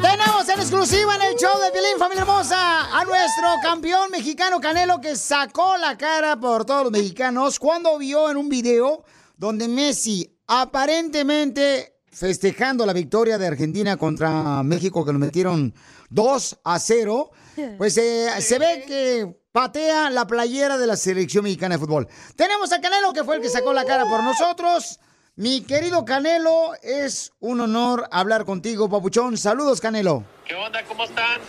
Tenemos 0.00 0.48
en 0.48 0.60
exclusiva 0.60 1.16
en 1.16 1.22
el 1.22 1.36
show 1.36 1.58
de 1.60 1.70
Piolín, 1.70 1.98
familia 1.98 2.22
hermosa, 2.22 2.98
a 2.98 3.04
nuestro 3.04 3.46
campeón 3.62 4.10
mexicano 4.10 4.60
Canelo 4.60 5.00
que 5.00 5.16
sacó 5.16 5.76
la 5.76 5.96
cara 5.98 6.38
por 6.38 6.64
todos 6.64 6.84
los 6.84 6.92
mexicanos 6.92 7.58
cuando 7.58 7.98
vio 7.98 8.30
en 8.30 8.36
un 8.36 8.48
video 8.48 9.04
donde 9.36 9.68
Messi 9.68 10.38
aparentemente 10.46 11.96
festejando 12.10 12.86
la 12.86 12.94
victoria 12.94 13.36
de 13.36 13.46
Argentina 13.46 13.96
contra 13.98 14.62
México 14.62 15.04
que 15.04 15.12
lo 15.12 15.18
metieron 15.18 15.74
2 16.08 16.60
a 16.64 16.78
0, 16.78 17.30
pues 17.76 17.98
eh, 17.98 18.30
se 18.40 18.58
ve 18.58 18.84
que 18.86 19.36
patea 19.52 20.08
la 20.08 20.26
playera 20.26 20.78
de 20.78 20.86
la 20.86 20.96
selección 20.96 21.44
mexicana 21.44 21.74
de 21.74 21.80
fútbol. 21.80 22.08
Tenemos 22.36 22.72
a 22.72 22.80
Canelo 22.80 23.12
que 23.12 23.22
fue 23.24 23.36
el 23.36 23.42
que 23.42 23.50
sacó 23.50 23.74
la 23.74 23.84
cara 23.84 24.04
por 24.04 24.22
nosotros. 24.22 24.98
Mi 25.38 25.60
querido 25.60 26.06
Canelo, 26.06 26.72
es 26.82 27.30
un 27.40 27.60
honor 27.60 28.08
hablar 28.10 28.46
contigo, 28.46 28.88
papuchón. 28.88 29.36
Saludos, 29.36 29.82
Canelo. 29.82 30.24
¿Qué 30.46 30.54
onda? 30.54 30.82
¿Cómo 30.84 31.04
están? 31.04 31.42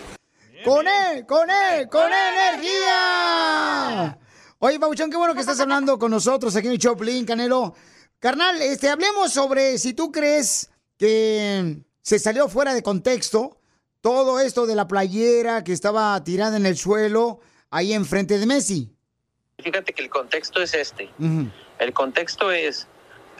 ¡Con 0.62 0.86
él! 0.86 1.24
¡Con 1.24 1.48
él! 1.48 1.88
¡Con 1.88 2.10
energía! 2.12 4.18
Oye, 4.58 4.78
papuchón, 4.78 5.10
qué 5.10 5.16
bueno 5.16 5.32
que 5.32 5.40
estás 5.40 5.58
hablando 5.60 5.98
con 5.98 6.10
nosotros 6.10 6.54
aquí 6.54 6.66
en 6.66 6.74
el 6.74 6.78
Choplin, 6.78 7.24
Canelo. 7.24 7.74
Carnal, 8.18 8.60
este, 8.60 8.90
hablemos 8.90 9.32
sobre 9.32 9.78
si 9.78 9.94
tú 9.94 10.12
crees 10.12 10.68
que 10.98 11.78
se 12.02 12.18
salió 12.18 12.50
fuera 12.50 12.74
de 12.74 12.82
contexto 12.82 13.58
todo 14.02 14.38
esto 14.38 14.66
de 14.66 14.74
la 14.74 14.86
playera 14.86 15.64
que 15.64 15.72
estaba 15.72 16.22
tirada 16.24 16.58
en 16.58 16.66
el 16.66 16.76
suelo 16.76 17.40
ahí 17.70 17.94
enfrente 17.94 18.38
de 18.38 18.44
Messi. 18.44 18.92
Fíjate 19.58 19.94
que 19.94 20.02
el 20.02 20.10
contexto 20.10 20.60
es 20.60 20.74
este. 20.74 21.08
El 21.78 21.94
contexto 21.94 22.52
es 22.52 22.86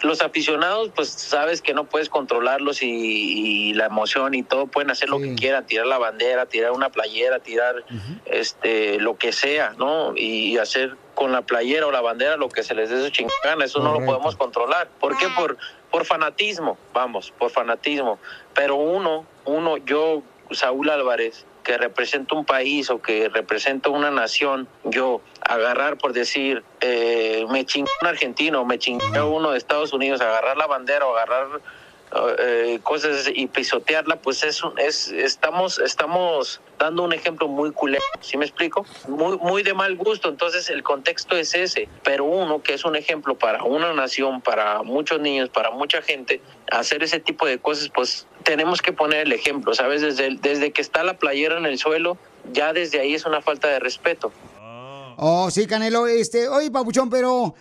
los 0.03 0.21
aficionados, 0.21 0.91
pues 0.95 1.09
sabes 1.09 1.63
que 1.63 1.75
no 1.75 1.85
puedes 1.85 2.09
controlarlos 2.09 2.83
y, 2.83 2.89
y 2.89 3.75
la 3.75 3.87
emoción 3.87 4.35
y 4.35 4.43
todo, 4.43 4.67
pueden 4.67 4.91
hacer 4.91 5.09
lo 5.09 5.19
que 5.19 5.35
quieran, 5.35 5.67
tirar 5.67 5.87
la 5.87 5.99
bandera, 5.99 6.47
tirar 6.47 6.73
una 6.73 6.91
playera, 6.91 7.41
tirar 7.41 7.85
este 8.27 8.99
lo 8.99 9.17
que 9.17 9.33
sea, 9.33 9.75
¿no? 9.79 10.17
Y 10.17 10.59
hacer 10.59 10.97
con 11.15 11.33
la 11.33 11.43
playera 11.43 11.87
o 11.87 11.91
la 11.91 12.01
bandera 12.01 12.37
lo 12.37 12.49
que 12.49 12.63
se 12.63 12.75
les 12.75 12.91
dé 12.91 13.03
su 13.03 13.11
chingada, 13.11 13.65
eso 13.65 13.81
no 13.81 13.99
lo 13.99 14.07
podemos 14.07 14.37
controlar. 14.37 14.89
¿Por 15.01 15.17
qué? 15.19 15.27
Por, 15.37 15.57
por 15.91 16.05
fanatismo, 16.05 16.79
vamos, 16.93 17.33
por 17.37 17.51
fanatismo. 17.51 18.19
Pero 18.55 18.77
uno, 18.77 19.27
uno, 19.45 19.79
yo, 19.79 20.23
Saúl 20.53 20.91
Álvarez, 20.91 21.45
que 21.69 21.77
representa 21.77 22.35
un 22.35 22.47
país 22.47 22.89
o 22.89 23.03
que 23.03 23.29
representa 23.29 23.91
una 23.91 24.11
nación, 24.11 24.67
yo 24.85 25.21
agarrar 25.43 25.99
por 25.99 26.15
decir, 26.15 26.65
eh, 26.81 27.45
me 27.51 27.67
chingó 27.67 27.91
un 28.01 28.09
argentino, 28.09 28.65
me 28.65 28.79
chingó 28.79 29.27
uno 29.27 29.51
de 29.51 29.59
Estados 29.59 29.93
Unidos, 29.93 30.23
agarrar 30.23 30.57
la 30.57 30.67
bandera 30.67 31.05
o 31.05 31.15
agarrar 31.15 31.61
eh, 32.39 32.81
cosas 32.83 33.29
y 33.33 33.47
pisotearla, 33.47 34.17
pues 34.17 34.43
es, 34.43 34.63
un- 34.63 34.79
es 34.79 35.09
estamos 35.09 35.79
estamos 35.79 36.61
dando 36.79 37.03
un 37.03 37.13
ejemplo 37.13 37.49
muy 37.49 37.71
culero, 37.73 38.03
¿sí 38.21 38.37
me 38.37 38.45
explico? 38.45 38.87
Muy 39.09 39.37
muy 39.39 39.63
de 39.63 39.75
mal 39.75 39.97
gusto, 39.97 40.29
entonces 40.29 40.71
el 40.71 40.83
contexto 40.83 41.37
es 41.37 41.55
ese, 41.55 41.89
pero 42.05 42.25
uno 42.25 42.63
que 42.63 42.75
es 42.75 42.85
un 42.85 42.97
ejemplo 42.97 43.37
para 43.37 43.65
una 43.65 43.93
nación, 43.93 44.41
para 44.41 44.83
muchos 44.83 45.21
niños, 45.21 45.51
para 45.51 45.71
mucha 45.71 46.01
gente, 46.03 46.41
hacer 46.71 47.03
ese 47.03 47.21
tipo 47.21 47.47
de 47.47 47.59
cosas, 47.59 47.91
pues 47.95 48.27
tenemos 48.45 48.81
que 48.81 48.93
poner 48.93 49.27
el 49.27 49.33
ejemplo, 49.33 49.75
¿sabes? 49.75 50.01
Desde 50.03 50.27
el- 50.27 50.41
desde 50.41 50.71
que 50.73 50.81
está 50.81 51.03
la 51.03 51.19
playera 51.19 51.59
en 51.59 51.67
el 51.67 51.79
suelo, 51.79 52.17
ya 52.53 52.73
desde 52.73 53.01
ahí 53.01 53.15
es 53.15 53.27
una 53.27 53.43
falta 53.43 53.69
de 53.69 53.79
respeto. 53.81 54.33
Oh, 55.21 55.51
sí, 55.51 55.67
Canelo. 55.67 56.07
Este, 56.07 56.49
oye, 56.49 56.71
Papuchón, 56.71 57.11
pero 57.11 57.55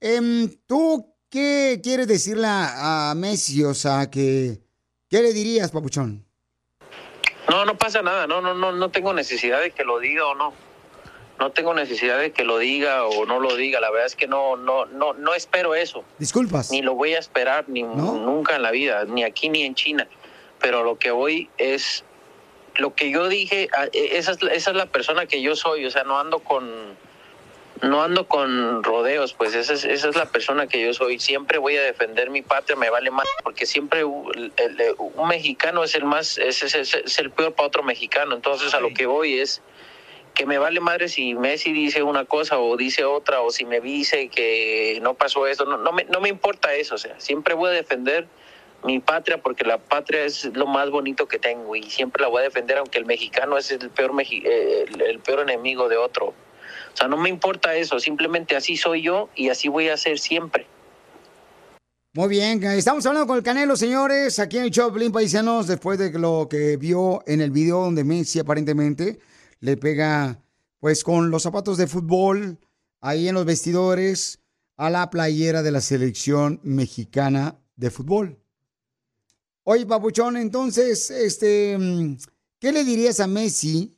em, 0.00 0.48
¿tú 0.66 1.11
qué 1.32 1.80
quieres 1.82 2.06
decirle 2.06 2.46
a, 2.48 3.12
Messi? 3.16 3.64
O 3.64 3.74
sea, 3.74 4.08
que, 4.10 4.58
¿qué 5.10 5.22
le 5.22 5.32
dirías, 5.32 5.70
Papuchón? 5.72 6.24
No, 7.48 7.64
no 7.64 7.76
pasa 7.76 8.02
nada, 8.02 8.26
no, 8.28 8.40
no, 8.40 8.54
no, 8.54 8.70
no 8.70 8.90
tengo 8.90 9.12
necesidad 9.14 9.60
de 9.60 9.72
que 9.72 9.82
lo 9.82 9.98
diga 9.98 10.26
o 10.26 10.34
no. 10.34 10.52
No 11.40 11.50
tengo 11.50 11.74
necesidad 11.74 12.18
de 12.20 12.30
que 12.30 12.44
lo 12.44 12.58
diga 12.58 13.04
o 13.04 13.26
no 13.26 13.40
lo 13.40 13.56
diga. 13.56 13.80
La 13.80 13.90
verdad 13.90 14.06
es 14.06 14.14
que 14.14 14.28
no, 14.28 14.56
no, 14.56 14.86
no, 14.86 15.14
no 15.14 15.34
espero 15.34 15.74
eso. 15.74 16.04
Disculpas. 16.18 16.70
Ni 16.70 16.82
lo 16.82 16.94
voy 16.94 17.14
a 17.14 17.18
esperar, 17.18 17.64
ni 17.68 17.82
nunca 17.82 18.54
en 18.54 18.62
la 18.62 18.70
vida, 18.70 19.04
ni 19.06 19.24
aquí 19.24 19.48
ni 19.48 19.62
en 19.64 19.74
China. 19.74 20.06
Pero 20.60 20.84
lo 20.84 20.98
que 20.98 21.10
voy 21.10 21.50
es 21.58 22.04
lo 22.76 22.94
que 22.94 23.10
yo 23.10 23.28
dije. 23.28 23.68
ah, 23.76 23.86
eh, 23.92 24.10
Esa 24.12 24.32
es, 24.32 24.42
la- 24.42 24.52
esa 24.52 24.70
es 24.70 24.76
la 24.76 24.86
persona 24.86 25.26
que 25.26 25.42
yo 25.42 25.56
soy. 25.56 25.84
O 25.84 25.90
sea, 25.90 26.04
no 26.04 26.20
ando 26.20 26.38
con, 26.38 26.64
no 27.82 28.02
ando 28.02 28.26
con 28.28 28.82
rodeos. 28.82 29.32
Pues 29.34 29.54
esa 29.54 29.74
es, 29.74 29.84
esa 29.84 30.08
es 30.08 30.16
la 30.16 30.26
persona 30.26 30.66
que 30.66 30.80
yo 30.84 30.94
soy. 30.94 31.18
Siempre 31.18 31.58
voy 31.58 31.76
a 31.76 31.82
defender 31.82 32.30
mi 32.30 32.42
patria. 32.42 32.76
Me 32.76 32.90
vale 32.90 33.10
más 33.10 33.26
porque 33.42 33.66
siempre 33.66 34.00
el- 34.00 34.52
el- 34.56 34.94
un 34.98 35.28
mexicano 35.28 35.84
es 35.84 35.94
el 35.94 36.04
más, 36.04 36.38
es, 36.38 36.62
es- 36.62 36.74
es- 36.94 37.18
el 37.18 37.30
peor 37.30 37.54
para 37.54 37.66
otro 37.68 37.82
mexicano. 37.82 38.34
Entonces 38.34 38.72
a 38.74 38.80
lo 38.80 38.92
que 38.94 39.06
voy 39.06 39.38
es 39.38 39.60
que 40.34 40.46
me 40.46 40.56
vale 40.58 40.80
madre 40.80 41.08
si 41.08 41.34
Messi 41.34 41.72
dice 41.72 42.02
una 42.02 42.24
cosa 42.24 42.58
o 42.58 42.76
dice 42.78 43.04
otra 43.04 43.42
o 43.42 43.50
si 43.50 43.66
me 43.66 43.80
dice 43.80 44.28
que 44.28 44.98
no 45.02 45.12
pasó 45.14 45.46
eso, 45.46 45.66
no, 45.66 45.76
no, 45.76 45.92
me, 45.92 46.04
no 46.04 46.20
me 46.20 46.30
importa 46.30 46.72
eso, 46.74 46.94
o 46.94 46.98
sea, 46.98 47.20
siempre 47.20 47.52
voy 47.52 47.68
a 47.68 47.72
defender 47.72 48.26
mi 48.82 48.98
patria 48.98 49.36
porque 49.36 49.62
la 49.64 49.76
patria 49.76 50.24
es 50.24 50.46
lo 50.56 50.66
más 50.66 50.88
bonito 50.88 51.28
que 51.28 51.38
tengo 51.38 51.76
y 51.76 51.82
siempre 51.90 52.22
la 52.22 52.28
voy 52.28 52.40
a 52.40 52.44
defender 52.44 52.78
aunque 52.78 52.98
el 52.98 53.04
mexicano 53.04 53.58
es 53.58 53.70
el 53.72 53.90
peor, 53.90 54.12
eh, 54.22 54.86
el, 54.88 55.02
el 55.02 55.18
peor 55.18 55.40
enemigo 55.40 55.90
de 55.90 55.98
otro. 55.98 56.32
O 56.92 56.96
sea, 56.96 57.08
no 57.08 57.16
me 57.16 57.28
importa 57.28 57.74
eso, 57.74 57.98
simplemente 57.98 58.56
así 58.56 58.76
soy 58.76 59.02
yo 59.02 59.28
y 59.34 59.48
así 59.48 59.68
voy 59.68 59.88
a 59.88 59.96
ser 59.96 60.18
siempre. 60.18 60.66
Muy 62.14 62.28
bien, 62.28 62.62
estamos 62.62 63.06
hablando 63.06 63.26
con 63.26 63.38
el 63.38 63.42
Canelo, 63.42 63.74
señores, 63.74 64.38
aquí 64.38 64.58
en 64.58 64.64
el 64.64 64.70
Choplin 64.70 65.12
Paisanos, 65.12 65.66
después 65.66 65.98
de 65.98 66.10
lo 66.18 66.46
que 66.50 66.76
vio 66.76 67.22
en 67.26 67.40
el 67.40 67.50
video 67.50 67.80
donde 67.80 68.04
Messi 68.04 68.38
aparentemente 68.38 69.18
le 69.60 69.78
pega, 69.78 70.38
pues, 70.78 71.04
con 71.04 71.30
los 71.30 71.42
zapatos 71.42 71.78
de 71.78 71.86
fútbol 71.86 72.58
ahí 73.00 73.28
en 73.28 73.34
los 73.34 73.46
vestidores 73.46 74.40
a 74.76 74.90
la 74.90 75.08
playera 75.08 75.62
de 75.62 75.70
la 75.70 75.80
selección 75.80 76.60
mexicana 76.62 77.58
de 77.76 77.90
fútbol. 77.90 78.38
Oye, 79.64 79.86
Papuchón, 79.86 80.36
entonces, 80.36 81.10
este, 81.10 81.78
mm, 81.78 82.16
¿qué 82.58 82.72
le 82.72 82.84
dirías 82.84 83.20
a 83.20 83.26
Messi? 83.26 83.96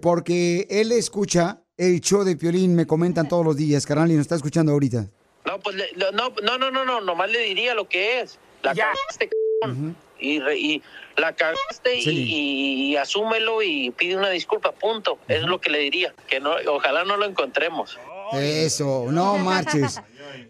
Porque 0.00 0.66
él 0.70 0.90
escucha 0.92 1.63
el 1.76 2.00
show 2.00 2.22
de 2.24 2.36
Piolín, 2.36 2.74
me 2.74 2.86
comentan 2.86 3.28
todos 3.28 3.44
los 3.44 3.56
días, 3.56 3.86
carnal, 3.86 4.10
y 4.10 4.14
nos 4.14 4.22
está 4.22 4.36
escuchando 4.36 4.72
ahorita. 4.72 5.06
No, 5.46 5.58
pues 5.60 5.76
le- 5.76 5.92
no, 5.96 6.10
no, 6.12 6.30
no, 6.42 6.58
no, 6.58 6.70
no, 6.70 6.84
no, 6.84 7.00
nomás 7.00 7.30
le 7.30 7.40
diría 7.40 7.74
lo 7.74 7.88
que 7.88 8.20
es. 8.20 8.38
La 8.62 8.74
cagaste, 8.74 9.28
cabrón. 9.60 9.96
y, 10.18 10.38
re- 10.40 10.58
y 10.58 10.82
la 11.18 11.34
cagaste 11.34 11.96
y- 11.98 12.02
Sí. 12.02 12.10
y, 12.10 12.92
y 12.92 12.96
asúmelo 12.96 13.62
y 13.62 13.90
pide 13.90 14.16
una 14.16 14.30
disculpa, 14.30 14.72
punto. 14.72 15.18
Eso 15.28 15.42
es 15.42 15.48
lo 15.48 15.60
que 15.60 15.68
le 15.70 15.78
diría. 15.80 16.14
Que 16.28 16.40
no, 16.40 16.52
ojalá 16.68 17.04
no 17.04 17.16
lo 17.18 17.26
encontremos. 17.26 17.98
Eso, 18.32 19.06
no 19.10 19.36
marches. 19.38 20.00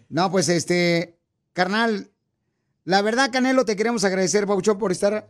No, 0.09 0.31
pues 0.31 0.47
este, 0.47 1.15
carnal, 1.53 2.09
la 2.85 3.01
verdad, 3.01 3.31
Canelo, 3.31 3.65
te 3.65 3.75
queremos 3.75 4.03
agradecer, 4.05 4.47
Paucho, 4.47 4.77
por 4.77 4.91
estar 4.93 5.27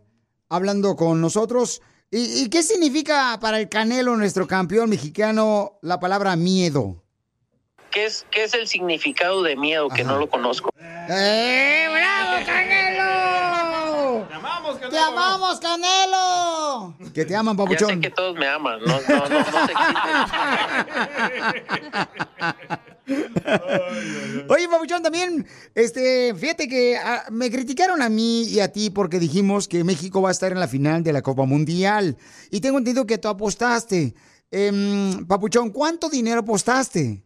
hablando 0.49 0.95
con 0.95 1.21
nosotros. 1.21 1.81
¿Y, 2.17 2.43
y 2.43 2.49
qué 2.49 2.63
significa 2.63 3.37
para 3.41 3.59
el 3.59 3.67
Canelo, 3.67 4.15
nuestro 4.15 4.47
campeón 4.47 4.89
mexicano, 4.89 5.77
la 5.81 5.99
palabra 5.99 6.37
miedo? 6.37 7.03
¿Qué 7.91 8.05
es, 8.05 8.25
qué 8.31 8.45
es 8.45 8.53
el 8.53 8.69
significado 8.69 9.43
de 9.43 9.57
miedo 9.57 9.89
que 9.89 10.05
no 10.05 10.17
lo 10.17 10.29
conozco? 10.29 10.69
¡Eh, 10.79 11.87
bravo, 11.91 12.45
Canelo! 12.45 12.84
Te 14.95 15.01
amamos, 15.01 15.59
Canelo! 15.59 16.95
Que 17.13 17.25
te 17.25 17.35
aman, 17.35 17.57
papuchón. 17.57 17.89
Ya 17.89 17.95
sé 17.95 18.01
que 18.01 18.09
todos 18.11 18.35
me 18.35 18.47
aman, 18.47 18.79
no, 18.85 18.99
no, 19.01 19.29
no, 19.29 19.39
no 19.39 19.45
Oye, 24.49 24.67
Papuchón, 24.67 25.03
también, 25.03 25.47
este, 25.75 26.33
fíjate 26.33 26.67
que 26.67 26.97
ah, 26.97 27.25
me 27.29 27.51
criticaron 27.51 28.01
a 28.01 28.09
mí 28.09 28.43
y 28.43 28.59
a 28.59 28.71
ti 28.71 28.89
porque 28.89 29.19
dijimos 29.19 29.67
que 29.67 29.83
México 29.83 30.21
va 30.21 30.29
a 30.29 30.31
estar 30.31 30.51
en 30.51 30.59
la 30.59 30.67
final 30.67 31.03
de 31.03 31.13
la 31.13 31.21
Copa 31.21 31.45
Mundial. 31.45 32.17
Y 32.49 32.61
tengo 32.61 32.79
entendido 32.79 33.05
que 33.05 33.17
tú 33.17 33.27
apostaste. 33.27 34.15
Em, 34.49 35.25
Papuchón, 35.27 35.69
¿cuánto 35.69 36.09
dinero 36.09 36.39
apostaste? 36.39 37.21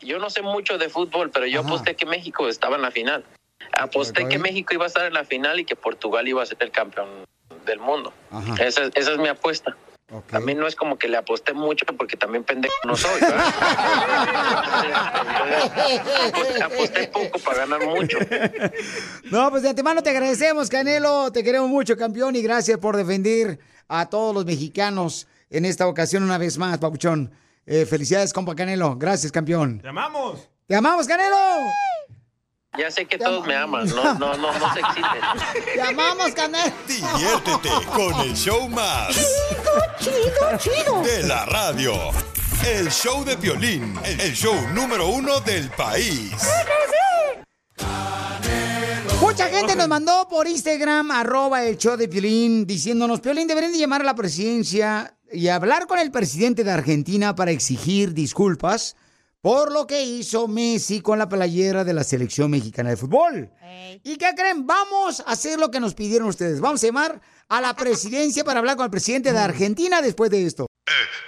Yo 0.00 0.18
no 0.18 0.30
sé 0.30 0.42
mucho 0.42 0.78
de 0.78 0.88
fútbol, 0.88 1.30
pero 1.30 1.46
yo 1.46 1.60
aposté 1.60 1.96
que 1.96 2.06
México 2.06 2.48
estaba 2.48 2.76
en 2.76 2.82
la 2.82 2.90
final. 2.90 3.24
Aposté 3.72 4.28
que 4.28 4.38
México 4.38 4.74
iba 4.74 4.84
a 4.84 4.88
estar 4.88 5.06
en 5.06 5.14
la 5.14 5.24
final 5.24 5.60
y 5.60 5.64
que 5.64 5.76
Portugal 5.76 6.26
iba 6.28 6.42
a 6.42 6.46
ser 6.46 6.58
el 6.60 6.70
campeón 6.70 7.08
del 7.66 7.78
mundo. 7.78 8.12
Esa, 8.60 8.84
esa 8.94 9.12
es 9.12 9.18
mi 9.18 9.28
apuesta. 9.28 9.76
A 10.32 10.40
mí 10.40 10.54
no 10.54 10.66
es 10.66 10.76
como 10.76 10.96
que 10.98 11.08
le 11.08 11.16
aposté 11.16 11.54
mucho 11.54 11.86
porque 11.96 12.16
también 12.16 12.44
pendejo 12.44 12.74
no 12.84 12.94
soy. 12.94 13.20
aposté 16.62 17.08
poco 17.08 17.38
para 17.38 17.66
ganar 17.66 17.86
mucho. 17.86 18.18
No, 19.30 19.50
pues 19.50 19.62
de 19.62 19.70
antemano 19.70 20.02
te 20.02 20.10
agradecemos, 20.10 20.68
Canelo. 20.68 21.32
Te 21.32 21.42
queremos 21.42 21.68
mucho, 21.68 21.96
campeón, 21.96 22.36
y 22.36 22.42
gracias 22.42 22.78
por 22.78 22.96
defender 22.96 23.58
a 23.88 24.06
todos 24.08 24.34
los 24.34 24.44
mexicanos 24.44 25.26
en 25.50 25.64
esta 25.64 25.88
ocasión 25.88 26.22
una 26.22 26.38
vez 26.38 26.58
más, 26.58 26.78
Papuchón. 26.78 27.32
Eh, 27.66 27.86
felicidades, 27.86 28.32
compa 28.32 28.54
Canelo. 28.54 28.96
Gracias, 28.96 29.32
campeón. 29.32 29.80
¡Te 29.80 29.88
amamos! 29.88 30.48
¡Te 30.66 30.76
amamos, 30.76 31.06
Canelo! 31.06 31.36
Ya 32.76 32.90
sé 32.90 33.06
que 33.06 33.18
todos 33.18 33.46
me 33.46 33.54
aman, 33.54 33.88
no, 33.88 34.14
no, 34.14 34.36
no, 34.36 34.58
no 34.58 34.74
se 34.74 34.80
exciten. 34.80 35.64
¡Te 35.74 35.80
amamos, 35.82 36.32
Canelo! 36.32 36.74
Diviértete 36.88 37.68
con 37.94 38.20
el 38.20 38.34
show 38.34 38.68
más. 38.68 39.14
Chido, 40.00 40.58
chido, 40.58 41.02
De 41.02 41.22
la 41.22 41.44
radio. 41.46 41.92
El 42.66 42.90
show 42.90 43.24
de 43.24 43.36
violín. 43.36 43.96
El 44.04 44.32
show 44.34 44.54
número 44.72 45.06
uno 45.06 45.40
del 45.40 45.70
país. 45.70 46.32
Mucha 49.20 49.48
gente 49.48 49.76
nos 49.76 49.88
mandó 49.88 50.28
por 50.28 50.48
Instagram, 50.48 51.10
arroba 51.10 51.64
el 51.64 51.78
show 51.78 51.96
de 51.96 52.08
Piolín, 52.08 52.66
diciéndonos, 52.66 53.20
Piolín, 53.20 53.48
deberían 53.48 53.72
de 53.72 53.78
llamar 53.78 54.02
a 54.02 54.04
la 54.04 54.14
presidencia 54.14 55.16
y 55.32 55.48
hablar 55.48 55.86
con 55.86 55.98
el 55.98 56.10
presidente 56.10 56.62
de 56.62 56.70
Argentina 56.70 57.34
para 57.34 57.50
exigir 57.50 58.12
disculpas 58.12 58.96
por 59.44 59.70
lo 59.70 59.86
que 59.86 60.02
hizo 60.02 60.48
Messi 60.48 61.02
con 61.02 61.18
la 61.18 61.28
playera 61.28 61.84
de 61.84 61.92
la 61.92 62.02
selección 62.02 62.50
mexicana 62.50 62.88
de 62.88 62.96
fútbol. 62.96 63.50
¿Y 64.02 64.16
qué 64.16 64.30
creen? 64.34 64.66
Vamos 64.66 65.20
a 65.20 65.32
hacer 65.32 65.58
lo 65.58 65.70
que 65.70 65.80
nos 65.80 65.92
pidieron 65.92 66.28
ustedes. 66.28 66.62
Vamos 66.62 66.82
a 66.82 66.86
llamar 66.86 67.20
a 67.50 67.60
la 67.60 67.76
presidencia 67.76 68.42
para 68.42 68.60
hablar 68.60 68.76
con 68.76 68.86
el 68.86 68.90
presidente 68.90 69.34
de 69.34 69.38
Argentina 69.38 70.00
después 70.00 70.30
de 70.30 70.46
esto. 70.46 70.66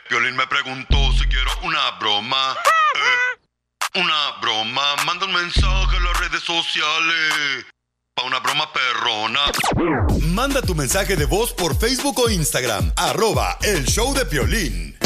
Violín 0.08 0.34
me 0.34 0.46
preguntó 0.46 0.96
si 1.12 1.26
quiero 1.28 1.50
una 1.62 1.90
broma. 2.00 2.56
Eh, 2.94 4.00
una 4.00 4.40
broma. 4.40 4.96
Manda 5.04 5.26
un 5.26 5.34
mensaje 5.34 5.96
a 5.98 6.00
las 6.00 6.18
redes 6.18 6.42
sociales. 6.42 7.66
Pa' 8.14 8.22
una 8.22 8.38
broma 8.40 8.72
perrona. 8.72 9.40
Manda 10.22 10.62
tu 10.62 10.74
mensaje 10.74 11.16
de 11.16 11.26
voz 11.26 11.52
por 11.52 11.78
Facebook 11.78 12.18
o 12.18 12.30
Instagram. 12.30 12.94
Arroba 12.96 13.58
el 13.60 13.84
show 13.84 14.14
de 14.14 14.24
Piolín. 14.24 14.96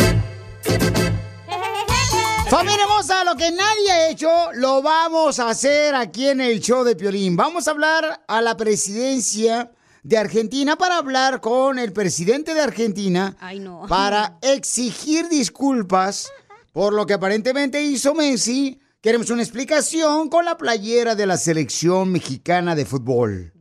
Familia 2.50 2.82
hermosa, 2.82 3.22
lo 3.22 3.36
que 3.36 3.52
nadie 3.52 3.92
ha 3.92 4.10
hecho, 4.10 4.28
lo 4.54 4.82
vamos 4.82 5.38
a 5.38 5.50
hacer 5.50 5.94
aquí 5.94 6.26
en 6.26 6.40
el 6.40 6.58
show 6.58 6.82
de 6.82 6.96
Piolín. 6.96 7.36
Vamos 7.36 7.68
a 7.68 7.70
hablar 7.70 8.24
a 8.26 8.42
la 8.42 8.56
presidencia 8.56 9.70
de 10.02 10.18
Argentina 10.18 10.74
para 10.74 10.96
hablar 10.96 11.40
con 11.40 11.78
el 11.78 11.92
presidente 11.92 12.52
de 12.52 12.60
Argentina 12.60 13.36
Ay, 13.38 13.60
no. 13.60 13.86
para 13.88 14.36
exigir 14.42 15.28
disculpas 15.28 16.32
por 16.72 16.92
lo 16.92 17.06
que 17.06 17.14
aparentemente 17.14 17.82
hizo 17.82 18.14
Messi. 18.14 18.80
Queremos 19.00 19.30
una 19.30 19.42
explicación 19.42 20.28
con 20.28 20.44
la 20.44 20.58
playera 20.58 21.14
de 21.14 21.26
la 21.26 21.36
selección 21.36 22.10
mexicana 22.10 22.74
de 22.74 22.84
fútbol. 22.84 23.52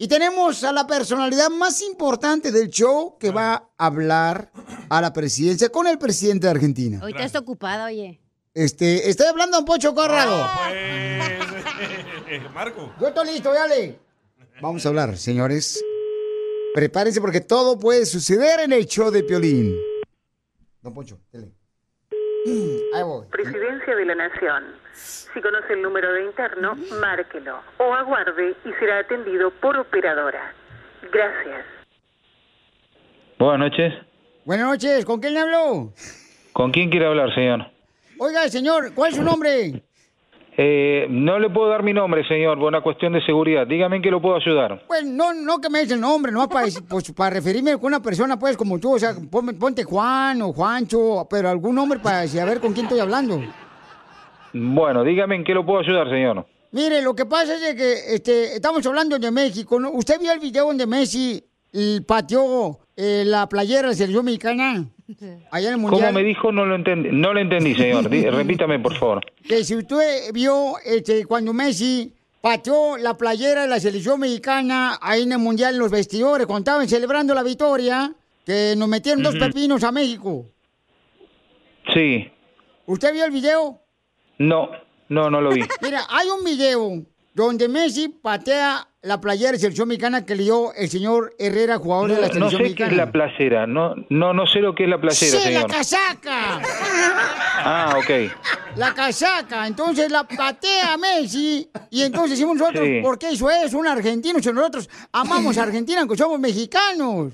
Y 0.00 0.06
tenemos 0.06 0.62
a 0.62 0.72
la 0.72 0.86
personalidad 0.86 1.50
más 1.50 1.82
importante 1.82 2.52
del 2.52 2.70
show 2.70 3.18
que 3.18 3.32
va 3.32 3.54
a 3.76 3.86
hablar 3.86 4.52
a 4.88 5.00
la 5.00 5.12
presidencia 5.12 5.70
con 5.70 5.88
el 5.88 5.98
presidente 5.98 6.46
de 6.46 6.52
Argentina. 6.52 7.00
Ahorita 7.00 7.24
está 7.24 7.40
ocupada, 7.40 7.86
oye. 7.86 8.20
Este, 8.54 9.10
estoy 9.10 9.26
hablando 9.26 9.56
a 9.56 9.60
un 9.60 9.66
Pocho 9.66 9.92
Corrado. 9.96 10.46
Pues, 10.68 12.42
Marco. 12.54 12.94
Yo 13.00 13.08
estoy 13.08 13.26
listo, 13.32 13.52
dale. 13.52 13.98
Vamos 14.62 14.86
a 14.86 14.88
hablar, 14.88 15.16
señores. 15.18 15.84
Prepárense 16.74 17.20
porque 17.20 17.40
todo 17.40 17.76
puede 17.76 18.06
suceder 18.06 18.60
en 18.60 18.72
el 18.72 18.86
show 18.86 19.10
de 19.10 19.24
Piolín. 19.24 19.74
Don 20.80 20.94
Poncho, 20.94 21.18
dale. 21.32 21.57
Ahí 22.46 23.02
voy. 23.02 23.26
Presidencia 23.30 23.94
de 23.94 24.04
la 24.04 24.14
Nación. 24.14 24.64
Si 24.92 25.40
conoce 25.40 25.72
el 25.72 25.82
número 25.82 26.12
de 26.12 26.24
interno, 26.24 26.76
márquelo 27.00 27.60
o 27.78 27.94
aguarde 27.94 28.54
y 28.64 28.72
será 28.74 29.00
atendido 29.00 29.50
por 29.50 29.76
operadora. 29.76 30.52
Gracias. 31.12 31.64
Buenas 33.38 33.70
noches. 33.70 33.94
Buenas 34.44 34.66
noches, 34.66 35.04
¿con 35.04 35.20
quién 35.20 35.34
le 35.34 35.40
habló? 35.40 35.92
¿Con 36.52 36.72
quién 36.72 36.90
quiere 36.90 37.06
hablar, 37.06 37.34
señor? 37.34 37.66
Oiga, 38.18 38.48
señor, 38.48 38.94
¿cuál 38.94 39.10
es 39.10 39.16
su 39.16 39.22
nombre? 39.22 39.82
Eh, 40.60 41.06
no 41.08 41.38
le 41.38 41.48
puedo 41.50 41.68
dar 41.68 41.84
mi 41.84 41.92
nombre, 41.92 42.26
señor, 42.26 42.58
por 42.58 42.66
una 42.66 42.80
cuestión 42.80 43.12
de 43.12 43.22
seguridad. 43.24 43.64
Dígame 43.64 43.94
en 43.96 44.02
qué 44.02 44.10
lo 44.10 44.20
puedo 44.20 44.34
ayudar. 44.34 44.82
Pues 44.88 45.04
no, 45.04 45.32
no 45.32 45.60
que 45.60 45.70
me 45.70 45.78
des 45.78 45.92
el 45.92 46.00
nombre, 46.00 46.32
no 46.32 46.48
para, 46.48 46.66
pues, 46.88 47.12
para 47.12 47.30
referirme 47.36 47.74
con 47.78 47.86
una 47.86 48.02
persona, 48.02 48.36
pues, 48.36 48.56
como 48.56 48.76
tú, 48.80 48.96
o 48.96 48.98
sea, 48.98 49.12
ponme- 49.14 49.56
ponte 49.56 49.84
Juan 49.84 50.42
o 50.42 50.52
Juancho, 50.52 51.28
pero 51.30 51.48
algún 51.48 51.76
nombre 51.76 52.00
para 52.00 52.26
saber 52.26 52.58
con 52.58 52.72
quién 52.72 52.86
estoy 52.86 52.98
hablando. 52.98 53.40
Bueno, 54.52 55.04
dígame 55.04 55.36
en 55.36 55.44
qué 55.44 55.54
lo 55.54 55.64
puedo 55.64 55.78
ayudar, 55.78 56.08
señor. 56.10 56.44
Mire, 56.72 57.02
lo 57.02 57.14
que 57.14 57.24
pasa 57.24 57.54
es 57.54 57.74
que 57.76 58.14
este, 58.14 58.56
estamos 58.56 58.84
hablando 58.84 59.16
de 59.16 59.30
México. 59.30 59.78
¿no? 59.78 59.90
¿Usted 59.92 60.18
vio 60.20 60.32
el 60.32 60.40
video 60.40 60.66
donde 60.66 60.86
Messi 60.88 61.40
eh, 61.72 62.00
pateó 62.06 62.80
eh, 62.96 63.22
la 63.24 63.48
playera 63.48 63.88
de 63.90 63.94
selección 63.94 64.24
mexicana? 64.24 64.84
Allá 65.50 65.68
en 65.68 65.74
el 65.74 65.80
Mundial. 65.80 66.08
¿Cómo 66.08 66.18
me 66.18 66.24
dijo? 66.24 66.52
No 66.52 66.66
lo 66.66 66.74
entendí, 66.74 67.08
no 67.10 67.32
lo 67.32 67.40
entendí, 67.40 67.74
señor. 67.74 68.10
Repítame, 68.10 68.78
por 68.78 68.94
favor. 68.96 69.24
Que 69.42 69.64
si 69.64 69.74
usted 69.76 70.32
vio 70.32 70.78
este, 70.84 71.24
cuando 71.24 71.52
Messi 71.52 72.12
pateó 72.40 72.96
la 72.98 73.16
playera 73.16 73.62
de 73.62 73.68
la 73.68 73.80
selección 73.80 74.20
mexicana 74.20 74.98
ahí 75.00 75.22
en 75.22 75.32
el 75.32 75.38
Mundial 75.38 75.74
en 75.74 75.80
los 75.80 75.90
vestidores, 75.90 76.46
cuando 76.46 76.70
estaban 76.70 76.88
celebrando 76.88 77.34
la 77.34 77.42
victoria, 77.42 78.12
que 78.44 78.74
nos 78.76 78.88
metieron 78.88 79.22
dos 79.22 79.36
pepinos 79.36 79.82
a 79.82 79.92
México. 79.92 80.46
Sí. 81.94 82.30
¿Usted 82.86 83.12
vio 83.12 83.24
el 83.24 83.30
video? 83.30 83.80
No, 84.38 84.70
no, 85.08 85.30
no 85.30 85.40
lo 85.40 85.50
vi. 85.50 85.62
Mira, 85.82 86.02
hay 86.10 86.28
un 86.28 86.44
video 86.44 87.02
donde 87.46 87.68
Messi 87.68 88.08
patea 88.08 88.88
la 89.02 89.20
playera 89.20 89.52
de 89.52 89.58
selección 89.58 89.88
mexicana 89.88 90.26
que 90.26 90.34
le 90.34 90.42
dio 90.42 90.72
el 90.74 90.88
señor 90.88 91.34
Herrera, 91.38 91.78
jugador 91.78 92.10
de 92.10 92.20
la 92.20 92.28
No, 92.28 92.34
no 92.40 92.50
selección 92.50 92.50
sé 92.50 92.56
qué 92.74 92.82
es 92.84 92.90
mexicana. 92.90 92.96
la 93.04 93.12
playera. 93.12 93.66
No, 93.66 93.94
no, 94.10 94.34
no 94.34 94.46
sé 94.46 94.58
lo 94.60 94.74
que 94.74 94.84
es 94.84 94.88
la 94.90 95.00
playera, 95.00 95.38
¡Sí, 95.40 95.50
la 95.52 95.66
casaca! 95.66 96.60
Ah, 97.60 97.94
ok. 97.98 98.32
La 98.76 98.94
casaca. 98.94 99.66
Entonces 99.66 100.10
la 100.10 100.24
patea 100.24 100.96
Messi. 100.96 101.70
Y 101.90 102.02
entonces 102.02 102.30
decimos 102.32 102.56
nosotros, 102.56 102.84
Sí. 102.86 103.00
¿por 103.02 103.18
qué 103.18 103.30
eso 103.30 103.50
es? 103.50 103.72
Un 103.74 103.86
argentino. 103.86 104.38
Nosotros 104.52 104.88
amamos 105.12 105.56
a 105.58 105.62
Argentina, 105.64 106.00
aunque 106.00 106.16
somos 106.16 106.38
mexicanos. 106.40 107.32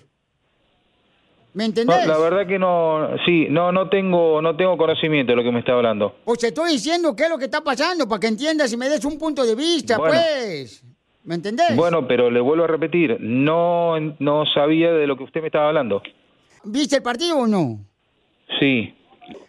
¿Me 1.54 1.62
No, 1.62 1.68
entendés? 1.68 2.06
la 2.06 2.18
verdad 2.18 2.46
que 2.46 2.58
no, 2.58 3.08
sí, 3.24 3.46
no, 3.48 3.70
no 3.72 3.88
tengo, 3.88 4.42
no 4.42 4.56
tengo 4.56 4.76
conocimiento 4.76 5.32
de 5.32 5.36
lo 5.36 5.42
que 5.44 5.52
me 5.52 5.60
está 5.60 5.72
hablando. 5.72 6.16
Pues 6.24 6.40
te 6.40 6.48
estoy 6.48 6.72
diciendo 6.72 7.14
qué 7.14 7.24
es 7.24 7.30
lo 7.30 7.38
que 7.38 7.44
está 7.46 7.60
pasando 7.62 8.08
para 8.08 8.20
que 8.20 8.26
entiendas 8.26 8.72
y 8.72 8.76
me 8.76 8.88
des 8.88 9.04
un 9.04 9.16
punto 9.18 9.44
de 9.46 9.54
vista, 9.54 9.96
Bueno. 9.98 10.14
pues. 10.14 10.82
¿Me 11.22 11.36
entendés? 11.36 11.74
Bueno, 11.74 12.06
pero 12.06 12.30
le 12.30 12.38
vuelvo 12.40 12.64
a 12.64 12.66
repetir, 12.66 13.16
no, 13.20 13.98
no 14.18 14.44
sabía 14.52 14.92
de 14.92 15.06
lo 15.06 15.16
que 15.16 15.24
usted 15.24 15.40
me 15.40 15.46
estaba 15.46 15.68
hablando. 15.68 16.02
¿Viste 16.64 16.96
el 16.96 17.02
partido 17.02 17.38
o 17.38 17.46
no? 17.46 17.78
Sí, 18.60 18.94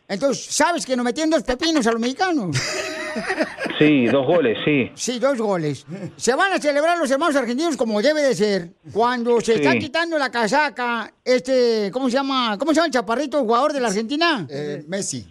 Entonces, 0.08 0.46
¿sabes 0.54 0.86
que 0.86 0.96
nos 0.96 1.04
metieron 1.04 1.32
dos 1.32 1.44
pepinos 1.44 1.86
a 1.88 1.92
los 1.92 2.00
mexicanos? 2.00 2.56
sí, 3.80 4.06
dos 4.06 4.26
goles, 4.28 4.58
sí. 4.64 4.92
Sí, 4.96 5.20
dos 5.20 5.38
goles. 5.40 5.86
Se 6.16 6.36
van 6.36 6.54
a 6.54 6.60
celebrar 6.60 6.98
los 6.98 7.10
hermanos 7.10 7.36
argentinos 7.36 7.76
como 7.76 8.02
debe 8.02 8.22
de 8.22 8.36
ser. 8.36 8.70
Cuando 8.94 9.42
se 9.42 9.56
Sí. 9.56 9.62
está 9.62 9.78
quitando 9.80 10.18
la 10.18 10.30
casaca, 10.30 11.12
este, 11.24 11.90
¿cómo 11.92 12.10
se 12.10 12.18
llama? 12.18 12.56
¿Cómo 12.60 12.72
se 12.72 12.76
llama 12.76 12.88
el 12.88 12.94
chaparrito, 12.94 13.40
el 13.40 13.46
jugador 13.46 13.74
de 13.74 13.80
la 13.80 13.88
Argentina? 13.88 14.48
Messi. 14.88 15.26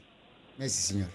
Messi, 0.58 0.82
señor. 0.94 1.08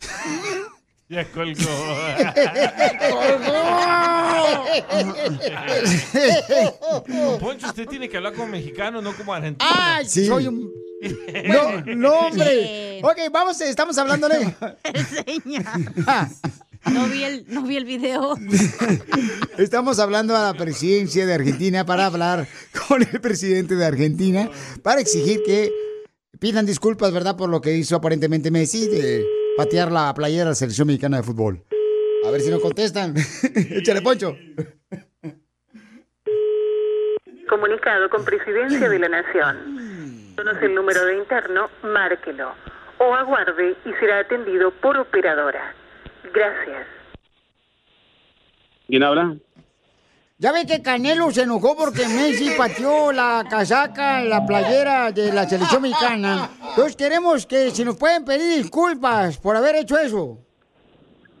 Ya 1.08 1.26
colgó. 1.30 1.52
Poncho, 7.40 7.66
usted 7.66 7.86
tiene 7.86 8.08
que 8.08 8.16
hablar 8.16 8.32
como 8.32 8.48
mexicano, 8.48 9.02
no 9.02 9.14
como 9.14 9.34
argentino. 9.34 9.70
¡Ay, 9.74 10.08
soy 10.08 10.46
un... 10.46 10.70
No, 11.48 11.80
no, 11.96 12.12
hombre. 12.28 13.00
Ok, 13.02 13.18
vamos, 13.32 13.60
estamos 13.60 13.98
hablándole. 13.98 14.54
Ah, 16.06 16.28
No 16.90 17.06
vi 17.06 17.24
el, 17.24 17.44
no 17.48 17.62
vi 17.62 17.76
el 17.76 17.84
video. 17.84 18.34
Estamos 19.58 19.98
hablando 19.98 20.36
a 20.36 20.52
la 20.52 20.54
presidencia 20.58 21.26
de 21.26 21.34
Argentina 21.34 21.84
para 21.86 22.06
hablar 22.06 22.46
con 22.88 23.02
el 23.02 23.20
presidente 23.20 23.76
de 23.76 23.84
Argentina 23.86 24.50
para 24.82 25.00
exigir 25.00 25.42
que 25.44 25.70
pidan 26.40 26.66
disculpas, 26.66 27.12
¿verdad?, 27.12 27.36
por 27.36 27.48
lo 27.48 27.60
que 27.60 27.76
hizo 27.76 27.94
aparentemente 27.96 28.50
Messi 28.50 28.88
de 28.88 29.24
patear 29.56 29.92
la 29.92 30.12
playera 30.14 30.44
de 30.44 30.50
la 30.50 30.54
selección 30.56 30.86
mexicana 30.88 31.18
de 31.18 31.22
fútbol. 31.22 31.62
A 32.26 32.30
ver 32.30 32.40
si 32.40 32.50
nos 32.50 32.60
contestan. 32.60 33.14
Échale, 33.70 34.02
Poncho. 34.02 34.36
Comunicado 37.48 38.08
con 38.10 38.24
Presidencia 38.24 38.88
de 38.88 38.98
la 38.98 39.08
Nación. 39.08 40.01
Conoce 40.36 40.66
el 40.66 40.74
número 40.74 41.04
de 41.04 41.18
interno, 41.18 41.68
márquelo. 41.82 42.52
O 42.98 43.14
aguarde 43.14 43.76
y 43.84 43.92
será 44.00 44.20
atendido 44.20 44.70
por 44.70 44.96
operadora. 44.96 45.74
Gracias. 46.32 46.86
¿Quién 48.86 49.02
habla? 49.02 49.36
Ya 50.38 50.50
ve 50.52 50.66
que 50.66 50.82
Canelo 50.82 51.30
se 51.30 51.42
enojó 51.42 51.76
porque 51.76 52.02
Messi 52.08 52.50
pateó 52.56 53.12
la 53.12 53.44
casaca, 53.48 54.24
la 54.24 54.44
playera 54.44 55.12
de 55.12 55.32
la 55.32 55.44
selección 55.44 55.82
mexicana. 55.82 56.50
Entonces 56.70 56.96
queremos 56.96 57.46
que 57.46 57.70
si 57.70 57.84
nos 57.84 57.96
pueden 57.96 58.24
pedir 58.24 58.62
disculpas 58.62 59.38
por 59.38 59.56
haber 59.56 59.76
hecho 59.76 59.96
eso. 59.98 60.38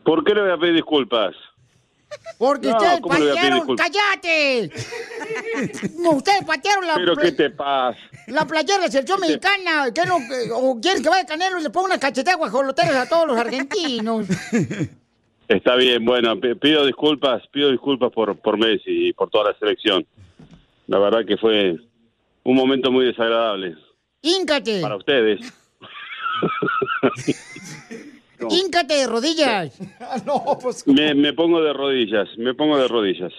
¿Por 0.04 0.22
qué 0.24 0.34
le 0.34 0.42
voy 0.42 0.50
a 0.52 0.56
pedir 0.56 0.74
disculpas? 0.74 1.34
Porque 2.38 2.68
No, 2.68 2.76
ustedes 2.76 3.00
¿cómo 3.00 3.14
le 3.14 3.20
voy 3.20 3.30
a 3.30 3.40
pedir 3.40 3.52
patearon? 3.52 3.76
¡cállate! 3.76 4.70
No, 5.98 6.10
ustedes 6.12 6.44
patearon 6.44 6.86
la, 6.86 6.94
¿Pero 6.94 7.16
qué 7.16 7.32
te 7.32 7.50
pasa? 7.50 7.98
la 8.26 8.46
playera 8.46 8.82
de 8.82 8.90
selección 8.90 9.20
mexicana. 9.20 9.92
¿Qué 9.94 10.02
no, 10.06 10.18
¿O 10.56 10.80
quieren 10.80 11.02
que 11.02 11.08
vaya 11.08 11.26
Canelo 11.26 11.60
y 11.60 11.62
le 11.62 11.70
ponga 11.70 11.86
una 11.86 11.98
cachetada 12.00 12.36
guajoloteras 12.36 12.94
a 12.96 13.08
todos 13.08 13.26
los 13.26 13.36
argentinos? 13.36 14.26
Está 15.48 15.76
bien, 15.76 16.04
bueno, 16.04 16.38
pido 16.40 16.86
disculpas, 16.86 17.42
pido 17.48 17.70
disculpas 17.70 18.10
por, 18.12 18.38
por 18.38 18.56
Messi 18.56 19.08
y 19.08 19.12
por 19.12 19.28
toda 19.28 19.52
la 19.52 19.58
selección. 19.58 20.06
La 20.86 20.98
verdad 20.98 21.24
que 21.26 21.36
fue 21.36 21.76
un 22.44 22.56
momento 22.56 22.90
muy 22.90 23.04
desagradable 23.04 23.76
¡Híncate! 24.22 24.80
para 24.80 24.96
ustedes. 24.96 25.40
¡Híncate 28.50 28.94
de 28.94 29.06
rodillas! 29.06 29.78
no, 30.26 30.58
pues... 30.60 30.86
Me, 30.86 31.14
me 31.14 31.32
pongo 31.32 31.62
de 31.62 31.72
rodillas, 31.72 32.28
me 32.38 32.54
pongo 32.54 32.78
de 32.78 32.88
rodillas. 32.88 33.32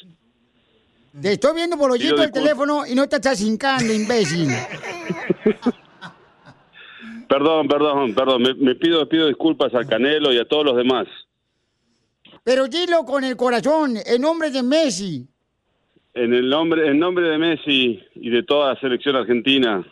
Te 1.22 1.34
estoy 1.34 1.56
viendo 1.56 1.78
por 1.78 1.92
hoyito 1.92 2.16
Pido 2.16 2.24
el 2.24 2.32
disculpas. 2.32 2.44
teléfono 2.44 2.88
y 2.88 2.96
no 2.96 3.08
te 3.08 3.18
estás 3.18 3.40
hincando, 3.42 3.94
imbécil. 3.94 4.50
Perdón, 7.28 7.68
perdón, 7.68 8.14
perdón. 8.14 8.42
Me, 8.44 8.54
me 8.54 8.76
pido, 8.76 9.08
pido 9.10 9.28
disculpas 9.28 9.74
al 9.74 9.88
Canelo 9.88 10.32
y 10.32 10.38
a 10.38 10.46
todos 10.46 10.66
los 10.66 10.76
demás. 10.76 11.08
Pero 12.44 12.68
dilo 12.68 13.06
con 13.06 13.24
el 13.24 13.36
corazón, 13.36 13.96
en 14.06 14.22
nombre 14.22 14.52
de 14.52 14.62
Messi. 14.62 15.26
En 16.14 16.34
el 16.34 16.48
nombre, 16.48 16.88
en 16.88 17.00
nombre 17.00 17.28
de 17.28 17.38
Messi 17.40 18.00
y 18.16 18.30
de 18.30 18.44
toda 18.44 18.74
la 18.74 18.80
selección 18.80 19.16
argentina, 19.16 19.84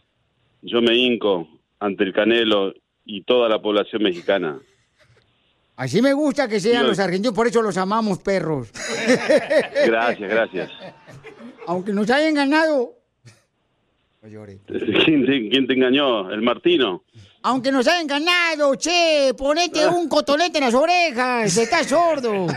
yo 0.61 0.81
me 0.81 0.95
hinco 0.95 1.47
ante 1.79 2.03
el 2.03 2.13
Canelo 2.13 2.73
y 3.05 3.23
toda 3.23 3.49
la 3.49 3.59
población 3.59 4.03
mexicana. 4.03 4.59
Así 5.81 5.99
me 5.99 6.13
gusta 6.13 6.47
que 6.47 6.59
sean 6.59 6.85
los 6.85 6.99
argentinos, 6.99 7.33
por 7.33 7.47
eso 7.47 7.59
los 7.59 7.75
amamos, 7.75 8.19
perros. 8.19 8.69
Gracias, 9.87 10.29
gracias. 10.29 10.71
Aunque 11.65 11.91
nos 11.91 12.07
hayan 12.11 12.35
ganado, 12.35 12.99
¿Quién 14.21 15.25
te, 15.25 15.49
quién 15.49 15.65
te 15.65 15.73
engañó? 15.73 16.29
¿El 16.29 16.43
Martino? 16.43 17.03
aunque 17.41 17.71
nos 17.71 17.87
hayan 17.87 18.05
ganado, 18.05 18.75
che, 18.75 19.33
ponete 19.35 19.87
un 19.87 20.07
cotonete 20.07 20.59
en 20.59 20.65
las 20.65 20.75
orejas, 20.75 21.57
estás 21.57 21.87
sordo. 21.87 22.45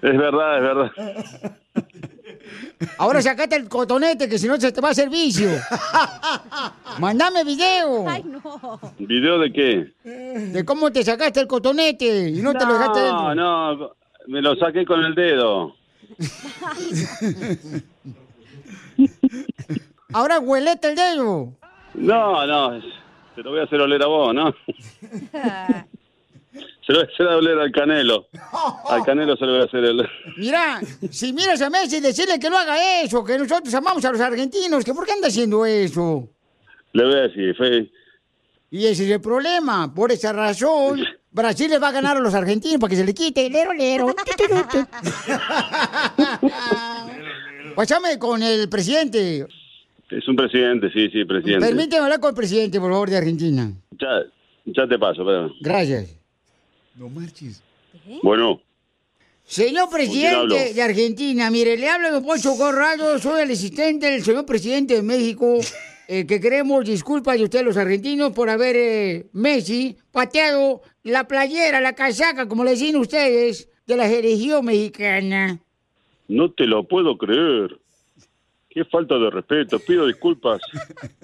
Es 0.00 0.16
verdad, 0.16 0.56
es 0.56 0.62
verdad. 0.62 0.90
Ahora 2.98 3.20
sacate 3.22 3.56
el 3.56 3.68
cotonete, 3.68 4.28
que 4.28 4.38
si 4.38 4.46
no 4.46 4.56
se 4.58 4.72
te 4.72 4.80
va 4.80 4.88
a 4.88 4.90
hacer 4.92 5.08
vicio. 5.08 5.48
Mándame 6.98 7.44
video. 7.44 8.08
Ay, 8.08 8.24
no. 8.24 8.80
¿Video 8.98 9.38
de 9.38 9.52
qué? 9.52 9.92
De 10.04 10.64
cómo 10.64 10.90
te 10.90 11.02
sacaste 11.02 11.40
el 11.40 11.46
cotonete 11.46 12.28
y 12.28 12.40
no, 12.40 12.54
te 12.54 12.64
lo 12.64 12.74
dejaste 12.74 13.00
dentro. 13.00 13.34
No, 13.34 13.74
no, 13.74 13.90
me 14.26 14.42
lo 14.42 14.54
saqué 14.56 14.84
con 14.84 15.04
el 15.04 15.14
dedo. 15.14 15.74
Ahora 20.12 20.38
huelete 20.38 20.90
el 20.90 20.96
dedo. 20.96 21.52
No, 21.94 22.46
no, 22.46 22.80
se 23.34 23.42
lo 23.42 23.50
voy 23.50 23.60
a 23.60 23.64
hacer 23.64 23.80
oler 23.80 24.02
a 24.02 24.06
vos, 24.06 24.34
¿no? 24.34 24.54
Se 26.88 26.94
lo 26.94 27.00
voy 27.00 27.08
a 27.10 27.12
hacer 27.12 27.26
oler 27.26 27.58
al 27.58 27.70
Canelo. 27.70 28.28
Al 28.88 29.04
Canelo 29.04 29.36
se 29.36 29.44
lo 29.44 29.52
voy 29.52 29.60
a 29.60 29.64
hacer 29.64 29.84
oler. 29.84 30.08
Mira, 30.38 30.80
si 31.10 31.34
miras 31.34 31.60
a 31.60 31.68
Messi, 31.68 32.00
decirle 32.00 32.38
que 32.40 32.48
no 32.48 32.56
haga 32.56 33.02
eso, 33.02 33.22
que 33.22 33.36
nosotros 33.36 33.74
amamos 33.74 34.02
a 34.06 34.12
los 34.12 34.20
argentinos, 34.22 34.86
que 34.86 34.94
por 34.94 35.04
qué 35.04 35.12
anda 35.12 35.28
haciendo 35.28 35.66
eso. 35.66 36.30
Le 36.94 37.04
voy 37.04 37.12
a 37.12 37.28
decir, 37.28 37.54
fue, 37.54 37.90
Y 38.70 38.86
ese 38.86 39.04
es 39.04 39.10
el 39.10 39.20
problema. 39.20 39.92
Por 39.94 40.12
esa 40.12 40.32
razón, 40.32 41.04
Brasil 41.30 41.68
le 41.68 41.78
va 41.78 41.88
a 41.88 41.92
ganar 41.92 42.16
a 42.16 42.20
los 42.20 42.32
argentinos 42.32 42.80
para 42.80 42.88
que 42.88 42.96
se 42.96 43.04
le 43.04 43.12
quite. 43.12 43.50
Lero, 43.50 43.74
lero. 43.74 44.06
Pásame 47.76 48.18
con 48.18 48.42
el 48.42 48.66
presidente. 48.70 49.46
es 50.08 50.26
un 50.26 50.36
presidente, 50.36 50.90
sí, 50.90 51.10
sí, 51.10 51.26
presidente. 51.26 51.66
Permíteme 51.66 52.04
hablar 52.04 52.18
con 52.18 52.30
el 52.30 52.34
presidente, 52.34 52.80
por 52.80 52.90
favor, 52.92 53.10
de 53.10 53.18
Argentina. 53.18 53.70
Ya, 53.90 54.22
ya 54.64 54.88
te 54.88 54.98
paso, 54.98 55.20
espérame. 55.20 55.52
Gracias. 55.60 56.17
No 56.98 57.08
marches. 57.08 57.62
Bueno, 58.24 58.60
Señor 59.44 59.88
presidente 59.88 60.74
de 60.74 60.82
Argentina, 60.82 61.48
mire, 61.48 61.76
le 61.76 61.88
habla 61.88 62.10
don 62.10 62.24
Poncho 62.24 62.56
Corrado, 62.56 63.18
soy 63.20 63.42
el 63.42 63.52
asistente 63.52 64.10
del 64.10 64.24
señor 64.24 64.44
presidente 64.44 64.94
de 64.94 65.02
México, 65.02 65.58
eh, 66.08 66.26
que 66.26 66.40
queremos 66.40 66.84
disculpas 66.84 67.38
de 67.38 67.44
ustedes 67.44 67.64
los 67.64 67.76
argentinos 67.76 68.32
por 68.32 68.50
haber 68.50 68.74
eh, 68.76 69.26
Messi 69.32 69.96
pateado 70.10 70.82
la 71.04 71.28
playera, 71.28 71.80
la 71.80 71.94
casaca, 71.94 72.48
como 72.48 72.64
le 72.64 72.72
dicen 72.72 72.96
ustedes, 72.96 73.68
de 73.86 73.96
la 73.96 74.08
religión 74.08 74.64
mexicana. 74.64 75.60
no 76.26 76.50
te 76.50 76.66
lo 76.66 76.82
puedo 76.82 77.16
creer. 77.16 77.78
Qué 78.78 78.84
falta 78.84 79.16
de 79.18 79.28
respeto. 79.28 79.80
Pido 79.80 80.06
disculpas 80.06 80.60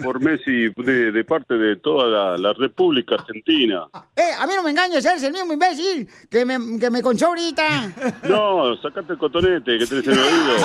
por 0.03 0.19
Messi 0.19 0.71
de, 0.75 1.13
de 1.13 1.25
parte 1.25 1.55
de 1.55 1.77
toda 1.77 2.09
la, 2.09 2.37
la 2.37 2.53
República 2.53 3.15
Argentina. 3.15 3.87
Eh, 4.17 4.23
a 4.37 4.45
mí 4.45 4.55
no 4.57 4.65
me 4.65 4.71
engañes, 4.71 5.05
eres 5.05 5.23
el 5.23 5.33
mismo 5.33 5.53
imbécil 5.53 6.09
que 6.29 6.45
me, 6.45 6.81
que 6.81 6.91
me 6.91 7.01
conchó 7.01 7.29
ahorita. 7.29 7.93
No, 8.25 8.77
sacate 8.83 9.13
el 9.13 9.19
cotonete 9.21 9.79
que 9.79 9.87
tenés 9.87 10.05
en 10.09 10.13
el 10.15 10.19
oído. 10.19 10.57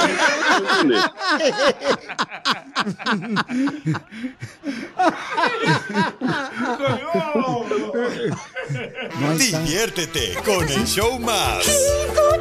Diviértete 9.38 10.34
con 10.44 10.68
el 10.68 10.86
show 10.86 11.20
más. 11.20 11.66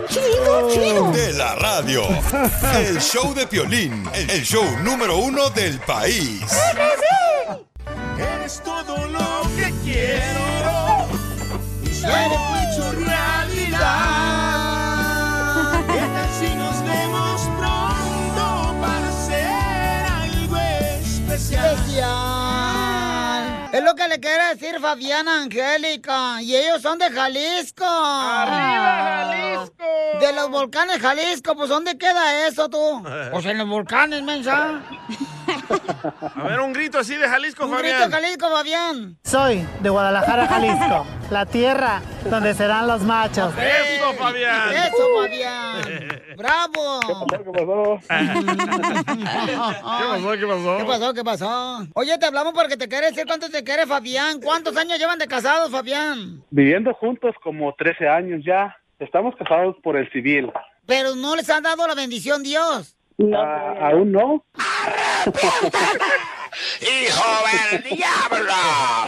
chido, 0.09 0.71
chido. 0.71 1.13
De 1.13 1.33
la 1.35 1.55
radio. 1.57 2.03
El 2.77 2.99
show 3.01 3.35
de 3.35 3.47
Piolín. 3.47 4.05
El 4.15 4.38
show 4.45 4.65
número 4.83 5.19
uno 5.19 5.51
del 5.51 5.79
país. 5.81 6.43
Eres 8.19 8.63
todo 8.63 9.07
lo 9.07 9.43
que 9.57 9.73
quiero. 9.85 11.07
Un 11.83 11.95
sueño 11.95 12.57
hecho 12.63 12.93
realidad. 12.93 13.79
¿Qué 15.87 16.01
tal 16.01 16.31
si 16.39 16.55
nos 16.55 16.83
vemos 16.85 17.41
pronto 17.59 18.75
para 18.81 19.09
hacer 19.09 20.07
algo 20.07 20.57
especial? 20.57 21.75
Es 21.75 21.81
quiere 24.21 24.55
decir 24.55 24.81
Fabiana 24.81 25.43
Angélica. 25.43 26.41
Y 26.43 26.57
ellos 26.57 26.83
son 26.83 26.99
de 26.99 27.11
Jalisco. 27.11 27.85
¡Arriba, 27.87 29.27
Jalisco! 29.27 29.85
De 30.21 30.33
los 30.33 30.51
volcanes 30.51 30.99
Jalisco. 30.99 31.55
Pues, 31.57 31.69
¿dónde 31.69 31.97
queda 31.99 32.47
eso 32.47 32.69
tú? 32.69 32.79
Pues 33.33 33.45
en 33.47 33.59
los 33.59 33.69
volcanes, 33.69 34.23
mensa. 34.23 34.81
A 36.37 36.43
ver, 36.45 36.61
un 36.61 36.73
grito 36.73 36.99
así 36.99 37.17
de 37.17 37.29
Jalisco, 37.29 37.65
Un 37.67 37.73
Fabián. 37.75 37.97
grito 38.01 38.11
Jalisco, 38.17 38.49
Fabián. 38.51 39.19
Soy 39.25 39.67
de 39.81 39.91
Guadalajara, 39.91 40.47
Jalisco, 40.49 41.07
la 41.31 41.47
tierra 41.47 42.01
donde 42.25 42.55
serán 42.55 42.87
los 42.87 43.03
machos. 43.03 43.53
Eso, 43.57 44.13
Fabián. 44.15 44.73
Eso, 44.73 44.97
Fabián. 45.21 46.23
¡Bravo! 46.37 47.01
¿Qué 47.01 47.15
pasó? 47.15 47.43
¿Qué 47.43 47.53
pasó? 47.53 47.99
¿Qué 50.39 50.47
pasó? 50.47 50.79
¿Qué 50.79 50.85
pasó? 50.85 51.15
¿Qué 51.15 51.25
pasó? 51.25 51.87
Oye, 51.95 52.19
te 52.19 52.27
hablamos 52.27 52.53
porque 52.53 52.77
te 52.77 52.89
quiere 52.89 53.09
decir 53.09 53.25
cuánto 53.27 53.49
te 53.51 53.65
quiere 53.65 53.87
Fabián. 53.87 54.41
¿Cuántos 54.41 54.77
años 54.77 54.99
llevan 54.99 55.19
de 55.19 55.27
casados, 55.27 55.71
Fabián? 55.71 56.43
Viviendo 56.51 56.95
juntos 56.95 57.35
como 57.43 57.75
13 57.75 58.09
años 58.09 58.41
ya. 58.45 58.77
Estamos 58.99 59.35
casados 59.37 59.77
por 59.83 59.97
el 59.97 60.11
civil. 60.11 60.51
Pero 60.87 61.15
no 61.15 61.37
les 61.37 61.49
han 61.51 61.63
dado 61.63 61.87
la 61.87 61.95
bendición 61.95 62.43
Dios. 62.43 62.97
Ah, 63.21 63.89
Aún 63.91 64.13
no. 64.13 64.45
¡Hijo 66.81 67.25
del 67.73 67.83
diablo! 67.83 68.55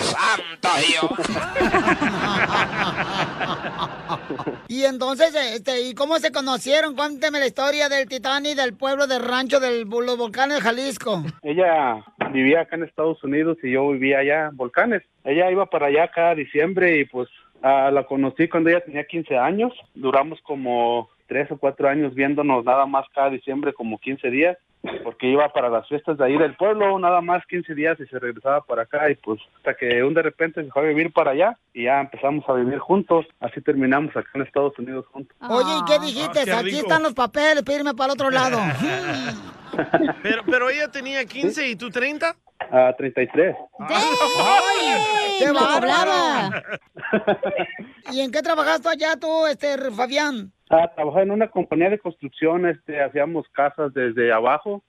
¡Santo 0.01 0.69
Y 4.69 4.85
entonces, 4.85 5.33
este, 5.55 5.83
¿y 5.83 5.95
cómo 5.95 6.19
se 6.19 6.33
conocieron? 6.33 6.97
Cuénteme 6.97 7.39
la 7.39 7.47
historia 7.47 7.89
del 7.89 8.09
Titanic 8.09 8.57
del 8.57 8.75
pueblo 8.77 9.07
del 9.07 9.23
rancho 9.23 9.61
del 9.61 9.89
los 9.89 10.17
volcanes 10.17 10.57
de 10.57 10.63
Jalisco. 10.63 11.23
Ella 11.43 12.05
vivía 12.33 12.63
acá 12.63 12.75
en 12.77 12.83
Estados 12.85 13.23
Unidos 13.23 13.59
y 13.63 13.71
yo 13.73 13.89
vivía 13.91 14.19
allá 14.19 14.47
en 14.49 14.57
Volcanes. 14.57 15.03
Ella 15.25 15.51
iba 15.51 15.67
para 15.67 15.87
allá 15.87 16.09
cada 16.09 16.35
diciembre 16.35 16.99
y 16.99 17.05
pues 17.05 17.29
ah, 17.63 17.91
la 17.93 18.05
conocí 18.07 18.49
cuando 18.49 18.71
ella 18.71 18.81
tenía 18.85 19.05
15 19.05 19.39
años. 19.39 19.73
Duramos 19.95 20.41
como 20.43 21.09
tres 21.31 21.49
o 21.53 21.57
cuatro 21.57 21.89
años 21.89 22.13
viéndonos 22.13 22.65
nada 22.65 22.87
más 22.87 23.07
cada 23.15 23.31
diciembre 23.31 23.73
como 23.73 24.01
15 24.01 24.31
días 24.31 24.59
porque 25.05 25.29
iba 25.29 25.49
para 25.53 25.69
las 25.69 25.87
fiestas 25.87 26.19
de 26.19 26.25
ahí 26.25 26.37
del 26.37 26.57
pueblo 26.57 26.99
nada 26.99 27.21
más 27.21 27.47
15 27.47 27.73
días 27.77 28.01
y 28.01 28.07
se 28.07 28.19
regresaba 28.19 28.63
para 28.63 28.83
acá 28.83 29.09
y 29.09 29.15
pues 29.15 29.41
hasta 29.59 29.75
que 29.75 30.03
un 30.03 30.13
de 30.13 30.23
repente 30.23 30.65
se 30.65 30.71
fue 30.73 30.83
a 30.83 30.87
vivir 30.87 31.13
para 31.13 31.31
allá 31.31 31.57
y 31.73 31.85
ya 31.85 32.01
empezamos 32.01 32.45
a 32.49 32.55
vivir 32.55 32.81
juntos 32.81 33.27
así 33.39 33.61
terminamos 33.61 34.11
acá 34.17 34.29
en 34.35 34.43
Estados 34.43 34.77
Unidos 34.77 35.07
juntos 35.13 35.37
Oye, 35.49 35.71
¿y 35.79 35.85
qué 35.85 35.99
dijiste? 36.05 36.45
qué 36.45 36.53
Aquí 36.53 36.79
están 36.79 37.05
los 37.05 37.15
papeles, 37.15 37.63
pídeme 37.63 37.95
para 37.95 38.07
el 38.07 38.15
otro 38.15 38.31
lado. 38.31 38.59
Pero, 40.23 40.43
pero 40.45 40.69
ella 40.69 40.89
tenía 40.89 41.25
15 41.25 41.69
y 41.69 41.77
tú 41.77 41.91
30. 41.91 42.35
A 42.71 42.93
33 42.97 43.57
¡Ay! 43.89 45.39
¡Qué 45.39 45.47
hablaba. 45.47 46.63
¿Y 48.13 48.21
en 48.21 48.31
qué 48.31 48.43
trabajaste 48.43 48.89
allá 48.91 49.17
tú, 49.17 49.47
este, 49.47 49.91
Fabián? 49.91 50.53
Ah, 50.69 50.89
trabajaba 50.95 51.23
en 51.23 51.31
una 51.31 51.49
compañía 51.49 51.89
de 51.91 51.99
construcción, 51.99 52.67
este, 52.69 53.03
hacíamos 53.03 53.47
casas 53.53 53.93
desde 53.95 54.33
abajo, 54.33 54.83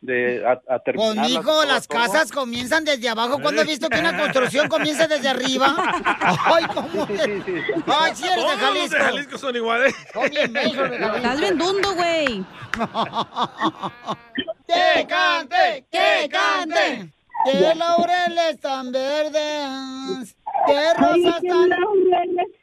de 0.00 0.44
a, 0.44 0.52
a 0.74 0.78
Pues, 0.80 1.14
las 1.68 1.86
todo. 1.88 1.98
casas 1.98 2.30
comienzan 2.32 2.84
desde 2.84 3.08
abajo. 3.08 3.38
¿Cuándo 3.40 3.62
has 3.62 3.68
visto 3.68 3.88
que 3.88 4.00
una 4.00 4.16
construcción 4.18 4.68
comienza 4.68 5.06
desde 5.06 5.28
arriba? 5.28 5.74
Ay, 6.20 6.64
¿cómo? 6.74 7.06
Sí, 7.06 7.14
sí, 7.16 7.42
sí. 7.46 7.54
Ay, 7.86 8.12
sí 8.14 8.24
eres 8.26 8.44
de 8.50 8.56
Jalisco. 8.56 8.96
de 8.96 9.00
Jalisco 9.04 9.38
son 9.38 9.56
iguales. 9.56 9.94
Son 10.12 10.28
bien 10.28 10.52
bellos 10.52 10.90
de 10.90 10.98
Jalisco. 10.98 11.16
Estás 11.16 11.40
bien 11.40 11.56
dundo, 11.58 11.94
güey. 11.94 12.44
¡Que 14.68 15.06
cante! 15.06 15.86
¡Que 15.90 16.28
cante! 16.28 17.10
¡Que 17.46 17.74
laureles 17.74 18.60
tan 18.60 18.92
verdes! 18.92 20.36
¡Que 20.66 20.92
rosas 20.94 21.40
tan... 21.40 21.70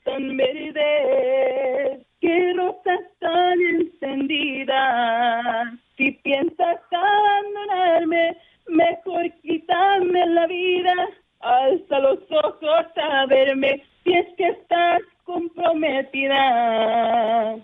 tan 0.03 0.37
verdes, 0.37 2.05
que 2.21 2.53
rosas 2.53 2.99
tan 3.19 3.59
encendidas. 3.59 5.73
Si 5.97 6.11
piensas 6.11 6.77
abandonarme, 6.91 8.37
mejor 8.67 9.31
quítame 9.41 10.27
la 10.27 10.45
vida. 10.45 10.93
Alza 11.39 11.99
los 11.99 12.19
ojos 12.29 12.85
a 12.97 13.25
verme, 13.25 13.83
si 14.03 14.13
es 14.13 14.27
que 14.37 14.49
estás 14.49 15.01
comprometida. 15.23 17.55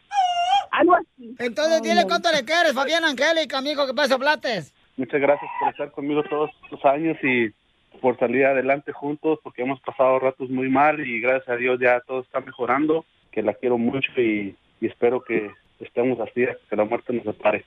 Algo 0.71 0.95
así. 0.95 1.35
Entonces 1.39 1.81
dile 1.81 2.03
cuánto 2.07 2.31
le 2.31 2.43
quieres, 2.43 2.73
Fabián 2.73 3.03
Angélica, 3.03 3.57
amigo, 3.57 3.85
que 3.85 3.93
pasa 3.93 4.17
plates. 4.17 4.73
Muchas 4.97 5.21
gracias 5.21 5.49
por 5.59 5.69
estar 5.69 5.91
conmigo 5.91 6.23
todos 6.23 6.49
estos 6.63 6.83
años 6.85 7.17
y 7.23 7.51
por 7.99 8.17
salir 8.17 8.45
adelante 8.45 8.91
juntos, 8.91 9.39
porque 9.43 9.61
hemos 9.61 9.79
pasado 9.81 10.19
ratos 10.19 10.49
muy 10.49 10.69
mal 10.69 10.99
y 11.05 11.19
gracias 11.19 11.49
a 11.49 11.55
Dios 11.55 11.79
ya 11.79 11.99
todo 12.01 12.21
está 12.21 12.39
mejorando, 12.39 13.05
que 13.31 13.41
la 13.41 13.53
quiero 13.53 13.77
mucho 13.77 14.11
y, 14.17 14.55
y 14.79 14.87
espero 14.87 15.21
que 15.21 15.51
estemos 15.79 16.19
así 16.19 16.43
hasta 16.43 16.61
que 16.69 16.75
la 16.75 16.85
muerte 16.85 17.13
nos 17.13 17.23
separe. 17.23 17.65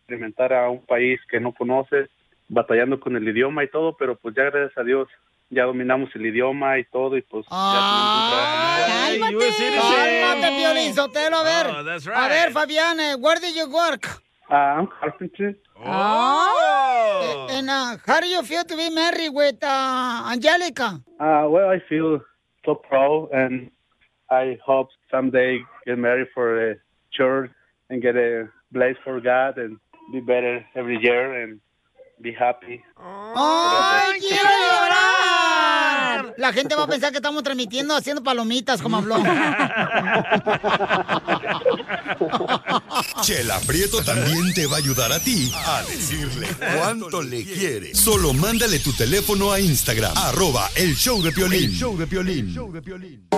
Experimentar 0.00 0.52
a 0.52 0.68
un 0.70 0.84
país 0.84 1.20
que 1.30 1.40
no 1.40 1.52
conoces, 1.52 2.08
batallando 2.48 2.98
con 2.98 3.16
el 3.16 3.28
idioma 3.28 3.64
y 3.64 3.68
todo, 3.68 3.96
pero 3.96 4.16
pues 4.16 4.34
ya 4.34 4.44
gracias 4.44 4.76
a 4.76 4.82
Dios 4.82 5.08
ya 5.50 5.64
dominamos 5.64 6.10
el 6.14 6.26
idioma 6.26 6.78
y 6.78 6.84
todo 6.84 7.16
y 7.16 7.22
pues 7.22 7.44
Ay, 7.50 9.18
Hey, 9.20 9.30
you 9.32 9.38
a 9.38 9.52
citizen. 9.52 9.80
Cálmate, 9.80 10.48
Piolín 10.56 10.94
Sotelo, 10.94 11.36
a 11.38 11.42
ver. 11.42 11.66
Oh, 11.66 11.84
that's 11.84 12.06
A 12.06 12.10
right. 12.10 12.30
ver, 12.30 12.52
Fabián, 12.52 13.00
eh, 13.00 13.14
where 13.16 13.40
did 13.40 13.54
you 13.56 13.66
work? 13.68 14.06
Ah, 14.48 14.78
I'm 14.78 14.86
carpenter. 14.86 15.54
Oh. 15.84 17.46
And 17.50 17.68
uh, 17.70 17.96
how 18.06 18.20
do 18.20 18.26
you 18.26 18.42
feel 18.42 18.64
to 18.64 18.76
be 18.76 18.90
married 18.90 19.30
with 19.32 19.62
uh, 19.62 20.30
Angelica? 20.32 21.00
Uh, 21.18 21.46
well, 21.48 21.68
I 21.70 21.80
feel 21.88 22.20
so 22.64 22.74
proud, 22.74 23.28
and 23.32 23.70
I 24.30 24.58
hope 24.64 24.88
someday 25.10 25.58
get 25.86 25.98
married 25.98 26.28
for 26.34 26.70
a 26.70 26.76
church 27.12 27.50
and 27.90 28.00
get 28.02 28.16
a 28.16 28.48
place 28.72 28.96
for 29.04 29.20
God 29.20 29.58
and 29.58 29.78
be 30.12 30.20
better 30.20 30.64
every 30.74 30.98
year 31.00 31.42
and 31.42 31.60
be 32.20 32.32
happy. 32.32 32.82
¡Ay, 32.98 34.18
quiero 34.20 34.50
llorar! 34.50 35.19
La 36.36 36.52
gente 36.52 36.74
va 36.74 36.84
a 36.84 36.86
pensar 36.86 37.10
que 37.10 37.18
estamos 37.18 37.42
transmitiendo 37.42 37.94
haciendo 37.94 38.22
palomitas, 38.22 38.80
como 38.82 38.98
habló. 38.98 39.16
Chela 43.22 43.58
Prieto 43.60 44.02
también 44.02 44.52
te 44.54 44.66
va 44.66 44.76
a 44.76 44.78
ayudar 44.78 45.12
a 45.12 45.20
ti 45.20 45.52
a 45.54 45.82
decirle 45.82 46.48
cuánto 46.76 47.22
le 47.22 47.44
quiere. 47.44 47.94
Solo 47.94 48.32
mándale 48.32 48.78
tu 48.80 48.92
teléfono 48.92 49.52
a 49.52 49.60
Instagram, 49.60 50.16
arroba 50.16 50.68
el 50.74 50.96
show 50.96 51.22
de 51.22 51.32
Piolín. 51.32 51.70
El 51.70 51.76
show 51.76 51.96
de 51.96 52.06
Piolín. 52.06 53.28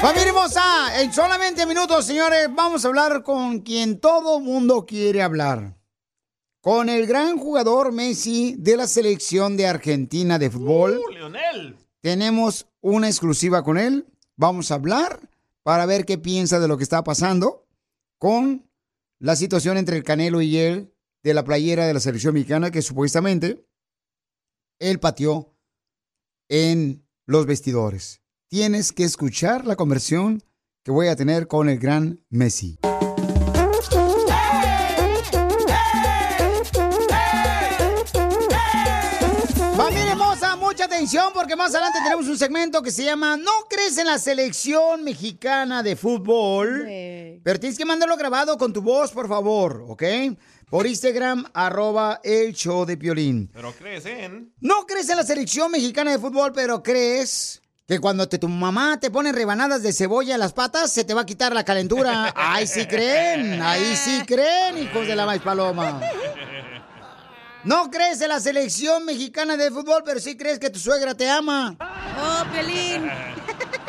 Familia 0.00 0.28
hermosa, 0.28 1.00
en 1.00 1.12
solamente 1.12 1.66
minutos, 1.66 2.04
señores, 2.06 2.48
vamos 2.54 2.84
a 2.84 2.88
hablar 2.88 3.24
con 3.24 3.60
quien 3.60 3.98
todo 3.98 4.38
mundo 4.38 4.86
quiere 4.86 5.22
hablar. 5.22 5.77
Con 6.60 6.88
el 6.88 7.06
gran 7.06 7.38
jugador 7.38 7.92
Messi 7.92 8.56
de 8.58 8.76
la 8.76 8.86
selección 8.86 9.56
de 9.56 9.66
Argentina 9.66 10.38
de 10.38 10.50
fútbol. 10.50 10.98
Uh, 10.98 11.12
Leonel. 11.12 11.76
Tenemos 12.00 12.66
una 12.80 13.08
exclusiva 13.08 13.62
con 13.62 13.78
él. 13.78 14.06
Vamos 14.36 14.70
a 14.70 14.74
hablar 14.74 15.28
para 15.62 15.86
ver 15.86 16.04
qué 16.04 16.18
piensa 16.18 16.58
de 16.58 16.68
lo 16.68 16.76
que 16.76 16.82
está 16.82 17.04
pasando 17.04 17.66
con 18.18 18.68
la 19.18 19.36
situación 19.36 19.76
entre 19.76 19.96
el 19.96 20.02
Canelo 20.02 20.40
y 20.40 20.56
él 20.56 20.92
de 21.22 21.34
la 21.34 21.44
playera 21.44 21.86
de 21.86 21.94
la 21.94 22.00
selección 22.00 22.34
mexicana 22.34 22.70
que 22.70 22.82
supuestamente 22.82 23.64
él 24.78 25.00
pateó 25.00 25.54
en 26.48 27.04
los 27.26 27.46
vestidores. 27.46 28.22
Tienes 28.48 28.92
que 28.92 29.04
escuchar 29.04 29.66
la 29.66 29.76
conversión 29.76 30.42
que 30.82 30.90
voy 30.90 31.08
a 31.08 31.16
tener 31.16 31.46
con 31.48 31.68
el 31.68 31.78
gran 31.78 32.24
Messi. 32.30 32.78
Atención 40.98 41.30
porque 41.32 41.54
más 41.54 41.72
adelante 41.72 42.00
tenemos 42.02 42.26
un 42.26 42.36
segmento 42.36 42.82
que 42.82 42.90
se 42.90 43.04
llama 43.04 43.36
No 43.36 43.52
crees 43.70 43.96
en 43.98 44.06
la 44.06 44.18
selección 44.18 45.04
mexicana 45.04 45.84
de 45.84 45.94
fútbol. 45.94 46.86
Pero 46.88 47.60
tienes 47.60 47.78
que 47.78 47.84
mandarlo 47.84 48.16
grabado 48.16 48.58
con 48.58 48.72
tu 48.72 48.82
voz, 48.82 49.12
por 49.12 49.28
favor, 49.28 49.84
¿ok? 49.86 50.02
Por 50.68 50.88
Instagram, 50.88 51.46
arroba 51.54 52.20
el 52.24 52.52
show 52.52 52.84
de 52.84 52.96
Piolín. 52.96 53.48
Pero 53.54 53.72
crees 53.74 54.06
en. 54.06 54.52
No 54.58 54.86
crees 54.86 55.08
en 55.08 55.18
la 55.18 55.22
selección 55.22 55.70
mexicana 55.70 56.10
de 56.10 56.18
fútbol, 56.18 56.50
pero 56.52 56.82
crees 56.82 57.62
que 57.86 58.00
cuando 58.00 58.28
te, 58.28 58.38
tu 58.38 58.48
mamá 58.48 58.98
te 58.98 59.12
pone 59.12 59.30
rebanadas 59.30 59.84
de 59.84 59.92
cebolla 59.92 60.34
en 60.34 60.40
las 60.40 60.52
patas, 60.52 60.90
se 60.90 61.04
te 61.04 61.14
va 61.14 61.20
a 61.20 61.26
quitar 61.26 61.54
la 61.54 61.64
calentura. 61.64 62.32
Ahí 62.34 62.66
sí 62.66 62.86
creen, 62.86 63.62
ahí 63.62 63.94
sí 63.94 64.24
creen, 64.26 64.78
hijos 64.78 65.06
de 65.06 65.14
la 65.14 65.26
maíz 65.26 65.42
paloma. 65.42 66.00
No 67.64 67.90
crees 67.90 68.20
en 68.20 68.28
la 68.28 68.40
selección 68.40 69.04
mexicana 69.04 69.56
de 69.56 69.70
fútbol, 69.70 70.02
pero 70.04 70.20
sí 70.20 70.36
crees 70.36 70.58
que 70.58 70.70
tu 70.70 70.78
suegra 70.78 71.14
te 71.14 71.28
ama. 71.28 71.76
¡Oh, 71.80 72.44
Pelín! 72.52 73.10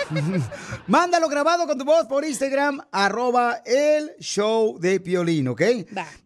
Mándalo 0.88 1.29
grabado 1.29 1.67
con 1.67 1.77
tu 1.77 1.86
voz 1.86 2.08
por 2.08 2.25
Instagram, 2.25 2.82
arroba 2.91 3.62
el 3.65 4.15
show 4.19 4.79
de 4.79 4.99
Piolín, 4.99 5.47
¿ok? 5.49 5.62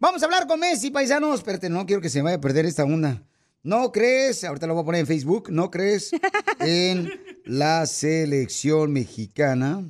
Vamos 0.00 0.22
a 0.22 0.24
hablar 0.24 0.46
con 0.46 0.58
Messi, 0.58 0.90
paisanos. 0.90 1.40
Espérate, 1.40 1.68
no 1.68 1.84
quiero 1.84 2.00
que 2.00 2.08
se 2.08 2.20
me 2.20 2.24
vaya 2.24 2.36
a 2.36 2.40
perder 2.40 2.64
esta 2.64 2.84
onda. 2.84 3.22
¿No 3.62 3.92
crees? 3.92 4.42
Ahorita 4.44 4.66
lo 4.66 4.74
voy 4.74 4.82
a 4.82 4.86
poner 4.86 5.00
en 5.02 5.06
Facebook. 5.06 5.50
¿No 5.50 5.70
crees 5.70 6.12
en 6.60 7.10
la 7.44 7.86
selección 7.86 8.92
mexicana? 8.92 9.84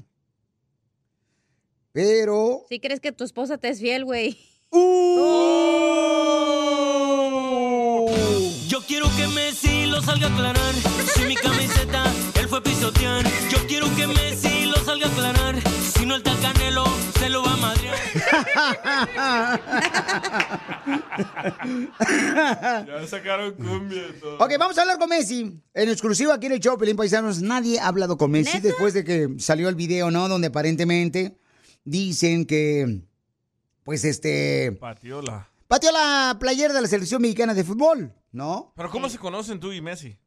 Pero... 1.93 2.67
Si 2.69 2.81
crees 2.81 2.99
que 2.99 3.13
tu 3.13 3.23
esposa 3.23 3.59
te 3.59 3.69
es 3.69 3.79
fiel, 3.79 4.05
güey. 4.05 4.39
Yo 4.73 6.24
salga 10.15 10.27
a 10.29 10.33
aclarar. 10.33 10.75
Si 11.15 11.25
mi 11.25 11.35
camiseta 11.35 12.05
él 12.41 12.49
fue 12.49 12.63
pisotear. 12.63 13.25
Yo 13.51 13.59
quiero 13.67 13.87
que 13.97 14.07
Messi 14.07 14.67
lo 14.67 14.77
salga 14.77 15.07
a 15.07 15.11
aclarar. 15.11 15.57
Si 15.97 16.07
no 16.07 16.15
el 16.15 16.23
Canelo 16.23 16.85
se 17.19 17.29
lo 17.29 17.43
va 17.43 17.53
a 17.53 17.57
madrear. 17.57 17.95
Ya 22.87 23.07
sacaron 23.07 23.55
cumbia 23.55 24.03
todo. 24.21 24.37
Ok, 24.39 24.53
vamos 24.59 24.77
a 24.79 24.83
hablar 24.83 24.99
con 24.99 25.09
Messi. 25.09 25.61
En 25.73 25.89
exclusiva 25.89 26.35
aquí 26.35 26.47
en 26.47 26.53
el 26.53 26.61
show, 26.61 26.77
Pelín 26.77 26.97
Paisanos. 26.97 27.41
Nadie 27.41 27.79
ha 27.81 27.89
hablado 27.89 28.17
con 28.17 28.31
Messi 28.31 28.61
después 28.61 28.95
de 28.95 29.05
que 29.05 29.29
salió 29.39 29.69
el 29.69 29.75
video, 29.75 30.11
¿no? 30.11 30.29
Donde 30.29 30.49
aparentemente 30.49 31.37
dicen 31.85 32.45
que, 32.45 33.03
pues 33.85 34.05
este... 34.05 34.73
Patiola. 34.73 35.49
Pateó 35.69 35.91
la 35.93 36.37
playera 36.39 36.75
de 36.75 36.83
la 36.83 36.89
selección 36.89 37.23
mexicana 37.23 37.55
de 37.55 37.65
fútbol, 37.65 38.13
¿no? 38.33 38.73
Pero 38.77 38.91
¿cómo 38.91 39.09
se 39.09 39.19
conocen 39.19 39.61
tú 39.61 39.73
y 39.73 39.81
Messi? 39.81 40.19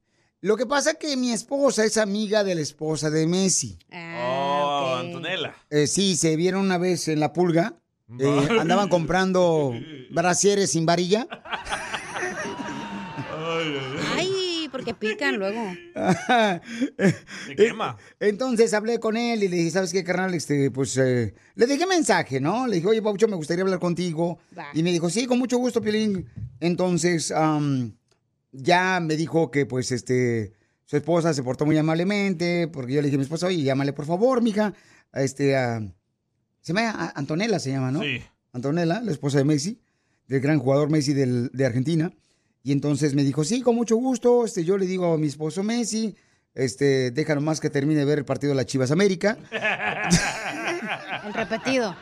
Lo 0.41 0.56
que 0.56 0.65
pasa 0.67 0.91
es 0.91 0.97
que 0.97 1.17
mi 1.17 1.32
esposa 1.32 1.84
es 1.84 1.97
amiga 1.97 2.43
de 2.43 2.54
la 2.56 2.62
esposa 2.62 3.10
de 3.10 3.26
Messi. 3.26 3.80
oh, 3.91 4.95
Antonella. 5.00 5.56
Eh, 5.69 5.88
sí, 5.88 6.15
se 6.15 6.36
vieron 6.36 6.62
una 6.62 6.78
vez 6.78 7.08
en 7.08 7.19
la 7.19 7.34
pulga. 7.34 7.73
eh, 8.19 8.47
andaban 8.60 8.88
comprando 8.88 9.73
brasieres 10.12 10.71
sin 10.71 10.86
varilla. 10.86 11.28
Ay, 13.39 13.76
porque 14.93 15.13
pican 15.13 15.38
luego. 15.38 15.62
Se 17.45 17.56
quema. 17.56 17.97
Entonces 18.19 18.73
hablé 18.73 19.00
con 19.00 19.17
él 19.17 19.43
y 19.43 19.47
le 19.47 19.56
dije, 19.58 19.71
¿sabes 19.71 19.91
qué, 19.91 20.04
carnal? 20.04 20.34
Este, 20.34 20.71
pues 20.71 20.97
eh, 20.97 21.34
le 21.56 21.65
dejé 21.67 21.86
mensaje, 21.86 22.39
¿no? 22.39 22.67
Le 22.67 22.76
dije, 22.78 22.88
oye, 22.88 23.02
Paucho, 23.02 23.28
me 23.28 23.36
gustaría 23.36 23.63
hablar 23.63 23.80
contigo. 23.80 24.39
Va. 24.58 24.67
Y 24.73 24.84
me 24.84 24.91
dijo, 24.91 25.10
sí, 25.10 25.26
con 25.26 25.39
mucho 25.39 25.58
gusto, 25.58 25.82
Piolín. 25.82 26.28
Entonces, 26.60 27.34
ya 28.52 29.00
me 29.00 29.15
dijo 29.15 29.52
que, 29.52 29.65
pues, 29.65 29.91
este, 29.91 30.54
su 30.86 30.97
esposa 30.97 31.34
se 31.34 31.43
portó 31.43 31.65
muy 31.65 31.78
amablemente, 31.78 32.67
porque 32.67 32.93
yo 32.93 33.02
le 33.02 33.08
dije 33.08 33.15
a 33.15 33.19
mi 33.19 33.23
esposa, 33.23 33.47
oye, 33.47 33.62
llámale, 33.63 33.93
por 33.93 34.06
favor, 34.06 34.41
mija. 34.41 34.73
A 35.12 35.21
este, 35.23 35.56
a- 35.56 35.80
se 36.62 36.73
llama 36.73 37.12
Antonella, 37.15 37.60
se 37.60 37.71
llama, 37.71 37.91
¿no? 37.91 38.02
Sí. 38.02 38.21
Antonella, 38.52 39.02
la 39.02 39.12
esposa 39.12 39.38
de 39.38 39.45
Messi, 39.45 39.80
del 40.28 40.41
gran 40.41 40.60
jugador 40.60 40.89
Messi 40.89 41.13
del- 41.13 41.50
de 41.54 41.65
Argentina. 41.65 42.12
Y 42.63 42.72
entonces 42.72 43.13
me 43.13 43.24
dijo, 43.24 43.43
sí, 43.43 43.62
con 43.62 43.76
mucho 43.76 43.96
gusto. 43.96 44.46
Este, 44.46 44.63
yo 44.63 44.78
le 44.78 44.86
digo 44.86 45.13
a 45.13 45.17
mi 45.17 45.28
esposo 45.28 45.63
Messi, 45.63 46.15
este, 46.54 47.12
déjalo 47.12 47.41
más 47.41 47.60
que 47.60 47.70
termine 47.70 48.00
de 48.00 48.06
ver 48.06 48.17
el 48.20 48.26
partido 48.26 48.52
de 48.52 48.58
la 48.58 48.65
Chivas 48.65 48.91
América. 48.91 49.38
El 51.26 51.34
repetido. 51.34 51.96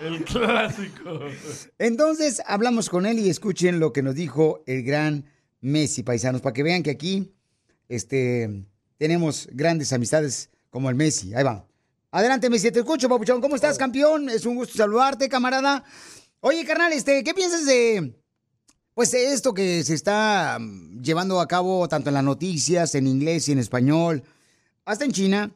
El 0.00 0.24
clásico. 0.24 1.20
Entonces 1.78 2.42
hablamos 2.46 2.88
con 2.88 3.06
él 3.06 3.18
y 3.18 3.30
escuchen 3.30 3.80
lo 3.80 3.92
que 3.92 4.02
nos 4.02 4.14
dijo 4.14 4.62
el 4.66 4.82
gran 4.82 5.24
Messi, 5.60 6.02
paisanos, 6.02 6.40
para 6.42 6.52
que 6.52 6.62
vean 6.62 6.82
que 6.82 6.90
aquí 6.90 7.32
este, 7.88 8.64
tenemos 8.98 9.48
grandes 9.52 9.92
amistades 9.92 10.50
como 10.70 10.90
el 10.90 10.96
Messi. 10.96 11.34
Ahí 11.34 11.44
va. 11.44 11.66
Adelante, 12.10 12.50
Messi, 12.50 12.70
te 12.70 12.80
escucho, 12.80 13.08
papuchón. 13.08 13.40
¿Cómo 13.40 13.56
estás, 13.56 13.78
campeón? 13.78 14.28
Es 14.28 14.44
un 14.44 14.56
gusto 14.56 14.76
saludarte, 14.76 15.28
camarada. 15.28 15.82
Oye, 16.40 16.64
carnal, 16.64 16.92
este, 16.92 17.24
¿qué 17.24 17.34
piensas 17.34 17.64
de 17.64 18.14
pues 18.94 19.14
esto 19.14 19.54
que 19.54 19.82
se 19.84 19.94
está 19.94 20.58
mm, 20.60 21.02
llevando 21.02 21.40
a 21.40 21.48
cabo 21.48 21.88
tanto 21.88 22.10
en 22.10 22.14
las 22.14 22.24
noticias, 22.24 22.94
en 22.94 23.06
inglés 23.06 23.48
y 23.48 23.52
en 23.52 23.58
español, 23.58 24.22
hasta 24.84 25.04
en 25.04 25.12
China? 25.12 25.50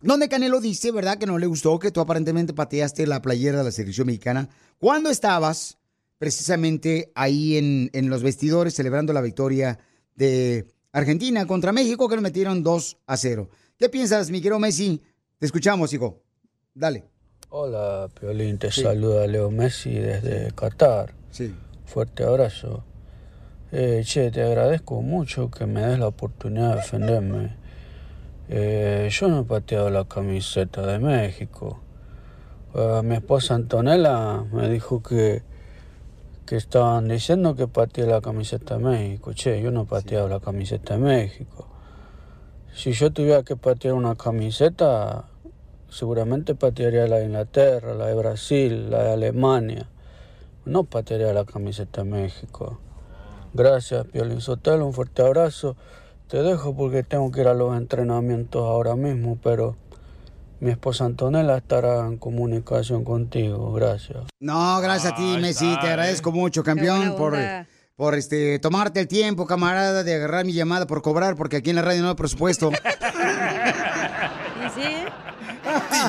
Donde 0.00 0.28
Canelo 0.28 0.60
dice, 0.60 0.90
¿verdad? 0.92 1.18
Que 1.18 1.26
no 1.26 1.38
le 1.38 1.46
gustó 1.46 1.78
que 1.78 1.90
tú 1.90 2.00
aparentemente 2.00 2.52
pateaste 2.52 3.06
la 3.06 3.22
playera 3.22 3.58
de 3.58 3.64
la 3.64 3.70
selección 3.72 4.06
mexicana 4.06 4.48
cuando 4.78 5.10
estabas 5.10 5.78
precisamente 6.18 7.12
ahí 7.14 7.56
en, 7.56 7.90
en 7.92 8.10
los 8.10 8.22
vestidores 8.22 8.74
celebrando 8.74 9.12
la 9.12 9.20
victoria 9.20 9.78
de 10.14 10.66
Argentina 10.92 11.46
contra 11.46 11.72
México, 11.72 12.08
que 12.08 12.16
lo 12.16 12.22
metieron 12.22 12.62
2 12.62 12.98
a 13.06 13.16
0. 13.16 13.50
¿Qué 13.78 13.88
piensas, 13.88 14.30
mi 14.30 14.40
querido 14.40 14.58
Messi? 14.58 15.02
Te 15.38 15.46
escuchamos, 15.46 15.92
hijo. 15.92 16.22
Dale. 16.74 17.04
Hola, 17.50 18.08
Piolín, 18.18 18.58
te 18.58 18.72
saluda 18.72 19.26
Leo 19.26 19.50
Messi 19.50 19.90
desde 19.90 20.52
Qatar. 20.52 21.14
Sí. 21.30 21.54
Fuerte 21.86 22.24
abrazo. 22.24 22.82
Eh, 23.70 24.02
che, 24.04 24.32
te 24.32 24.42
agradezco 24.42 25.00
mucho 25.02 25.50
que 25.52 25.66
me 25.66 25.82
des 25.82 26.00
la 26.00 26.08
oportunidad 26.08 26.70
de 26.70 26.76
defenderme. 26.76 27.56
Eh, 28.48 29.08
yo 29.08 29.28
no 29.28 29.40
he 29.40 29.44
pateado 29.44 29.88
la 29.90 30.04
camiseta 30.04 30.84
de 30.84 30.98
México. 30.98 31.80
Eh, 32.74 33.02
mi 33.04 33.14
esposa 33.14 33.54
Antonella 33.54 34.44
me 34.52 34.68
dijo 34.68 35.00
que, 35.00 35.44
que 36.44 36.56
estaban 36.56 37.06
diciendo 37.06 37.54
que 37.54 37.68
pateé 37.68 38.04
la 38.06 38.20
camiseta 38.20 38.78
de 38.78 38.84
México. 38.84 39.32
Che, 39.32 39.62
yo 39.62 39.70
no 39.70 39.82
he 39.82 39.86
pateado 39.86 40.28
la 40.28 40.40
camiseta 40.40 40.94
de 40.94 41.00
México. 41.00 41.68
Si 42.74 42.92
yo 42.92 43.12
tuviera 43.12 43.44
que 43.44 43.54
patear 43.54 43.94
una 43.94 44.16
camiseta, 44.16 45.26
seguramente 45.88 46.56
patearía 46.56 47.06
la 47.06 47.18
de 47.18 47.26
Inglaterra, 47.26 47.94
la 47.94 48.06
de 48.06 48.14
Brasil, 48.16 48.90
la 48.90 49.04
de 49.04 49.12
Alemania. 49.12 49.88
No 50.66 50.84
patearía 50.84 51.32
la 51.32 51.44
camiseta 51.44 52.02
de 52.02 52.10
México. 52.10 52.80
Gracias, 53.54 54.04
Piolín 54.06 54.40
Sotelo, 54.40 54.84
un 54.84 54.92
fuerte 54.92 55.22
abrazo. 55.22 55.76
Te 56.28 56.42
dejo 56.42 56.76
porque 56.76 57.04
tengo 57.04 57.30
que 57.30 57.40
ir 57.42 57.48
a 57.48 57.54
los 57.54 57.76
entrenamientos 57.76 58.62
ahora 58.62 58.96
mismo, 58.96 59.38
pero 59.42 59.76
mi 60.58 60.70
esposa 60.70 61.04
Antonella 61.04 61.56
estará 61.56 62.06
en 62.06 62.18
comunicación 62.18 63.04
contigo. 63.04 63.72
Gracias. 63.72 64.24
No, 64.40 64.80
gracias 64.80 65.12
a 65.12 65.16
ti, 65.16 65.38
Messi. 65.40 65.72
Te 65.80 65.86
agradezco 65.86 66.32
mucho, 66.32 66.64
campeón, 66.64 67.14
por, 67.16 67.36
por 67.94 68.16
este, 68.16 68.58
tomarte 68.58 68.98
el 69.00 69.06
tiempo, 69.06 69.46
camarada, 69.46 70.02
de 70.02 70.16
agarrar 70.16 70.44
mi 70.44 70.52
llamada 70.52 70.86
por 70.88 71.00
cobrar, 71.00 71.36
porque 71.36 71.58
aquí 71.58 71.70
en 71.70 71.76
la 71.76 71.82
radio 71.82 72.02
no 72.02 72.08
hay 72.08 72.16
presupuesto. 72.16 72.72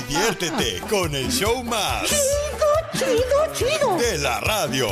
Diviértete 0.08 0.82
con 0.90 1.14
el 1.14 1.32
show 1.32 1.64
más. 1.64 2.12
Chido, 2.98 3.54
chido. 3.54 3.98
De 3.98 4.18
la 4.18 4.40
radio. 4.40 4.88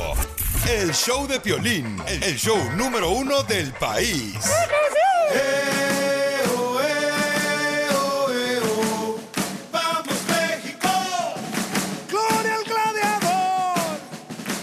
El 0.70 0.94
show 0.94 1.28
de 1.28 1.40
Piolín. 1.40 1.98
El 2.08 2.36
show 2.38 2.58
número 2.78 3.10
uno 3.10 3.42
del 3.44 3.74
país. 3.74 4.36
¡Vamos, 9.72 10.16
México! 10.28 10.88
¡Gloria 12.10 12.56
al 12.56 12.64
gladiador! 12.64 13.98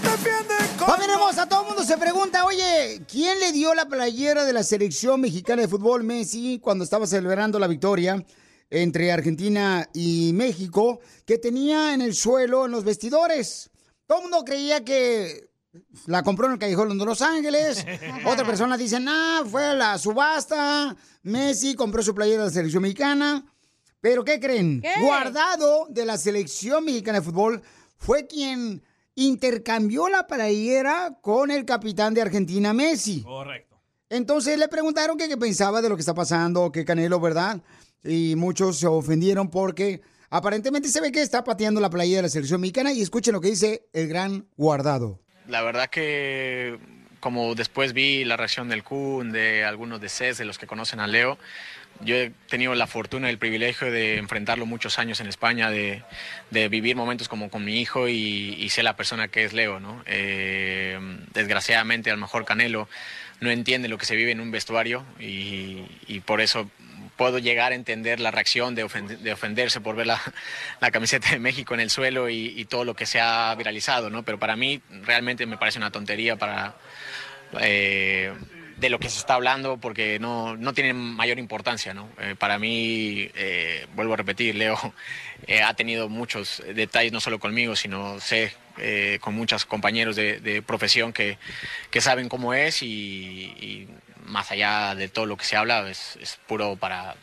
¡Defiende 0.03 0.55
Familia 0.79 1.15
hermosa, 1.15 1.49
todo 1.49 1.63
el 1.63 1.67
mundo 1.67 1.85
se 1.85 1.99
pregunta, 1.99 2.45
oye, 2.45 3.03
¿quién 3.11 3.41
le 3.41 3.51
dio 3.51 3.75
la 3.75 3.87
playera 3.87 4.45
de 4.45 4.53
la 4.53 4.63
selección 4.63 5.21
mexicana 5.21 5.63
de 5.63 5.69
fútbol 5.69 6.05
Messi 6.05 6.61
cuando 6.63 6.85
estaba 6.85 7.09
celebrando 7.09 7.59
la 7.59 7.67
victoria 7.67 8.25
entre 8.73 9.13
Argentina 9.13 9.89
y 9.93 10.33
México 10.35 11.01
que 11.25 11.39
tenía 11.39 11.95
en 11.95 12.01
el 12.01 12.15
suelo, 12.15 12.67
en 12.67 12.73
los 12.73 12.85
vestidores? 12.85 13.71
Todo 14.07 14.19
el 14.19 14.23
mundo 14.25 14.45
creía 14.45 14.85
que 14.85 15.51
la 16.07 16.23
compró 16.23 16.47
en 16.47 16.53
el 16.53 16.59
callejón 16.59 16.99
de 16.99 17.05
Los 17.05 17.23
Ángeles. 17.23 17.87
Otra 18.27 18.45
persona 18.45 18.77
dice, 18.77 18.99
nah, 18.99 19.45
fue 19.45 19.65
a 19.65 19.75
la 19.75 19.99
subasta. 19.99 20.97
Messi 21.23 21.75
compró 21.75 22.03
su 22.03 22.15
playera 22.15 22.43
de 22.43 22.49
la 22.49 22.53
selección 22.53 22.83
mexicana. 22.83 23.45
Pero 24.01 24.25
¿qué 24.25 24.41
creen? 24.41 24.83
Guardado 25.01 25.87
de 25.89 26.05
la 26.05 26.19
selección 26.19 26.85
mexicana 26.85 27.21
de 27.21 27.25
fútbol 27.25 27.63
fue 27.99 28.27
quien 28.27 28.83
intercambió 29.15 30.09
la 30.09 30.27
playera 30.27 31.19
con 31.21 31.51
el 31.51 31.65
capitán 31.65 32.13
de 32.13 32.23
Argentina, 32.23 32.73
Messi. 32.73 33.23
Correcto. 33.23 33.81
Entonces 34.09 34.59
le 34.59 34.69
preguntaron 34.69 35.17
que 35.17 35.29
qué 35.29 35.37
pensaba 35.37 35.81
de 35.81 35.89
lo 35.89 35.97
que 35.97 36.01
está 36.01 36.15
pasando, 36.15 36.71
que 36.73 36.85
Canelo, 36.85 37.21
¿verdad? 37.21 37.63
Y 38.05 38.35
muchos 38.37 38.79
se 38.79 38.87
ofendieron 38.87 39.51
porque 39.51 40.01
aparentemente 40.31 40.89
se 40.89 41.01
ve 41.01 41.13
que 41.13 41.23
está 41.23 41.45
pateando 41.45 41.81
la 41.81 41.91
playera 41.91 42.19
de 42.19 42.23
la 42.23 42.29
selección 42.29 42.61
mexicana 42.61 42.93
y 42.93 43.03
escuchen 43.03 43.33
lo 43.33 43.41
que 43.41 43.49
dice 43.49 43.87
el 43.93 44.09
gran 44.09 44.47
guardado. 44.57 45.21
La 45.47 45.63
verdad 45.63 45.89
que 45.89 46.79
como 47.23 47.55
después 47.55 47.93
vi 47.93 48.25
la 48.25 48.37
reacción 48.37 48.69
del 48.69 48.83
Kun, 48.83 49.31
de 49.31 49.65
algunos 49.65 50.01
de 50.01 50.09
CES, 50.09 50.39
de 50.39 50.45
los 50.45 50.59
que 50.59 50.67
conocen 50.67 50.99
a 50.99 51.07
Leo, 51.07 51.39
yo 52.01 52.17
he 52.17 52.33
tenido 52.49 52.75
la 52.75 52.89
fortuna 52.89 53.29
y 53.29 53.31
el 53.31 53.39
privilegio 53.39 53.93
de 53.93 54.17
enfrentarlo 54.17 54.67
muchos 54.67 54.99
años 54.99 55.21
en 55.21 55.29
España, 55.29 55.71
de, 55.71 56.03
vivir 56.51 56.97
momentos 56.97 57.29
como 57.29 57.49
con 57.49 57.65
mi 57.65 57.81
hijo 57.81 58.09
y, 58.09 58.57
y 58.59 58.71
sé 58.71 58.83
la 58.83 58.97
persona 58.97 59.29
que 59.29 59.45
es 59.45 59.53
Leo, 59.53 59.79
¿no? 59.79 60.03
Eh, 60.07 60.99
desgraciadamente 61.33 62.11
a 62.11 62.15
lo 62.15 62.21
mejor 62.21 62.45
Canelo 62.45 62.89
no 63.41 63.51
entiende 63.51 63.87
lo 63.87 63.99
que 63.99 64.07
se 64.07 64.17
vive 64.17 64.33
en 64.33 64.41
un 64.41 64.51
vestuario 64.51 65.05
y 65.21 66.21
por 66.25 66.41
eso 66.41 66.69
puedo 67.23 67.39
llegar 67.39 67.71
a 67.71 67.75
entender 67.77 68.19
la 68.19 68.33
reacción 68.33 68.75
de, 68.75 68.85
ofen- 68.85 69.07
de 69.19 69.33
ofenderse 69.33 69.81
por 69.81 69.95
ver 69.95 70.07
la, 70.09 70.21
la 70.81 70.91
camiseta 70.91 71.31
de 71.31 71.39
México 71.39 71.73
en 71.75 71.79
el 71.81 71.89
suelo 71.91 72.29
y, 72.29 72.53
y 72.57 72.65
todo 72.65 72.85
lo 72.85 72.95
que 72.95 73.07
se 73.07 73.21
ha 73.21 73.55
viralizado, 73.55 74.11
¿no? 74.11 74.25
Pero 74.25 74.39
para 74.41 74.57
mí 74.57 74.81
realmente 75.05 75.47
me 75.47 75.57
parece 75.57 75.79
una 75.79 75.93
tontería 75.93 76.35
para 76.35 76.75
eh, 77.61 78.33
de 78.77 78.91
lo 78.91 78.99
que 78.99 79.09
se 79.09 79.19
está 79.21 79.35
hablando 79.35 79.77
porque 79.79 80.19
no, 80.19 80.57
no 80.57 80.73
tiene 80.73 80.93
mayor 80.95 81.39
importancia, 81.39 81.95
¿no? 81.95 82.09
Eh, 82.19 82.35
para 82.37 82.59
mí, 82.59 83.31
eh, 83.37 83.87
vuelvo 83.95 84.15
a 84.15 84.17
repetir, 84.17 84.57
Leo 84.57 84.77
eh, 85.47 85.63
ha 85.63 85.75
tenido 85.75 86.09
muchos 86.09 86.61
detalles, 86.75 87.13
no 87.13 87.21
solo 87.21 87.39
conmigo, 87.39 87.77
sino 87.77 88.19
sé 88.19 88.53
eh, 88.79 89.19
con 89.21 89.35
muchos 89.35 89.65
compañeros 89.67 90.17
de, 90.17 90.41
de 90.41 90.63
profesión 90.63 91.13
que, 91.13 91.39
que 91.91 92.01
saben 92.01 92.29
cómo 92.29 92.55
es 92.55 92.83
y, 92.83 92.87
y 93.61 93.89
más 94.33 94.51
allá 94.51 94.95
de 94.95 95.09
todo 95.09 95.27
lo 95.27 95.37
que 95.37 95.45
se 95.45 95.57
habla, 95.57 95.89
es, 95.89 96.17
es 96.21 96.39
puro 96.49 96.77
para 96.77 97.15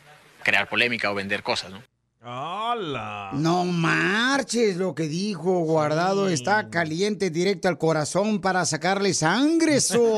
crear 0.44 0.70
polémica 0.70 1.12
o 1.12 1.16
vender 1.16 1.44
cosas, 1.44 1.72
¿no? 1.72 1.82
¡Hala! 2.22 3.32
No 3.34 3.64
marches 3.66 4.76
lo 4.76 4.94
que 4.94 5.04
dijo 5.04 5.60
Guardado, 5.62 6.28
está 6.28 6.70
caliente 6.70 7.30
directo 7.30 7.68
al 7.68 7.78
corazón 7.78 8.42
para 8.42 8.66
sacarle 8.66 9.14
sangre, 9.14 9.78
eso. 9.78 10.18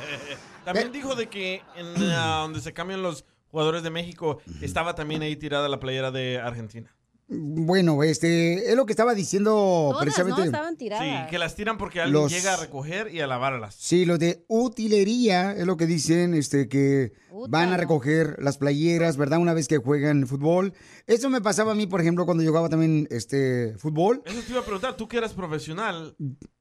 También 0.64 0.92
dijo 0.92 1.16
de 1.16 1.28
que 1.28 1.62
en 1.76 1.94
ah, 2.12 2.40
donde 2.42 2.60
se 2.60 2.72
cambian 2.72 3.02
los 3.02 3.24
jugadores 3.50 3.82
de 3.82 3.90
México 3.90 4.40
estaba 4.60 4.94
también 4.94 5.22
ahí 5.22 5.34
tirada 5.34 5.68
la 5.68 5.80
playera 5.80 6.12
de 6.12 6.40
Argentina. 6.40 6.94
Bueno, 7.28 8.02
este, 8.02 8.70
es 8.70 8.76
lo 8.76 8.84
que 8.84 8.92
estaba 8.92 9.14
diciendo 9.14 9.50
Todas, 9.92 10.02
precisamente. 10.02 10.40
¿no? 10.40 10.44
Estaban 10.46 10.76
tiradas. 10.76 11.24
Sí, 11.24 11.30
que 11.30 11.38
las 11.38 11.54
tiran 11.54 11.78
porque 11.78 12.00
alguien 12.00 12.22
Los- 12.22 12.32
llega 12.32 12.54
a 12.54 12.56
recoger 12.58 13.14
y 13.14 13.20
a 13.20 13.26
lavarlas. 13.26 13.74
Sí, 13.78 14.04
los 14.04 14.18
de 14.18 14.44
utilería 14.48 15.52
es 15.52 15.66
lo 15.66 15.76
que 15.76 15.86
dicen, 15.86 16.34
este, 16.34 16.68
que 16.68 17.12
van 17.48 17.72
a 17.72 17.76
recoger 17.76 18.36
las 18.38 18.58
playeras, 18.58 19.16
¿verdad? 19.16 19.38
Una 19.38 19.54
vez 19.54 19.68
que 19.68 19.78
juegan 19.78 20.26
fútbol. 20.26 20.74
Eso 21.06 21.30
me 21.30 21.40
pasaba 21.40 21.72
a 21.72 21.74
mí, 21.74 21.86
por 21.86 22.00
ejemplo, 22.00 22.24
cuando 22.26 22.44
jugaba 22.44 22.68
también, 22.68 23.08
este, 23.10 23.74
fútbol. 23.78 24.22
Eso 24.24 24.40
te 24.40 24.50
iba 24.50 24.60
a 24.60 24.64
preguntar, 24.64 24.96
tú 24.96 25.08
que 25.08 25.18
eras 25.18 25.32
profesional. 25.32 26.16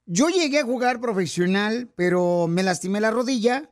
Yo 0.05 0.29
llegué 0.29 0.59
a 0.59 0.63
jugar 0.63 0.99
profesional, 0.99 1.89
pero 1.95 2.47
me 2.47 2.63
lastimé 2.63 2.99
la 2.99 3.11
rodilla 3.11 3.69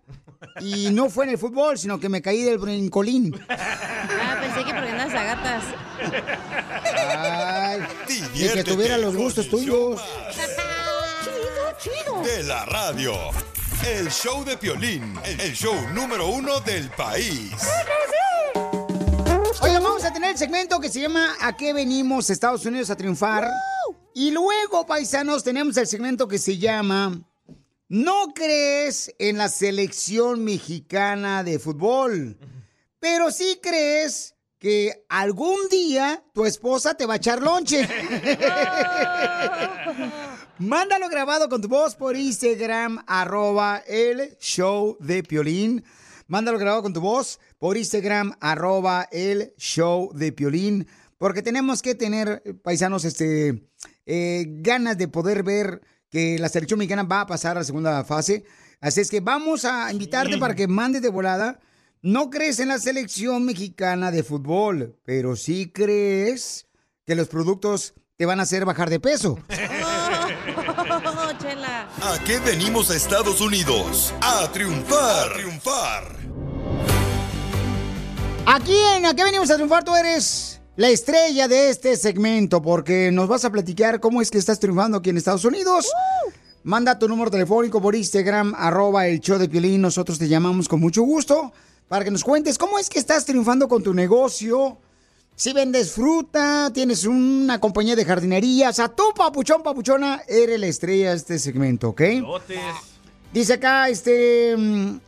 y 0.61 0.89
no 0.91 1.09
fue 1.09 1.25
en 1.25 1.31
el 1.31 1.37
fútbol, 1.37 1.77
sino 1.77 1.99
que 1.99 2.09
me 2.09 2.21
caí 2.21 2.43
del 2.43 2.57
brincolín. 2.57 3.39
Ah, 4.21 4.37
pensé 4.41 4.65
que 4.65 4.73
porque 4.73 4.89
andas 4.89 5.13
a 5.13 5.23
gatas. 5.23 5.63
Ay, 7.17 7.81
y 8.33 8.49
que 8.49 8.63
tuviera 8.63 8.97
los 8.97 9.15
gustos 9.15 9.47
tuyos. 9.49 10.01
De 12.23 12.43
la 12.43 12.65
radio. 12.65 13.13
El 13.85 14.09
show 14.09 14.43
de 14.43 14.57
Piolín, 14.57 15.13
el 15.25 15.53
show 15.53 15.75
número 15.93 16.27
uno 16.27 16.59
del 16.59 16.89
país. 16.91 17.53
Oigan, 19.61 19.83
vamos 19.83 20.03
a 20.03 20.11
tener 20.11 20.31
el 20.31 20.37
segmento 20.37 20.79
que 20.79 20.89
se 20.89 21.01
llama 21.01 21.35
¿A 21.41 21.55
qué 21.55 21.73
venimos 21.73 22.29
Estados 22.29 22.65
Unidos 22.65 22.89
a 22.89 22.95
triunfar? 22.95 23.49
Y 24.13 24.31
luego, 24.31 24.85
paisanos, 24.85 25.43
tenemos 25.43 25.77
el 25.77 25.87
segmento 25.87 26.27
que 26.27 26.37
se 26.37 26.57
llama 26.57 27.21
¿No 27.87 28.27
crees 28.35 29.13
en 29.17 29.37
la 29.37 29.49
selección 29.49 30.43
mexicana 30.43 31.43
de 31.43 31.57
fútbol? 31.57 32.37
Pero 32.99 33.31
sí 33.31 33.59
crees 33.61 34.35
que 34.59 35.05
algún 35.07 35.69
día 35.69 36.21
tu 36.33 36.45
esposa 36.45 36.95
te 36.95 37.05
va 37.05 37.13
a 37.13 37.17
echar 37.17 37.41
lonche. 37.41 37.87
Mándalo 40.59 41.07
grabado 41.07 41.47
con 41.47 41.61
tu 41.61 41.69
voz 41.69 41.95
por 41.95 42.17
Instagram, 42.17 43.01
arroba 43.07 43.77
el 43.87 44.35
show 44.39 44.97
de 44.99 45.23
Piolín. 45.23 45.85
Mándalo 46.27 46.59
grabado 46.59 46.83
con 46.83 46.91
tu 46.91 46.99
voz 46.99 47.39
por 47.59 47.77
Instagram, 47.77 48.33
arroba 48.41 49.07
el 49.09 49.53
show 49.57 50.11
de 50.13 50.33
Piolín. 50.33 50.85
Porque 51.17 51.41
tenemos 51.41 51.81
que 51.81 51.95
tener, 51.95 52.43
paisanos, 52.61 53.05
este, 53.05 53.69
eh, 54.05 54.47
ganas 54.59 54.97
de 54.97 55.07
poder 55.07 55.43
ver 55.43 55.81
que 56.09 56.37
la 56.39 56.49
selección 56.49 56.79
mexicana 56.79 57.03
va 57.03 57.21
a 57.21 57.27
pasar 57.27 57.55
a 57.55 57.61
la 57.61 57.65
segunda 57.65 58.03
fase. 58.03 58.43
Así 58.81 58.99
es 58.99 59.09
que 59.09 59.21
vamos 59.21 59.63
a 59.63 59.89
invitarte 59.93 60.37
para 60.37 60.55
que 60.55 60.67
mandes 60.67 61.01
de 61.01 61.09
volada. 61.09 61.61
No 62.01 62.29
crees 62.29 62.59
en 62.59 62.67
la 62.67 62.79
selección 62.79 63.45
mexicana 63.45 64.11
de 64.11 64.23
fútbol, 64.23 64.99
pero 65.05 65.37
sí 65.37 65.71
crees 65.73 66.67
que 67.05 67.15
los 67.15 67.29
productos 67.29 67.93
te 68.17 68.25
van 68.25 68.41
a 68.41 68.43
hacer 68.43 68.65
bajar 68.65 68.89
de 68.89 68.99
peso. 68.99 69.39
Chela. 71.39 71.87
¿A 72.01 72.19
qué 72.25 72.39
venimos 72.39 72.91
a 72.91 72.95
Estados 72.95 73.39
Unidos? 73.39 74.13
A 74.21 74.51
triunfar. 74.51 75.31
A 75.31 75.33
triunfar. 75.33 76.15
Aquí 78.45 78.75
en 78.95 79.05
¿A 79.05 79.13
qué 79.15 79.23
venimos 79.23 79.49
a 79.49 79.55
triunfar? 79.55 79.83
Tú 79.83 79.95
eres 79.95 80.59
la 80.75 80.89
estrella 80.89 81.47
de 81.47 81.69
este 81.69 81.95
segmento 81.95 82.61
porque 82.61 83.11
nos 83.11 83.27
vas 83.27 83.45
a 83.45 83.51
platicar 83.51 83.99
cómo 83.99 84.21
es 84.21 84.31
que 84.31 84.37
estás 84.37 84.59
triunfando 84.59 84.97
aquí 84.97 85.09
en 85.11 85.17
Estados 85.17 85.45
Unidos. 85.45 85.89
Manda 86.63 86.99
tu 86.99 87.07
número 87.07 87.31
telefónico 87.31 87.81
por 87.81 87.95
Instagram, 87.95 88.53
arroba 88.57 89.07
el 89.07 89.19
show 89.21 89.37
de 89.37 89.47
Piolín. 89.47 89.81
Nosotros 89.81 90.19
te 90.19 90.27
llamamos 90.27 90.67
con 90.67 90.79
mucho 90.79 91.03
gusto 91.03 91.53
para 91.87 92.03
que 92.03 92.11
nos 92.11 92.23
cuentes 92.23 92.57
cómo 92.57 92.79
es 92.79 92.89
que 92.89 92.99
estás 92.99 93.25
triunfando 93.25 93.67
con 93.67 93.81
tu 93.81 93.93
negocio. 93.93 94.77
Si 95.39 95.53
vendes 95.53 95.93
fruta, 95.93 96.69
tienes 96.73 97.05
una 97.05 97.61
compañía 97.61 97.95
de 97.95 98.03
jardinería, 98.03 98.71
o 98.71 98.73
sea, 98.73 98.89
tú, 98.89 99.03
papuchón, 99.15 99.63
papuchona, 99.63 100.21
eres 100.27 100.59
la 100.59 100.67
estrella 100.67 101.11
de 101.11 101.15
este 101.15 101.39
segmento, 101.39 101.87
¿ok? 101.91 102.01
Dice 103.31 103.53
acá, 103.53 103.87
este... 103.87 104.53
mm, 104.57 104.99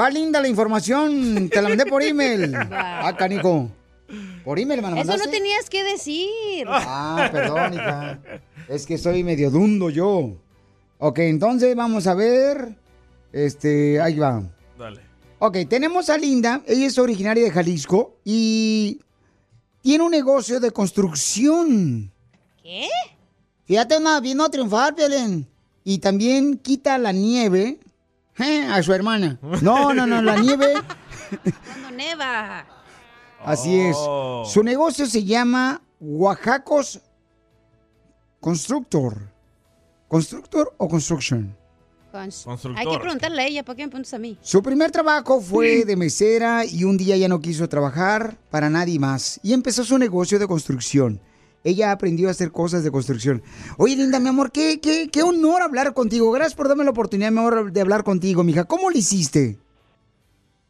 Va 0.00 0.10
linda 0.10 0.40
la 0.40 0.46
información, 0.46 1.48
te 1.48 1.60
la 1.60 1.70
mandé 1.70 1.86
por 1.86 2.04
email. 2.04 2.54
Ah, 2.70 3.12
canico. 3.18 3.68
Por 4.44 4.60
email 4.60 4.80
me 4.80 4.90
la 4.92 5.00
Eso 5.00 5.08
mandaste. 5.08 5.24
no 5.26 5.30
tenías 5.32 5.68
que 5.68 5.82
decir. 5.82 6.64
Ah, 6.68 7.28
perdón, 7.32 7.74
hija. 7.74 8.20
Es 8.68 8.86
que 8.86 8.96
soy 8.96 9.24
medio 9.24 9.50
dundo 9.50 9.90
yo. 9.90 10.36
Ok, 10.98 11.18
entonces 11.18 11.74
vamos 11.74 12.06
a 12.06 12.14
ver. 12.14 12.76
Este, 13.32 14.00
ahí 14.00 14.18
va. 14.20 14.40
Dale. 14.78 15.00
Ok, 15.40 15.56
tenemos 15.68 16.10
a 16.10 16.16
Linda. 16.16 16.62
Ella 16.64 16.86
es 16.86 16.96
originaria 16.98 17.42
de 17.42 17.50
Jalisco 17.50 18.14
y 18.24 19.00
tiene 19.88 20.04
un 20.04 20.10
negocio 20.10 20.60
de 20.60 20.70
construcción. 20.70 22.12
¿Qué? 22.62 22.90
Fíjate, 23.64 23.98
nada, 23.98 24.20
vino 24.20 24.44
a 24.44 24.50
triunfar, 24.50 24.94
Piolín. 24.94 25.48
Y 25.82 25.96
también 25.96 26.58
quita 26.58 26.98
la 26.98 27.10
nieve 27.10 27.80
eh, 28.36 28.66
a 28.70 28.82
su 28.82 28.92
hermana. 28.92 29.38
No, 29.62 29.94
no, 29.94 30.06
no, 30.06 30.20
la 30.20 30.36
nieve. 30.36 30.74
Cuando 31.64 31.90
neva. 31.92 32.66
Así 33.42 33.80
es. 33.80 33.96
Oh. 33.98 34.44
Su 34.44 34.62
negocio 34.62 35.06
se 35.06 35.24
llama 35.24 35.80
Oaxacos 36.00 37.00
Constructor. 38.40 39.32
¿Constructor 40.06 40.74
o 40.76 40.86
construction? 40.86 41.56
Cons- 42.18 42.44
Constructor. 42.44 42.74
Hay 42.78 42.92
que 42.96 43.00
preguntarle 43.00 43.42
a 43.42 43.46
ella, 43.46 43.62
¿por 43.64 43.76
qué 43.76 43.82
me 43.82 43.88
preguntas 43.88 44.14
a 44.14 44.18
mí? 44.18 44.36
Su 44.40 44.62
primer 44.62 44.90
trabajo 44.90 45.40
fue 45.40 45.84
de 45.84 45.96
mesera 45.96 46.64
y 46.64 46.84
un 46.84 46.96
día 46.96 47.16
ya 47.16 47.28
no 47.28 47.40
quiso 47.40 47.68
trabajar 47.68 48.34
para 48.50 48.68
nadie 48.70 48.98
más 48.98 49.40
y 49.42 49.52
empezó 49.52 49.84
su 49.84 49.98
negocio 49.98 50.38
de 50.38 50.46
construcción. 50.46 51.20
Ella 51.64 51.90
aprendió 51.90 52.28
a 52.28 52.30
hacer 52.30 52.52
cosas 52.52 52.84
de 52.84 52.90
construcción. 52.90 53.42
Oye, 53.78 53.96
Linda, 53.96 54.20
mi 54.20 54.28
amor, 54.28 54.52
qué, 54.52 54.78
qué, 54.80 55.08
qué 55.12 55.22
honor 55.22 55.60
hablar 55.62 55.92
contigo. 55.92 56.30
Gracias 56.30 56.54
por 56.54 56.68
darme 56.68 56.84
la 56.84 56.90
oportunidad, 56.90 57.30
mi 57.32 57.38
amor, 57.38 57.72
de 57.72 57.80
hablar 57.80 58.04
contigo, 58.04 58.44
mija. 58.44 58.64
¿Cómo 58.64 58.90
lo 58.90 58.96
hiciste? 58.96 59.56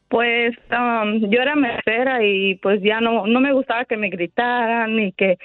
Pues 0.08 0.56
um, 0.72 1.30
yo 1.30 1.40
era 1.42 1.54
mesera 1.54 2.24
y 2.24 2.54
pues 2.62 2.80
ya 2.82 3.00
no, 3.00 3.26
no 3.26 3.40
me 3.40 3.52
gustaba 3.52 3.84
que 3.84 3.98
me 3.98 4.08
gritaran 4.08 4.96
ni 4.96 5.12
que 5.12 5.36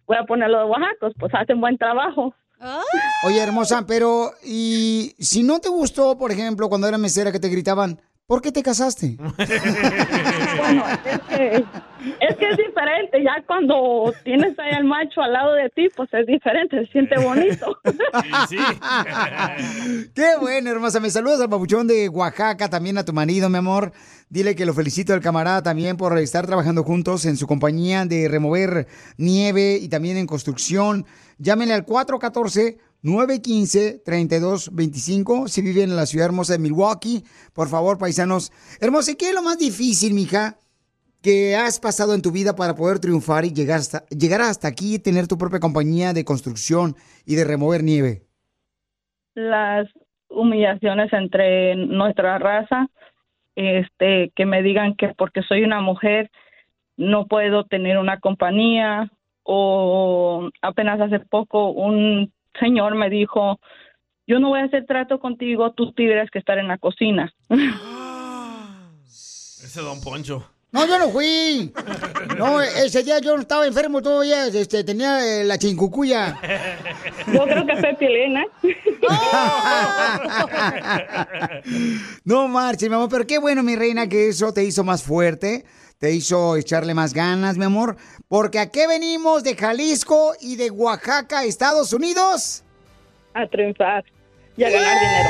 voy 0.05 0.17
a 0.17 0.23
ponerlo 0.25 0.59
de 0.59 0.65
Oaxacos, 0.65 1.13
pues 1.19 1.33
hacen 1.35 1.59
buen 1.61 1.77
trabajo. 1.77 2.33
Oye, 3.25 3.39
hermosa, 3.41 3.85
pero 3.87 4.31
y 4.43 5.13
si 5.19 5.43
no 5.43 5.59
te 5.59 5.69
gustó, 5.69 6.17
por 6.17 6.31
ejemplo, 6.31 6.69
cuando 6.69 6.87
era 6.87 6.97
mesera 6.97 7.31
que 7.31 7.39
te 7.39 7.49
gritaban, 7.49 7.99
¿por 8.25 8.41
qué 8.41 8.51
te 8.51 8.63
casaste? 8.63 9.15
Es 11.05 11.19
que, 11.29 11.65
es 12.19 12.35
que 12.37 12.49
es 12.49 12.57
diferente. 12.57 13.23
Ya 13.23 13.43
cuando 13.45 14.13
tienes 14.23 14.57
ahí 14.59 14.71
al 14.71 14.83
macho 14.83 15.21
al 15.21 15.33
lado 15.33 15.53
de 15.53 15.69
ti, 15.69 15.87
pues 15.95 16.13
es 16.13 16.25
diferente, 16.25 16.85
se 16.85 16.91
siente 16.91 17.17
bonito. 17.19 17.79
Qué 20.13 20.35
bueno, 20.39 20.69
hermosa. 20.69 20.99
Me 20.99 21.09
saludas 21.09 21.41
al 21.41 21.49
papuchón 21.49 21.87
de 21.87 22.09
Oaxaca, 22.09 22.69
también 22.69 22.97
a 22.97 23.05
tu 23.05 23.13
marido, 23.13 23.49
mi 23.49 23.57
amor. 23.57 23.91
Dile 24.29 24.55
que 24.55 24.65
lo 24.65 24.73
felicito 24.73 25.13
al 25.13 25.21
camarada 25.21 25.63
también 25.63 25.95
por 25.95 26.17
estar 26.17 26.45
trabajando 26.45 26.83
juntos 26.83 27.25
en 27.25 27.37
su 27.37 27.47
compañía 27.47 28.05
de 28.05 28.27
remover 28.27 28.87
nieve 29.17 29.77
y 29.81 29.87
también 29.87 30.17
en 30.17 30.27
construcción. 30.27 31.05
Llámenle 31.37 31.73
al 31.73 31.85
414-915-3225 33.07 35.47
si 35.47 35.61
viven 35.61 35.91
en 35.91 35.95
la 35.95 36.05
ciudad 36.05 36.27
hermosa 36.27 36.53
de 36.53 36.59
Milwaukee. 36.59 37.23
Por 37.55 37.69
favor, 37.69 37.97
paisanos. 37.97 38.51
Hermosa, 38.81 39.11
¿y 39.11 39.15
¿qué 39.15 39.29
es 39.29 39.35
lo 39.35 39.41
más 39.41 39.57
difícil, 39.57 40.13
mija, 40.13 40.57
que 41.23 41.55
has 41.55 41.79
pasado 41.79 42.13
en 42.13 42.21
tu 42.21 42.31
vida 42.31 42.55
para 42.55 42.75
poder 42.75 42.99
triunfar 42.99 43.45
y 43.45 43.53
llegar 43.53 43.79
hasta, 43.79 44.05
llegar 44.07 44.41
hasta 44.41 44.67
aquí 44.67 44.95
y 44.95 44.99
tener 44.99 45.27
tu 45.27 45.37
propia 45.37 45.59
compañía 45.59 46.13
de 46.13 46.25
construcción 46.25 46.95
y 47.25 47.35
de 47.35 47.45
remover 47.45 47.83
nieve? 47.83 48.23
Las 49.33 49.87
humillaciones 50.29 51.11
entre 51.13 51.75
nuestra 51.75 52.37
raza, 52.37 52.87
este, 53.55 54.31
que 54.35 54.45
me 54.45 54.61
digan 54.61 54.95
que 54.95 55.13
porque 55.17 55.41
soy 55.41 55.63
una 55.63 55.81
mujer 55.81 56.29
no 56.97 57.27
puedo 57.27 57.63
tener 57.63 57.97
una 57.99 58.19
compañía 58.19 59.09
o 59.43 60.49
apenas 60.61 60.99
hace 60.99 61.19
poco 61.19 61.69
un 61.69 62.33
señor 62.59 62.95
me 62.95 63.09
dijo, 63.09 63.59
yo 64.27 64.39
no 64.39 64.49
voy 64.49 64.59
a 64.59 64.65
hacer 64.65 64.85
trato 64.85 65.19
contigo, 65.19 65.71
tú 65.71 65.93
tienes 65.93 66.29
que 66.31 66.39
estar 66.39 66.57
en 66.57 66.67
la 66.67 66.77
cocina. 66.77 67.33
Ese 69.07 69.81
Don 69.81 70.01
Poncho. 70.01 70.45
No, 70.71 70.85
yo 70.85 70.99
no 70.99 71.09
fui. 71.09 71.71
No, 72.37 72.61
ese 72.61 73.01
día 73.01 73.19
yo 73.19 73.35
no 73.35 73.41
estaba 73.41 73.65
enfermo 73.65 74.01
todavía, 74.01 74.47
este, 74.47 74.83
tenía 74.83 75.25
eh, 75.25 75.45
la 75.45 75.57
chincucuya. 75.57 76.37
Yo 77.33 77.43
creo 77.45 77.65
que 77.65 77.77
fue 77.77 77.95
Pilena. 77.95 78.45
No 82.25 82.47
marches, 82.47 82.89
mi 82.89 82.95
amor, 82.95 83.09
pero 83.09 83.25
qué 83.25 83.39
bueno, 83.39 83.63
mi 83.63 83.75
reina, 83.75 84.07
que 84.07 84.27
eso 84.29 84.53
te 84.53 84.63
hizo 84.63 84.83
más 84.83 85.03
fuerte, 85.03 85.65
te 85.99 86.11
hizo 86.13 86.55
echarle 86.55 86.93
más 86.93 87.13
ganas, 87.13 87.57
mi 87.57 87.65
amor, 87.65 87.97
porque 88.27 88.59
¿a 88.59 88.69
qué 88.69 88.87
venimos 88.87 89.43
de 89.43 89.55
Jalisco 89.55 90.33
y 90.41 90.55
de 90.55 90.69
Oaxaca, 90.69 91.43
Estados 91.43 91.91
Unidos? 91.93 92.63
A 93.33 93.47
triunfar 93.47 94.03
y 94.55 94.63
a 94.63 94.69
ganar 94.69 94.99
dinero. 94.99 95.29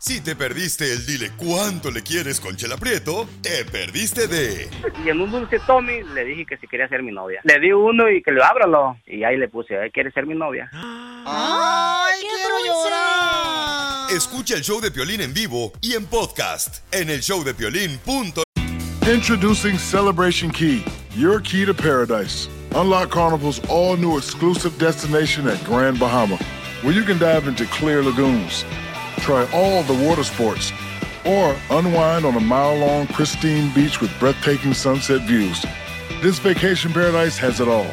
Si 0.00 0.20
te 0.20 0.36
perdiste 0.36 0.92
el 0.92 1.04
dile 1.06 1.32
cuánto 1.36 1.90
le 1.90 2.02
quieres 2.04 2.40
con 2.40 2.56
Chela 2.56 2.76
Prieto, 2.76 3.28
te 3.42 3.64
perdiste 3.64 4.28
de 4.28 4.70
Y 5.04 5.08
en 5.08 5.20
un 5.20 5.30
dulce 5.32 5.58
Tommy 5.66 6.02
le 6.14 6.24
dije 6.24 6.46
que 6.46 6.56
si 6.56 6.68
quería 6.68 6.88
ser 6.88 7.02
mi 7.02 7.10
novia. 7.10 7.40
Le 7.42 7.58
di 7.58 7.72
uno 7.72 8.08
y 8.08 8.22
que 8.22 8.30
lo 8.30 8.44
ábralo. 8.44 8.96
Y 9.06 9.24
ahí 9.24 9.36
le 9.36 9.48
puse, 9.48 9.74
"Eh, 9.74 9.90
¿quieres 9.92 10.14
ser 10.14 10.24
mi 10.24 10.36
novia? 10.36 10.70
¡Ay, 10.72 12.20
quiero 12.20 12.64
llorar! 12.64 13.87
Escucha 14.10 14.54
el 14.54 14.62
show 14.62 14.80
de 14.80 14.90
Piolín 14.90 15.20
en 15.20 15.34
vivo 15.34 15.70
y 15.82 15.92
en 15.92 16.06
podcast 16.06 16.80
en 16.92 17.10
el 17.10 17.20
showdepiolín.net. 17.20 18.42
Introducing 19.06 19.76
Celebration 19.76 20.50
Key, 20.50 20.82
your 21.14 21.40
key 21.40 21.66
to 21.66 21.74
paradise. 21.74 22.48
Unlock 22.74 23.10
Carnival's 23.10 23.60
all 23.68 23.98
new 23.98 24.16
exclusive 24.16 24.78
destination 24.78 25.46
at 25.46 25.62
Grand 25.62 25.98
Bahama, 25.98 26.38
where 26.80 26.94
you 26.94 27.02
can 27.02 27.18
dive 27.18 27.46
into 27.48 27.66
clear 27.66 28.02
lagoons, 28.02 28.64
try 29.18 29.46
all 29.52 29.82
the 29.82 30.06
water 30.06 30.24
sports, 30.24 30.72
or 31.26 31.54
unwind 31.68 32.24
on 32.24 32.34
a 32.34 32.40
mile 32.40 32.78
long, 32.78 33.06
pristine 33.08 33.70
beach 33.74 34.00
with 34.00 34.10
breathtaking 34.18 34.72
sunset 34.72 35.20
views. 35.28 35.66
This 36.22 36.38
vacation 36.38 36.94
paradise 36.94 37.36
has 37.36 37.60
it 37.60 37.68
all. 37.68 37.92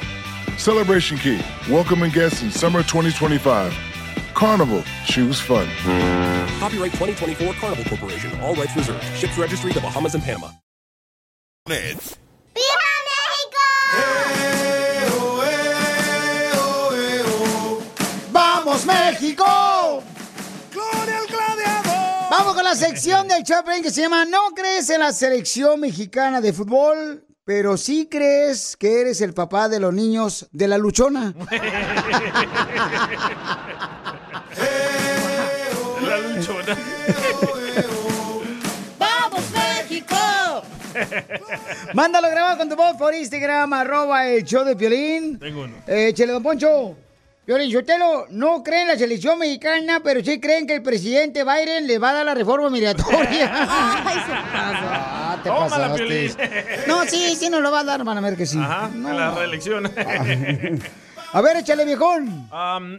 Celebration 0.57 1.17
Key, 1.17 1.41
welcoming 1.69 2.11
guests 2.11 2.41
in 2.41 2.51
summer 2.51 2.83
2025. 2.83 3.94
Carnival, 4.35 4.83
choose 5.05 5.39
fun. 5.39 5.65
Copyright 6.59 6.91
2024 6.91 7.53
Carnival 7.53 7.85
Corporation. 7.85 8.37
All 8.41 8.53
rights 8.53 8.75
reserved. 8.75 9.01
Ships 9.15 9.37
registry 9.37 9.71
the 9.71 9.79
Bahamas 9.79 10.13
and 10.13 10.23
Panama. 10.23 10.51
¡Vamos, 18.33 18.85
México! 18.85 20.03
¡Gloria 20.73 21.17
al 21.17 21.27
gladiador! 21.27 22.29
Vamos 22.29 22.55
con 22.55 22.63
la 22.65 22.75
sección 22.75 23.29
del 23.29 23.43
Chaplin 23.43 23.81
que 23.81 23.89
se 23.89 24.01
llama 24.01 24.25
No 24.25 24.49
crees 24.53 24.89
en 24.89 24.99
la 24.99 25.13
selección 25.13 25.79
mexicana 25.79 26.41
de 26.41 26.51
fútbol, 26.51 27.25
pero 27.45 27.77
sí 27.77 28.09
crees 28.11 28.75
que 28.75 28.99
eres 28.99 29.21
el 29.21 29.33
papá 29.33 29.69
de 29.69 29.79
los 29.79 29.93
niños 29.93 30.47
de 30.51 30.67
la 30.67 30.77
luchona. 30.77 31.33
¡Vamos, 38.99 39.41
México! 39.51 40.15
Mándalo 41.93 42.29
grabado 42.29 42.57
con 42.57 42.69
tu 42.69 42.75
voz 42.75 42.95
por 42.97 43.13
Instagram, 43.13 43.71
arroba 43.73 44.27
el 44.27 44.43
show 44.43 44.63
de 44.65 44.75
Piolín. 44.75 45.39
Tengo 45.39 45.63
uno. 45.63 45.75
Eh, 45.87 46.11
Chele 46.13 46.33
Don 46.33 46.43
Poncho. 46.43 46.97
Piolín 47.45 47.71
Sotelo, 47.71 48.25
no 48.31 48.63
creen 48.63 48.83
en 48.83 48.87
la 48.87 48.97
selección 48.97 49.37
mexicana, 49.37 49.99
pero 50.03 50.23
sí 50.23 50.39
creen 50.39 50.65
que 50.65 50.73
el 50.73 50.81
presidente 50.81 51.43
Biden 51.43 51.85
le 51.85 51.99
va 51.99 52.09
a 52.09 52.13
dar 52.13 52.25
la 52.25 52.33
reforma 52.33 52.71
migratoria. 52.71 53.21
Ay, 54.03 54.19
se 54.19 54.31
pasó. 54.31 54.85
Ah, 54.91 55.37
te 55.43 55.49
Tómala, 55.49 55.69
pasaste. 55.69 56.05
Piolín. 56.05 56.31
No, 56.87 57.05
sí, 57.05 57.35
sí 57.35 57.49
nos 57.49 57.61
lo 57.61 57.71
va 57.71 57.81
a 57.81 57.83
dar, 57.83 58.03
van 58.03 58.17
a 58.17 58.21
ver 58.21 58.35
que 58.35 58.47
sí. 58.47 58.57
Ajá, 58.59 58.89
en 58.91 59.03
la 59.15 59.29
reelección. 59.31 59.91
A 61.33 61.41
ver, 61.41 61.57
échale, 61.57 61.85
viejón. 61.85 62.49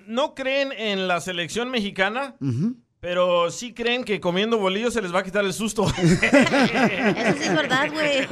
No 0.07 0.35
creen 0.35 0.71
en 0.73 1.09
la 1.09 1.21
selección 1.21 1.69
mexicana, 1.71 2.37
pero 3.07 3.53
sí 3.53 3.73
creen 3.73 4.03
que 4.03 4.19
comiendo 4.19 4.59
bolillos 4.59 4.93
se 4.93 5.01
les 5.01 5.15
va 5.15 5.21
a 5.21 5.23
quitar 5.23 5.45
el 5.45 5.53
susto. 5.53 5.87
Eso 5.97 6.09
sí 6.09 7.45
es 7.45 7.55
verdad, 7.55 7.89
güey. 7.93 8.27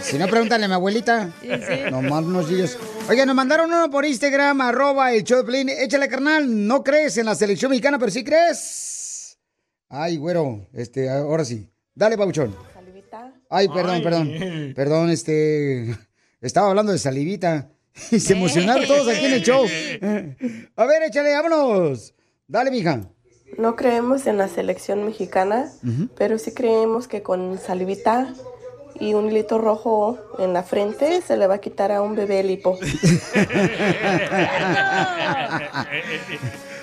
Si 0.00 0.16
no, 0.16 0.28
pregúntale 0.28 0.66
a 0.66 0.68
mi 0.68 0.74
abuelita. 0.74 1.32
Sí, 1.40 1.48
sí. 1.48 1.90
Nomás 1.90 2.22
unos 2.22 2.48
días. 2.48 2.78
Oiga, 3.08 3.26
nos 3.26 3.34
mandaron 3.34 3.68
uno 3.68 3.90
por 3.90 4.04
Instagram, 4.04 4.60
arroba 4.60 5.12
el 5.12 5.24
show 5.24 5.38
de 5.38 5.42
Piolín. 5.42 5.70
Échale, 5.70 6.08
carnal. 6.08 6.68
No 6.68 6.84
crees 6.84 7.18
en 7.18 7.26
la 7.26 7.34
selección 7.34 7.70
mexicana, 7.70 7.98
pero 7.98 8.12
sí 8.12 8.22
crees. 8.22 9.36
Ay, 9.88 10.18
güero. 10.18 10.68
Este, 10.72 11.10
ahora 11.10 11.44
sí. 11.44 11.68
Dale, 11.96 12.16
Pauchón. 12.16 12.54
Ay, 13.50 13.66
perdón, 13.66 13.90
Ay. 13.90 14.02
perdón. 14.02 14.72
Perdón, 14.76 15.10
este. 15.10 15.96
Estaba 16.40 16.68
hablando 16.68 16.92
de 16.92 16.98
salivita. 16.98 17.72
Y 18.12 18.20
se 18.20 18.34
emocionaron 18.34 18.86
todos 18.86 19.08
aquí 19.08 19.24
en 19.26 19.32
el 19.32 19.42
show. 19.42 19.64
A 20.76 20.86
ver, 20.86 21.02
échale, 21.02 21.32
vámonos. 21.32 22.14
Dale, 22.46 22.70
mija. 22.70 23.00
No 23.58 23.76
creemos 23.76 24.26
en 24.26 24.38
la 24.38 24.48
selección 24.48 25.04
mexicana, 25.04 25.70
pero 26.16 26.38
sí 26.38 26.52
creemos 26.52 27.06
que 27.08 27.22
con 27.22 27.58
salivita 27.58 28.32
y 28.98 29.14
un 29.14 29.30
hilito 29.30 29.58
rojo 29.58 30.18
en 30.38 30.52
la 30.52 30.62
frente 30.62 31.20
se 31.22 31.36
le 31.36 31.46
va 31.46 31.54
a 31.56 31.58
quitar 31.58 31.92
a 31.92 32.02
un 32.02 32.14
bebé 32.14 32.40
el 32.40 32.50
hipo. 32.50 32.78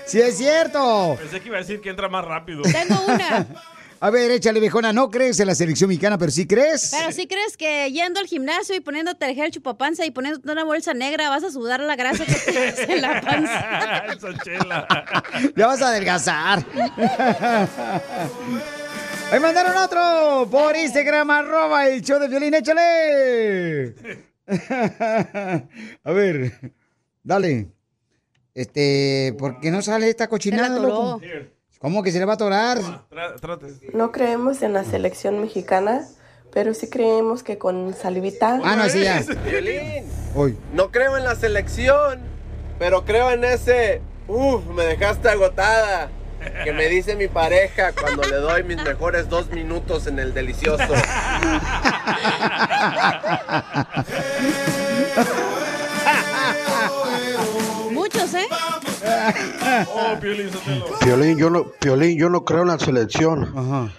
Sí, 0.05 0.19
es 0.19 0.37
cierto. 0.37 1.17
Pensé 1.19 1.39
que 1.39 1.49
iba 1.49 1.57
a 1.57 1.59
decir 1.59 1.81
que 1.81 1.89
entra 1.91 2.09
más 2.09 2.25
rápido. 2.25 2.63
Tengo 2.63 2.99
una. 3.07 3.45
A 4.01 4.09
ver, 4.09 4.31
échale, 4.31 4.59
viejona. 4.59 4.93
No 4.93 5.09
crees 5.09 5.39
en 5.39 5.47
la 5.47 5.55
selección 5.55 5.89
mexicana, 5.89 6.17
pero 6.17 6.31
sí 6.31 6.47
crees. 6.47 6.95
Pero 6.97 7.11
si 7.11 7.27
crees 7.27 7.57
que 7.57 7.91
yendo 7.91 8.19
al 8.19 8.27
gimnasio 8.27 8.75
y 8.75 8.79
poniéndote 8.79 9.25
el 9.25 9.35
gel 9.35 9.51
chupapanza 9.51 10.05
y 10.05 10.11
poniéndote 10.11 10.49
una 10.49 10.63
bolsa 10.63 10.93
negra 10.93 11.29
vas 11.29 11.43
a 11.43 11.51
sudar 11.51 11.81
la 11.81 11.95
grasa 11.97 12.25
que 12.25 12.33
tienes 12.33 12.79
en 12.79 13.01
la 13.01 13.21
panza. 13.21 14.05
Esa 14.15 14.43
chela. 14.43 14.87
Ya 15.55 15.67
vas 15.67 15.81
a 15.81 15.89
adelgazar. 15.89 16.65
Ahí 19.31 19.39
mandaron 19.39 19.75
otro 19.77 20.47
por 20.49 20.75
Instagram, 20.75 21.29
arroba 21.29 21.87
el 21.87 22.01
show 22.01 22.19
de 22.19 22.27
violín, 22.29 22.53
échale. 22.53 23.95
A 26.03 26.11
ver, 26.11 26.73
dale. 27.21 27.67
Este, 28.53 29.35
¿por 29.37 29.59
qué 29.59 29.71
no 29.71 29.81
sale 29.81 30.09
esta 30.09 30.27
cochinada, 30.27 30.79
loco? 30.79 31.21
¿Cómo 31.79 32.03
que 32.03 32.11
se 32.11 32.19
le 32.19 32.25
va 32.25 32.33
a 32.33 32.35
atorar? 32.35 32.77
No 33.93 34.11
creemos 34.11 34.61
en 34.63 34.73
la 34.73 34.83
selección 34.83 35.39
mexicana, 35.39 36.05
pero 36.51 36.73
sí 36.73 36.89
creemos 36.89 37.41
que 37.41 37.57
con 37.57 37.93
salivita. 37.93 38.59
Ah, 38.65 38.75
no, 38.75 38.89
sí, 38.89 39.01
ya. 39.03 39.21
Violín, 39.45 40.03
Hoy. 40.35 40.57
no 40.73 40.91
creo 40.91 41.15
en 41.17 41.23
la 41.23 41.35
selección, 41.35 42.19
pero 42.79 43.05
creo 43.05 43.31
en 43.31 43.45
ese. 43.45 44.01
Uf, 44.27 44.65
me 44.65 44.83
dejaste 44.83 45.29
agotada. 45.29 46.09
Que 46.63 46.71
me 46.71 46.87
dice 46.87 47.17
mi 47.17 47.27
pareja 47.27 47.91
cuando 47.91 48.23
le 48.23 48.37
doy 48.37 48.63
mis 48.63 48.81
mejores 48.81 49.27
dos 49.27 49.49
minutos 49.49 50.07
en 50.07 50.19
el 50.19 50.33
delicioso. 50.33 50.93
Muchos, 57.91 58.33
¿eh? 58.33 58.47
Oh, 59.87 60.19
Piolín, 60.99 61.37
yo 61.37 61.49
no, 61.49 61.65
Piolín, 61.79 62.17
yo 62.17 62.29
no 62.29 62.43
creo 62.43 62.61
en 62.61 62.67
la 62.69 62.79
selección. 62.79 63.91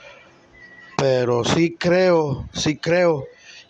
pero 0.96 1.44
sí 1.44 1.76
creo, 1.78 2.48
sí 2.52 2.76
creo 2.76 3.24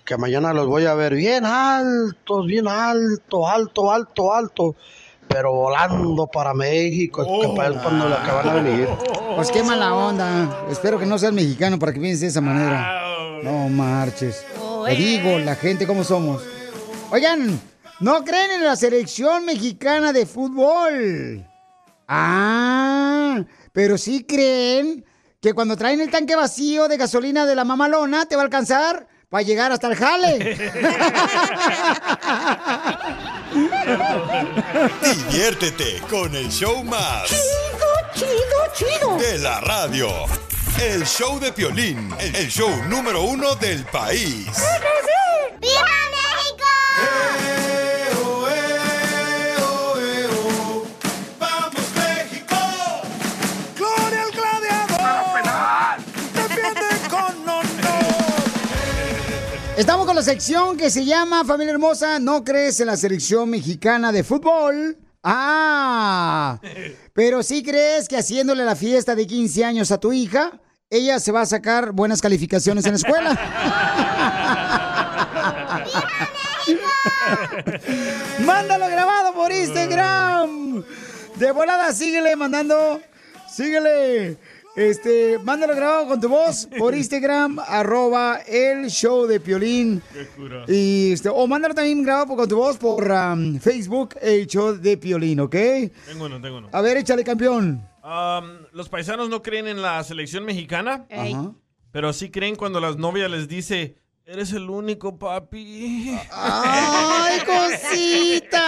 que 0.04 0.16
mañana 0.16 0.52
los 0.52 0.66
voy 0.66 0.86
a 0.86 0.94
ver 0.94 1.14
bien 1.14 1.44
altos, 1.44 2.46
bien 2.46 2.66
alto, 2.66 3.48
alto, 3.48 3.92
alto, 3.92 4.34
alto, 4.34 4.74
pero 5.28 5.52
volando 5.52 6.26
para 6.26 6.52
México, 6.54 7.24
que 7.40 7.48
para 7.56 7.76
es 7.76 7.76
cuando 7.82 8.08
la 8.08 8.22
que 8.22 8.30
van 8.32 8.48
a 8.48 8.54
venir. 8.54 8.88
Pues 9.36 9.50
qué 9.52 9.62
mala 9.62 9.94
onda. 9.94 10.64
Espero 10.70 10.98
que 10.98 11.06
no 11.06 11.18
seas 11.18 11.32
mexicano 11.32 11.78
para 11.78 11.92
que 11.92 12.00
pienses 12.00 12.20
de 12.22 12.26
esa 12.26 12.40
manera. 12.40 13.00
No 13.44 13.68
marches. 13.68 14.44
Te 14.84 14.94
digo, 14.94 15.38
la 15.38 15.54
gente, 15.54 15.86
¿cómo 15.86 16.02
somos? 16.02 16.42
Oigan, 17.12 17.60
¿no 18.00 18.24
creen 18.24 18.50
en 18.52 18.64
la 18.64 18.76
selección 18.76 19.44
mexicana 19.44 20.12
de 20.12 20.26
fútbol? 20.26 21.46
Ah, 22.08 23.44
pero 23.72 23.96
sí 23.96 24.24
creen 24.24 25.04
que 25.40 25.54
cuando 25.54 25.76
traen 25.76 26.00
el 26.00 26.10
tanque 26.10 26.34
vacío 26.36 26.88
de 26.88 26.96
gasolina 26.96 27.46
de 27.46 27.54
la 27.54 27.64
mamalona 27.64 28.26
te 28.26 28.36
va 28.36 28.42
a 28.42 28.44
alcanzar 28.44 29.06
para 29.28 29.42
llegar 29.42 29.70
hasta 29.72 29.86
el 29.86 29.96
jale. 29.96 30.38
Diviértete 35.02 36.02
con 36.10 36.34
el 36.34 36.50
show 36.50 36.82
más. 36.84 37.28
Chido, 37.28 37.88
chido, 38.14 38.58
chido. 38.74 39.16
De 39.18 39.38
la 39.38 39.60
radio. 39.60 40.08
El 40.80 41.04
show 41.04 41.38
de 41.38 41.52
Piolín, 41.52 42.12
el 42.18 42.48
show 42.48 42.70
número 42.88 43.22
uno 43.22 43.54
del 43.54 43.84
país. 43.86 44.46
¡Viva 45.60 45.84
México! 46.10 46.64
¡Vamos, 46.98 47.59
Estamos 59.80 60.04
con 60.04 60.14
la 60.14 60.22
sección 60.22 60.76
que 60.76 60.90
se 60.90 61.06
llama 61.06 61.42
Familia 61.42 61.72
Hermosa, 61.72 62.18
¿no 62.18 62.44
crees 62.44 62.78
en 62.80 62.88
la 62.88 62.98
selección 62.98 63.48
mexicana 63.48 64.12
de 64.12 64.22
fútbol? 64.22 64.98
Ah, 65.22 66.60
pero 67.14 67.42
sí 67.42 67.62
crees 67.62 68.06
que 68.06 68.18
haciéndole 68.18 68.62
la 68.62 68.76
fiesta 68.76 69.14
de 69.14 69.26
15 69.26 69.64
años 69.64 69.90
a 69.90 69.98
tu 69.98 70.12
hija, 70.12 70.60
ella 70.90 71.18
se 71.18 71.32
va 71.32 71.40
a 71.40 71.46
sacar 71.46 71.92
buenas 71.92 72.20
calificaciones 72.20 72.84
en 72.84 72.92
la 72.92 72.98
escuela. 72.98 73.30
Mándalo 78.44 78.86
grabado 78.86 79.32
por 79.32 79.50
Instagram. 79.50 80.84
De 81.36 81.52
volada, 81.52 81.90
síguele 81.94 82.36
mandando. 82.36 83.00
Síguele. 83.50 84.36
Este, 84.76 85.38
mándalo 85.40 85.74
grabado 85.74 86.06
con 86.06 86.20
tu 86.20 86.28
voz 86.28 86.68
por 86.78 86.94
Instagram, 86.96 87.58
arroba 87.58 88.40
el 88.46 88.88
show 88.88 89.26
de 89.26 89.40
Piolín. 89.40 90.00
Qué 90.12 90.26
cura. 90.28 90.64
Y 90.68 91.12
este, 91.12 91.28
o 91.28 91.46
mándalo 91.46 91.74
también 91.74 92.02
grabado 92.02 92.36
con 92.36 92.48
tu 92.48 92.56
voz 92.56 92.78
por 92.78 93.10
um, 93.10 93.58
Facebook, 93.58 94.14
el 94.22 94.46
show 94.46 94.74
de 94.74 94.96
Piolín, 94.96 95.40
¿ok? 95.40 95.52
Tengo 96.06 96.26
uno, 96.26 96.40
tengo 96.40 96.58
uno. 96.58 96.68
A 96.72 96.80
ver, 96.80 96.98
échale 96.98 97.24
campeón. 97.24 97.84
Um, 98.04 98.66
los 98.72 98.88
paisanos 98.88 99.28
no 99.28 99.42
creen 99.42 99.66
en 99.66 99.82
la 99.82 100.02
selección 100.04 100.44
mexicana, 100.44 101.04
Ey. 101.08 101.36
Pero 101.92 102.12
sí 102.12 102.30
creen 102.30 102.54
cuando 102.54 102.80
las 102.80 102.96
novias 102.96 103.30
les 103.30 103.48
dice, 103.48 103.96
eres 104.30 104.52
el 104.52 104.70
único 104.70 105.18
papi. 105.18 106.16
¡Ay, 106.30 107.40
cosita! 107.40 108.60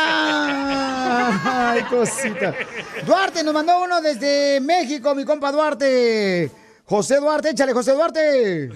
¡Ay, 1.71 1.83
cosita! 1.85 2.53
Duarte 3.07 3.45
nos 3.45 3.55
mandó 3.55 3.81
uno 3.85 4.01
desde 4.01 4.61
México, 4.61 5.15
mi 5.15 5.25
compa 5.25 5.53
Duarte. 5.53 6.51
José 6.85 7.21
Duarte, 7.21 7.51
échale, 7.51 7.75
José 7.75 7.93
Duarte. 7.93 8.71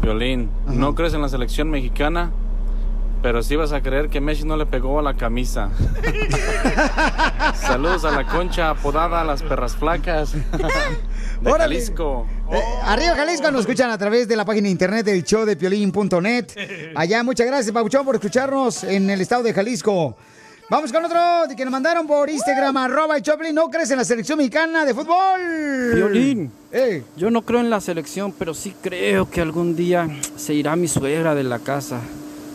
Violín, 0.00 0.48
no 0.68 0.94
crees 0.94 1.14
en 1.14 1.22
la 1.22 1.28
selección 1.28 1.68
mexicana, 1.68 2.30
pero 3.22 3.42
sí 3.42 3.56
vas 3.56 3.72
a 3.72 3.80
creer 3.82 4.08
que 4.08 4.20
Messi 4.20 4.44
no 4.44 4.56
le 4.56 4.66
pegó 4.66 4.98
a 4.98 5.02
la 5.02 5.14
camisa. 5.14 5.70
Saludos 7.54 8.04
a 8.04 8.10
la 8.10 8.26
concha 8.26 8.70
apodada 8.70 9.24
Las 9.24 9.42
Perras 9.42 9.76
Flacas 9.76 10.32
de 10.32 11.50
Órale. 11.50 11.76
Jalisco. 11.76 12.26
Eh, 12.52 12.60
arriba 12.84 13.14
Jalisco 13.14 13.50
nos 13.50 13.62
escuchan 13.62 13.90
a 13.90 13.98
través 13.98 14.28
de 14.28 14.36
la 14.36 14.44
página 14.44 14.64
de 14.66 14.70
internet 14.70 15.06
del 15.06 15.22
show 15.24 15.44
de 15.44 15.56
piolín.net. 15.56 16.46
Allá, 16.94 17.22
muchas 17.22 17.46
gracias, 17.46 17.72
Pabuchón, 17.72 18.04
por 18.04 18.14
escucharnos 18.14 18.84
en 18.84 19.08
el 19.10 19.20
estado 19.20 19.42
de 19.42 19.52
Jalisco. 19.52 20.16
Vamos 20.70 20.92
con 20.92 21.02
otro 21.02 21.46
de 21.48 21.56
que 21.56 21.64
nos 21.64 21.72
mandaron 21.72 22.06
por 22.06 22.28
Instagram, 22.28 22.76
arroba 22.76 23.16
el 23.16 23.22
Choplin. 23.22 23.54
¿No 23.54 23.70
crees 23.70 23.90
en 23.90 23.96
la 23.96 24.04
selección 24.04 24.36
mexicana 24.36 24.84
de 24.84 24.92
fútbol? 24.92 25.94
Violín, 25.94 26.52
yo 27.16 27.30
no 27.30 27.40
creo 27.40 27.60
en 27.60 27.70
la 27.70 27.80
selección, 27.80 28.34
pero 28.38 28.52
sí 28.52 28.74
creo 28.82 29.30
que 29.30 29.40
algún 29.40 29.74
día 29.74 30.06
se 30.36 30.52
irá 30.52 30.76
mi 30.76 30.86
suegra 30.86 31.34
de 31.34 31.44
la 31.44 31.58
casa. 31.60 32.00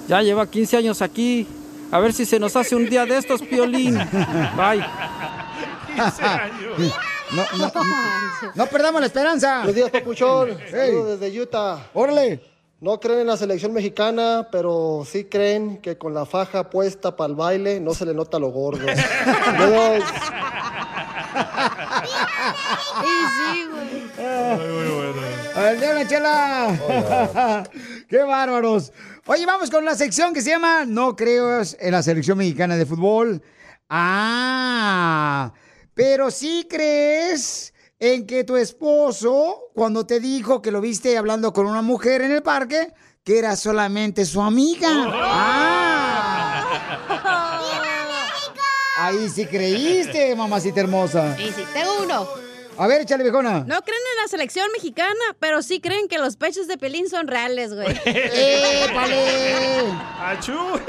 Ya 0.07 0.21
lleva 0.21 0.49
15 0.49 0.77
años 0.77 1.01
aquí. 1.01 1.47
A 1.91 1.99
ver 1.99 2.13
si 2.13 2.25
se 2.25 2.39
nos 2.39 2.55
hace 2.55 2.75
un 2.75 2.89
día 2.89 3.05
de 3.05 3.17
estos, 3.17 3.41
Piolín. 3.41 3.95
Bye. 4.57 4.83
No, 7.31 7.43
no, 7.57 7.65
no, 7.73 7.83
no 8.55 8.65
perdamos 8.67 9.01
la 9.01 9.07
esperanza. 9.07 9.57
Buenos 9.57 9.75
días, 9.75 9.89
Papuchón. 9.89 10.57
Saludos 10.69 11.19
desde 11.19 11.39
Utah. 11.41 11.77
Órale. 11.93 12.41
No 12.81 12.99
creen 12.99 13.21
en 13.21 13.27
la 13.27 13.37
selección 13.37 13.71
mexicana, 13.71 14.49
pero 14.51 15.07
sí 15.09 15.23
creen 15.25 15.77
que 15.77 15.97
con 15.97 16.13
la 16.13 16.25
faja 16.25 16.69
puesta 16.69 17.15
para 17.15 17.29
el 17.29 17.35
baile 17.35 17.79
no 17.79 17.93
se 17.93 18.05
le 18.05 18.13
nota 18.13 18.39
lo 18.39 18.49
gordo. 18.49 18.85
Sí, 23.03 23.65
güey. 23.71 24.27
A 25.55 25.59
ver, 25.61 25.79
dale, 25.79 26.07
chela. 26.07 27.63
¡Qué 28.07 28.17
bárbaros! 28.17 28.91
Oye, 29.25 29.45
vamos 29.45 29.69
con 29.69 29.85
la 29.85 29.95
sección 29.95 30.33
que 30.33 30.41
se 30.41 30.49
llama 30.51 30.85
No 30.85 31.15
creo 31.15 31.61
en 31.61 31.91
la 31.91 32.03
selección 32.03 32.37
mexicana 32.37 32.75
de 32.75 32.85
fútbol. 32.85 33.41
Ah, 33.89 35.53
pero 35.93 36.31
sí 36.31 36.67
crees 36.69 37.73
en 37.99 38.25
que 38.25 38.43
tu 38.43 38.57
esposo, 38.57 39.69
cuando 39.73 40.05
te 40.05 40.19
dijo 40.19 40.61
que 40.61 40.71
lo 40.71 40.81
viste 40.81 41.17
hablando 41.17 41.53
con 41.53 41.67
una 41.67 41.81
mujer 41.81 42.21
en 42.21 42.31
el 42.31 42.43
parque, 42.43 42.93
que 43.23 43.39
era 43.39 43.55
solamente 43.55 44.25
su 44.25 44.41
amiga. 44.41 44.89
Ah. 44.89 46.33
Ahí 48.97 49.29
sí 49.29 49.45
creíste, 49.45 50.35
mamacita 50.35 50.81
hermosa. 50.81 51.35
Y 51.39 51.51
sí, 51.51 51.63
tengo 51.73 52.03
uno. 52.03 52.27
A 52.77 52.87
ver, 52.87 53.01
échale, 53.01 53.23
viejona. 53.23 53.59
No 53.59 53.81
creen 53.81 54.01
en 54.15 54.21
la 54.21 54.27
selección 54.27 54.67
mexicana, 54.73 55.13
pero 55.39 55.61
sí 55.61 55.79
creen 55.79 56.07
que 56.07 56.17
los 56.17 56.37
pechos 56.37 56.67
de 56.67 56.77
Pelín 56.77 57.09
son 57.09 57.27
reales, 57.27 57.73
güey. 57.73 57.87
¡Épale! 58.05 59.91
¡Achú! 60.19 60.53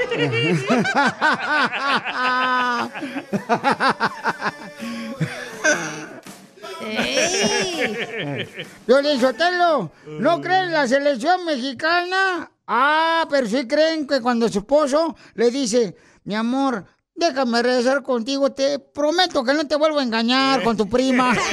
Violín 8.87 9.19
Sotelo, 9.19 9.91
¿no 10.05 10.41
creen 10.41 10.65
en 10.65 10.73
la 10.73 10.87
selección 10.87 11.45
mexicana? 11.45 12.51
Ah, 12.67 13.27
pero 13.29 13.47
sí 13.47 13.67
creen 13.67 14.07
que 14.07 14.21
cuando 14.21 14.49
su 14.49 14.59
esposo 14.59 15.15
le 15.35 15.51
dice, 15.51 15.95
mi 16.23 16.35
amor, 16.35 16.85
déjame 17.15 17.63
regresar 17.63 18.03
contigo, 18.03 18.51
te 18.51 18.79
prometo 18.79 19.43
que 19.43 19.53
no 19.53 19.67
te 19.67 19.75
vuelvo 19.75 19.99
a 19.99 20.03
engañar 20.03 20.63
con 20.63 20.77
tu 20.77 20.87
prima. 20.87 21.35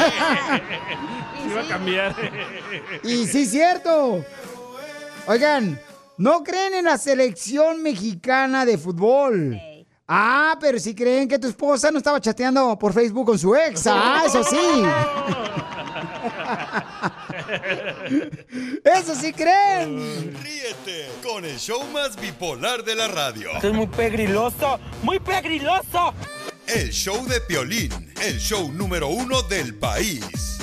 Se 1.43 1.55
va 1.55 1.63
a 1.63 1.69
cambiar. 1.69 2.15
y 3.03 3.27
sí, 3.27 3.47
cierto. 3.47 4.25
Oigan, 5.27 5.81
¿no 6.19 6.43
creen 6.43 6.75
en 6.75 6.85
la 6.85 6.99
selección 6.99 7.83
mexicana 7.83 8.65
de 8.65 8.79
fútbol? 8.79 9.61
Ah, 10.07 10.57
pero 10.61 10.79
sí 10.79 10.95
creen 10.95 11.29
que 11.29 11.39
tu 11.39 11.49
esposa 11.49 11.91
no 11.91 11.99
estaba 11.99 12.21
chateando 12.21 12.79
por 12.79 12.93
Facebook 12.93 13.27
con 13.27 13.39
su 13.39 13.55
ex. 13.55 13.87
Ah, 13.87 14.23
eso 14.27 14.45
sí. 14.45 14.57
Eso 18.85 19.15
sí 19.15 19.33
creen. 19.33 20.37
Ríete 20.43 21.09
con 21.23 21.45
el 21.45 21.59
show 21.59 21.83
más 21.93 22.17
bipolar 22.17 22.85
de 22.85 22.95
la 22.95 23.09
radio. 23.09 23.51
Esto 23.55 23.69
es 23.69 23.75
muy 23.75 23.87
pegriloso, 23.87 24.79
muy 25.03 25.19
pegriloso. 25.19 26.15
El 26.67 26.91
show 26.91 27.27
de 27.27 27.41
Piolín, 27.41 28.13
el 28.23 28.39
show 28.39 28.73
número 28.73 29.09
uno 29.09 29.43
del 29.43 29.75
país. 29.75 30.59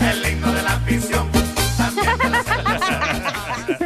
El 0.00 0.32
himno 0.32 0.52
de 0.52 0.62
la 0.62 0.74
afición. 0.74 1.35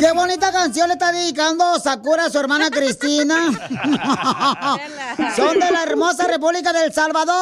Qué 0.00 0.12
bonita 0.14 0.50
canción 0.50 0.88
le 0.88 0.94
está 0.94 1.12
dedicando 1.12 1.78
Sakura 1.78 2.24
a 2.24 2.30
su 2.30 2.38
hermana 2.38 2.70
Cristina. 2.70 3.36
Son 5.36 5.58
de 5.58 5.70
la 5.70 5.82
hermosa 5.82 6.26
República 6.26 6.72
del 6.72 6.92
Salvador. 6.92 7.36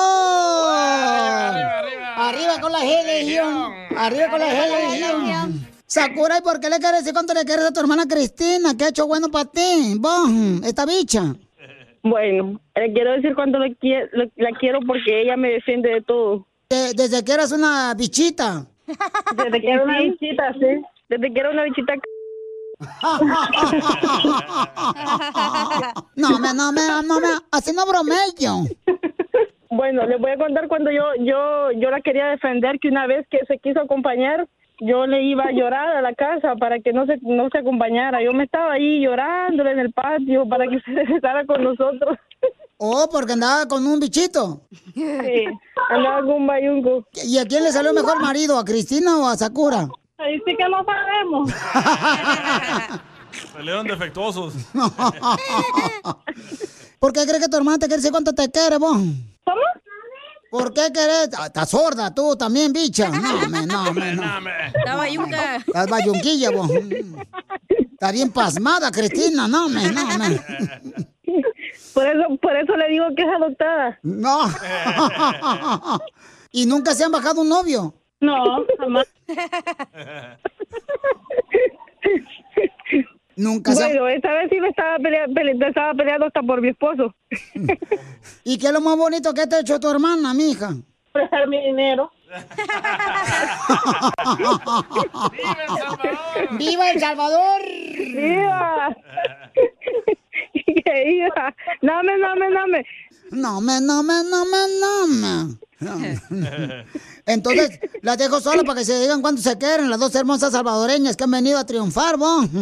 Arriba, 2.17 2.61
con 2.61 2.73
la 2.73 2.81
religión. 2.81 3.73
Arriba 3.97 4.29
con 4.31 4.41
la 4.41 4.47
religión. 4.49 5.69
Sakura, 5.87 6.39
¿y 6.39 6.43
por 6.43 6.61
qué 6.61 6.69
le 6.69 6.79
quieres 6.79 7.01
decir 7.01 7.15
cuánto 7.15 7.33
le 7.33 7.45
quieres 7.45 7.67
a 7.67 7.73
tu 7.73 7.81
hermana 7.81 8.07
Cristina? 8.07 8.77
¿Qué 8.77 8.85
ha 8.85 8.89
hecho 8.89 9.07
bueno 9.07 9.29
para 9.31 9.47
ti? 9.51 9.95
Vos, 9.99 10.29
esta 10.65 10.85
bicha. 10.85 11.35
Bueno, 12.03 12.61
le 12.75 12.93
quiero 12.93 13.13
decir 13.13 13.35
cuánto 13.35 13.59
le 13.59 13.71
qui- 13.79 14.09
le- 14.13 14.31
la 14.37 14.51
quiero 14.59 14.81
porque 14.87 15.23
ella 15.23 15.37
me 15.37 15.51
defiende 15.51 15.91
de 15.91 16.03
todo. 16.03 16.47
De- 16.69 16.93
desde 16.95 17.25
que 17.25 17.33
eras 17.33 17.53
una 17.53 17.95
bichita. 17.95 18.67
Desde 19.37 19.61
que 19.61 19.71
era 19.71 19.85
una 19.85 19.99
bichita, 20.01 20.53
sí. 20.55 20.83
Desde 21.09 21.33
que 21.33 21.41
era 21.41 21.51
una 21.51 21.65
bichita. 21.65 21.95
No, 26.16 26.39
me, 26.39 26.53
no, 26.53 26.72
me, 26.72 26.83
no, 27.07 27.20
me, 27.20 27.29
así 27.51 27.72
no 27.72 27.87
bromello. 27.87 28.64
Bueno, 29.70 30.07
les 30.07 30.20
voy 30.20 30.33
a 30.33 30.37
contar 30.37 30.68
cuando 30.68 30.91
yo, 30.91 31.03
yo, 31.20 31.70
yo 31.72 31.91
la 31.91 32.01
quería 32.01 32.26
defender, 32.26 32.79
que 32.81 32.89
una 32.89 33.07
vez 33.07 33.26
que 33.31 33.39
se 33.47 33.59
quiso 33.59 33.81
acompañar, 33.81 34.49
yo 34.81 35.07
le 35.07 35.22
iba 35.22 35.45
a 35.45 35.53
llorar 35.53 35.97
a 35.97 36.03
la 36.03 36.14
casa 36.14 36.55
para 36.57 36.79
que 36.81 36.93
no 36.93 37.07
se, 37.07 37.18
no 37.22 37.49
se 37.51 37.59
acompañara. 37.59 38.22
Yo 38.22 38.33
me 38.33 38.45
estaba 38.45 38.72
ahí 38.72 39.01
llorándole 39.01 39.72
en 39.72 39.79
el 39.81 39.93
patio 39.93 40.49
para 40.49 40.66
que 40.68 40.81
se 40.85 40.91
regresara 40.93 41.45
con 41.47 41.62
nosotros. 41.62 42.16
Oh, 42.79 43.09
porque 43.11 43.33
andaba 43.33 43.66
con 43.66 43.87
un 43.87 43.99
bichito. 43.99 44.62
Sí, 44.95 45.45
andaba 45.91 46.20
con 46.20 46.35
un 46.35 46.47
bayunco. 46.47 47.05
¿Y 47.24 47.39
a 47.39 47.45
quién 47.45 47.64
le 47.64 47.72
salió 47.72 47.93
mejor 47.93 48.20
marido? 48.20 48.57
¿A 48.57 48.64
Cristina 48.64 49.18
o 49.18 49.26
a 49.26 49.37
Sakura? 49.37 49.89
Ahí 50.19 50.41
sí 50.45 50.57
que 50.57 50.64
no 50.69 50.85
sabemos. 50.85 51.51
Salieron 53.53 53.87
defectuosos. 53.87 54.55
¿Por 56.99 57.12
qué 57.12 57.25
crees 57.25 57.43
que 57.43 57.49
tu 57.49 57.57
hermana 57.57 57.79
te 57.79 57.87
quiere 57.87 57.99
decir 57.99 58.11
cuánto 58.11 58.33
te 58.35 58.51
quiere, 58.51 58.79
vos? 58.79 58.97
¿Cómo? 59.45 59.61
¿Por 60.51 60.73
qué 60.73 60.91
querés? 60.93 61.29
Ah, 61.39 61.47
Estás 61.47 61.71
sorda 61.71 62.12
tú 62.14 62.35
también, 62.37 62.73
bicha. 62.73 63.09
No, 63.11 63.49
me, 63.49 63.66
no, 63.66 63.93
me, 63.93 64.14
no. 64.14 64.23
Está 64.75 64.97
bayunca. 64.97 65.57
Estás 65.57 65.89
bayunquilla, 65.89 66.51
vos. 66.51 66.71
Está 67.69 68.11
bien 68.12 68.33
pasmada, 68.33 68.91
Cristina. 68.91 69.47
No, 69.47 69.69
me, 69.69 69.89
no, 69.93 70.07
me. 70.19 70.41
Por 71.93 72.07
eso, 72.07 72.37
por 72.41 72.57
eso 72.57 72.77
le 72.77 72.89
digo 72.89 73.05
que 73.14 73.23
es 73.23 73.29
adoptada. 73.29 73.99
No. 74.03 74.49
¿Y 76.51 76.64
nunca 76.66 76.95
se 76.95 77.05
han 77.05 77.12
bajado 77.12 77.43
un 77.43 77.49
novio? 77.51 77.95
No, 78.21 78.64
jamás. 78.79 79.07
Nunca 83.37 83.73
se. 83.73 83.85
Bueno, 83.85 84.09
esta 84.09 84.33
vez 84.35 84.49
sí 84.51 84.61
me 84.61 84.69
estaba, 84.69 84.97
pelea- 84.99 85.27
pele- 85.33 85.55
me 85.55 85.69
estaba 85.69 85.95
peleando 85.95 86.27
hasta 86.27 86.43
por 86.43 86.61
mi 86.61 86.71
esposo. 86.71 87.14
¿Y 88.45 88.59
qué 88.59 88.66
es 88.66 88.73
lo 88.73 88.81
más 88.81 88.97
bonito 88.97 89.33
que 89.33 89.47
te 89.47 89.57
ha 89.57 89.61
hecho 89.61 89.79
tu 89.79 89.89
hermana, 89.89 90.35
mija? 90.35 90.71
Prestar 91.12 91.47
mi 91.49 91.61
dinero. 91.64 92.11
¡Viva 96.59 96.91
El 96.91 97.01
Salvador! 97.01 97.61
¡Viva! 97.97 98.97
¡Que 100.85 101.05
viva! 101.05 101.55
¡Dame, 101.83 102.19
dame, 102.19 102.51
dame! 102.51 102.87
No 103.31 103.61
me, 103.61 103.81
no 103.81 104.03
me, 104.03 104.23
no 104.25 104.45
me, 104.45 104.59
no 104.81 105.07
me. 105.07 105.59
Entonces, 107.26 107.81
las 108.03 108.18
dejo 108.18 108.41
solas 108.41 108.64
para 108.64 108.79
que 108.79 108.85
se 108.85 109.01
digan 109.01 109.22
cuánto 109.22 109.41
se 109.43 109.59
quieren, 109.59 109.91
las 109.91 110.01
dos 110.01 110.14
hermosas 110.14 110.53
salvadoreñas 110.53 111.16
que 111.16 111.24
han 111.24 111.31
venido 111.31 111.59
a 111.59 111.66
triunfar, 111.66 112.16
vos. 112.16 112.49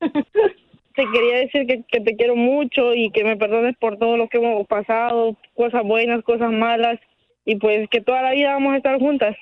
Te 0.00 1.04
quería 1.12 1.36
decir 1.36 1.66
que, 1.68 1.84
que 1.86 2.00
te 2.00 2.16
quiero 2.16 2.34
mucho 2.34 2.92
y 2.92 3.12
que 3.12 3.22
me 3.22 3.36
perdones 3.36 3.76
por 3.78 3.98
todo 3.98 4.16
lo 4.16 4.28
que 4.28 4.38
hemos 4.38 4.66
pasado, 4.66 5.36
cosas 5.54 5.84
buenas, 5.84 6.24
cosas 6.24 6.50
malas, 6.50 6.98
y 7.44 7.54
pues 7.54 7.88
que 7.88 8.00
toda 8.00 8.20
la 8.20 8.32
vida 8.32 8.54
vamos 8.54 8.74
a 8.74 8.78
estar 8.78 8.98
juntas. 8.98 9.36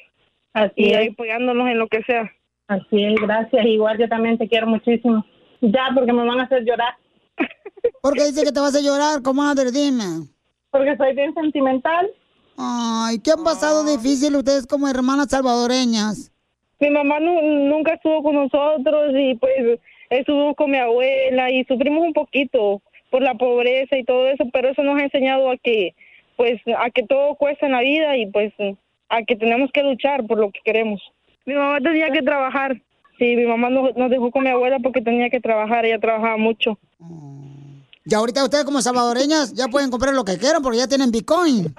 Así 0.53 0.73
y 0.77 0.91
es. 0.91 0.97
ahí 0.99 1.09
apoyándonos 1.09 1.67
en 1.69 1.79
lo 1.79 1.89
que 1.89 2.03
sea. 2.03 2.31
Así 2.69 3.05
es, 3.05 3.15
gracias. 3.23 3.65
Igual 3.65 3.99
yo 3.99 4.07
también 4.07 4.37
te 4.37 4.49
quiero 4.49 4.67
muchísimo. 4.67 5.25
Ya, 5.63 5.89
porque 5.95 6.13
me 6.13 6.27
van 6.27 6.41
a 6.41 6.45
hacer 6.45 6.63
llorar. 6.65 6.95
¿Por 8.03 8.15
qué 8.15 8.27
dice 8.27 8.45
que 8.45 8.53
te 8.53 8.61
vas 8.61 8.75
a 8.77 8.81
llorar, 8.81 9.23
comadre? 9.23 9.73
Dime. 9.73 10.27
Porque 10.71 10.97
soy 10.97 11.15
bien 11.15 11.33
sentimental. 11.35 12.07
Ay, 12.59 13.19
¿qué 13.21 13.33
han 13.33 13.45
pasado 13.45 13.85
difícil 13.85 14.35
ustedes 14.37 14.67
como 14.67 14.89
hermanas 14.89 15.29
salvadoreñas? 15.31 16.33
Mi 16.81 16.91
mamá 16.91 17.21
nu- 17.21 17.43
nunca 17.69 17.95
estuvo 17.95 18.23
con 18.23 18.35
nosotros 18.35 19.13
y 19.15 19.35
pues 19.37 19.79
estuvimos 20.11 20.57
con 20.57 20.71
mi 20.71 20.77
abuela 20.79 21.51
y 21.51 21.65
sufrimos 21.65 22.03
un 22.07 22.13
poquito 22.13 22.83
por 23.11 23.23
la 23.23 23.35
pobreza 23.35 23.97
y 23.97 24.05
todo 24.05 24.29
eso, 24.29 24.45
pero 24.53 24.69
eso 24.69 24.83
nos 24.83 25.01
ha 25.01 25.05
enseñado 25.05 25.51
a 25.51 25.57
que 25.57 25.95
pues 26.37 26.61
a 26.79 26.91
que 26.91 27.03
todo 27.03 27.35
cuesta 27.37 27.65
en 27.67 27.73
la 27.73 27.81
vida 27.81 28.17
y 28.19 28.27
pues 28.27 28.53
a 29.09 29.23
que 29.23 29.37
tenemos 29.37 29.71
que 29.73 29.83
luchar 29.83 30.27
por 30.27 30.39
lo 30.39 30.51
que 30.51 30.61
queremos. 30.65 31.01
Mi 31.47 31.55
mamá 31.55 31.81
tenía 31.81 32.11
que 32.11 32.23
trabajar. 32.23 32.81
Sí, 33.19 33.35
mi 33.37 33.47
mamá 33.47 33.71
nos, 33.71 33.97
nos 33.97 34.11
dejó 34.11 34.31
con 34.31 34.45
mi 34.45 34.51
abuela 34.51 34.79
porque 34.83 35.01
tenía 35.01 35.31
que 35.31 35.41
trabajar, 35.41 35.87
ella 35.87 35.99
trabajaba 35.99 36.37
mucho. 36.37 36.79
Y 38.09 38.15
ahorita 38.15 38.45
ustedes 38.45 38.65
como 38.65 38.81
salvadoreñas 38.81 39.53
ya 39.53 39.67
pueden 39.67 39.91
comprar 39.91 40.15
lo 40.15 40.25
que 40.25 40.39
quieran 40.39 40.63
porque 40.63 40.79
ya 40.79 40.87
tienen 40.87 41.11
Bitcoin. 41.11 41.75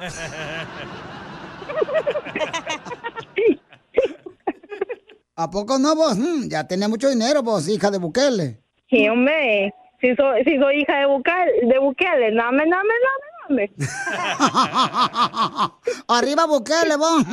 ¿A 5.37 5.49
poco 5.49 5.79
no 5.79 5.95
vos? 5.95 6.17
Mm, 6.17 6.49
ya 6.49 6.67
tenés 6.67 6.89
mucho 6.89 7.09
dinero 7.09 7.43
vos, 7.43 7.69
hija 7.69 7.89
de 7.91 7.99
Bukele. 7.99 8.59
Sí, 8.89 9.07
hombre, 9.07 9.73
si 10.01 10.13
soy, 10.15 10.43
si 10.43 10.57
soy 10.57 10.81
hija 10.81 10.97
de 10.97 11.05
Bukele, 11.05 11.51
de 11.61 11.79
Bukele, 11.79 12.35
dame, 12.35 12.63
dame, 12.69 12.93
dame, 13.05 13.27
dame. 13.47 13.71
Arriba 16.09 16.45
Bukele 16.45 16.97
vos. 16.97 17.23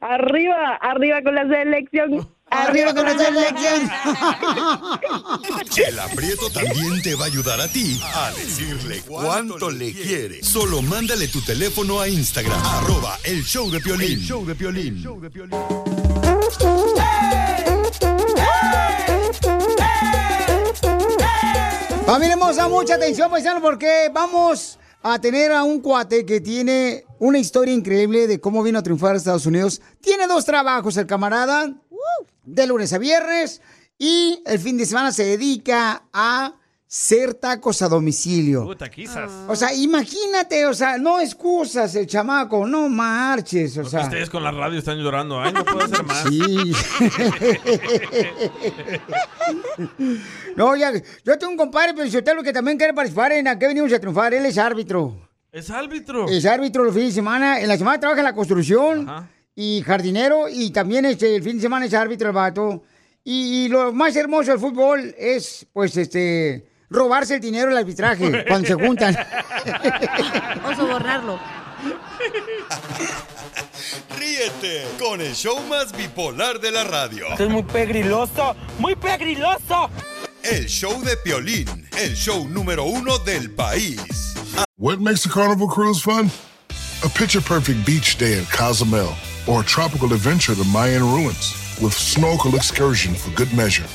Arriba, 0.00 0.76
arriba 0.80 1.22
con 1.22 1.34
la 1.34 1.46
selección. 1.46 2.26
Arriba 2.56 2.94
con 2.94 3.04
la 3.04 3.16
selección. 3.16 3.90
Chela 5.68 6.06
Prieto 6.14 6.50
también 6.50 7.02
te 7.02 7.14
va 7.14 7.24
a 7.24 7.26
ayudar 7.26 7.60
a 7.60 7.68
ti 7.68 8.00
a 8.02 8.30
decirle 8.32 9.02
cuánto 9.06 9.70
le 9.70 9.92
quiere. 9.92 10.42
Solo 10.42 10.82
mándale 10.82 11.28
tu 11.28 11.40
teléfono 11.42 12.00
a 12.00 12.08
Instagram, 12.08 12.60
arroba 12.64 13.18
el 13.24 13.44
show 13.44 13.70
de 13.70 13.80
Piolín. 13.80 14.20
show 14.20 14.44
de 14.46 14.54
Piolín. 14.54 15.04
Familia 22.06 22.34
hermosa, 22.34 22.68
mucha 22.68 22.94
atención, 22.94 23.30
paisano, 23.30 23.60
porque 23.60 24.10
vamos 24.14 24.78
a 25.02 25.20
tener 25.20 25.52
a 25.52 25.62
un 25.64 25.80
cuate 25.80 26.24
que 26.24 26.40
tiene 26.40 27.04
una 27.18 27.38
historia 27.38 27.74
increíble 27.74 28.26
de 28.26 28.40
cómo 28.40 28.62
vino 28.62 28.78
a 28.78 28.82
triunfar 28.82 29.14
a 29.14 29.18
Estados 29.18 29.46
Unidos. 29.46 29.80
Tiene 30.00 30.26
dos 30.26 30.44
trabajos, 30.44 30.96
el 30.96 31.06
camarada, 31.06 31.72
de 32.46 32.66
lunes 32.66 32.92
a 32.92 32.98
viernes, 32.98 33.60
y 33.98 34.42
el 34.46 34.58
fin 34.58 34.78
de 34.78 34.86
semana 34.86 35.12
se 35.12 35.24
dedica 35.24 36.04
a 36.12 36.54
ser 36.86 37.34
tacos 37.34 37.82
a 37.82 37.88
domicilio. 37.88 38.64
Puta, 38.64 38.88
quizás. 38.88 39.30
O 39.48 39.56
sea, 39.56 39.74
imagínate, 39.74 40.64
o 40.66 40.74
sea, 40.74 40.98
no 40.98 41.20
excusas 41.20 41.94
el 41.96 42.06
chamaco, 42.06 42.66
no 42.66 42.88
marches, 42.88 43.76
o 43.78 43.84
sea. 43.84 44.02
Ustedes 44.02 44.30
con 44.30 44.44
la 44.44 44.52
radio 44.52 44.78
están 44.78 44.98
llorando. 44.98 45.40
Ay, 45.40 45.52
no 45.52 45.64
puedo 45.64 45.84
hacer 45.84 46.04
más. 46.04 46.24
Sí. 46.28 46.72
No, 50.56 50.74
ya, 50.74 50.90
yo 50.92 51.38
tengo 51.38 51.52
un 51.52 51.58
compadre, 51.58 51.92
pero 51.94 52.08
si 52.08 52.16
usted 52.16 52.34
lo 52.34 52.42
que 52.42 52.52
también 52.52 52.78
quiere 52.78 52.94
participar 52.94 53.32
en 53.32 53.46
a 53.46 53.58
qué 53.58 53.66
venimos 53.66 53.92
a 53.92 54.00
triunfar, 54.00 54.32
él 54.32 54.46
es 54.46 54.56
árbitro. 54.56 55.28
Es 55.52 55.70
árbitro. 55.70 56.26
Es 56.28 56.46
árbitro 56.46 56.84
los 56.84 56.94
fines 56.94 57.10
de 57.10 57.14
semana. 57.16 57.60
En 57.60 57.68
la 57.68 57.76
semana 57.76 58.00
trabaja 58.00 58.20
en 58.20 58.24
la 58.24 58.34
construcción 58.34 59.06
y 59.56 59.82
jardinero 59.82 60.48
y 60.50 60.70
también 60.70 61.06
este, 61.06 61.34
el 61.34 61.42
fin 61.42 61.56
de 61.56 61.62
semana 61.62 61.86
es 61.86 61.94
árbitro 61.94 62.28
el 62.28 62.34
vato. 62.34 62.84
Y, 63.24 63.64
y 63.64 63.68
lo 63.68 63.92
más 63.92 64.14
hermoso 64.14 64.52
del 64.52 64.60
fútbol 64.60 65.14
es, 65.18 65.66
pues, 65.72 65.96
este, 65.96 66.68
robarse 66.90 67.36
el 67.36 67.40
dinero 67.40 67.70
del 67.70 67.78
arbitraje 67.78 68.44
cuando 68.48 68.68
se 68.68 68.74
juntan. 68.74 69.16
O 70.64 70.74
sobornarlo. 70.76 71.40
Ríete 74.16 74.84
con 74.98 75.20
el 75.20 75.34
show 75.34 75.58
más 75.68 75.96
bipolar 75.96 76.60
de 76.60 76.70
la 76.70 76.84
radio. 76.84 77.26
Esto 77.30 77.44
es 77.44 77.50
muy 77.50 77.62
pegriloso, 77.62 78.54
muy 78.78 78.94
pegriloso. 78.94 79.90
El 80.42 80.66
show 80.66 81.02
de 81.02 81.16
Piolín, 81.16 81.88
el 81.98 82.14
show 82.14 82.46
número 82.48 82.84
uno 82.84 83.18
del 83.18 83.50
país. 83.50 84.34
What 84.78 84.98
makes 84.98 85.26
a 85.26 85.30
carnival 85.30 85.68
cruise 85.68 86.00
fun? 86.00 86.30
A 87.02 87.08
picture 87.08 87.40
perfect 87.40 87.84
beach 87.84 88.16
day 88.18 88.38
at 88.38 88.50
Cozumel 88.50 89.14
or 89.46 89.60
a 89.60 89.64
tropical 89.64 90.12
adventure 90.12 90.54
to 90.54 90.64
Mayan 90.64 91.02
ruins 91.02 91.78
with 91.82 91.92
snorkel 91.92 92.54
excursion 92.54 93.14
for 93.14 93.30
good 93.30 93.52
measure. 93.54 93.86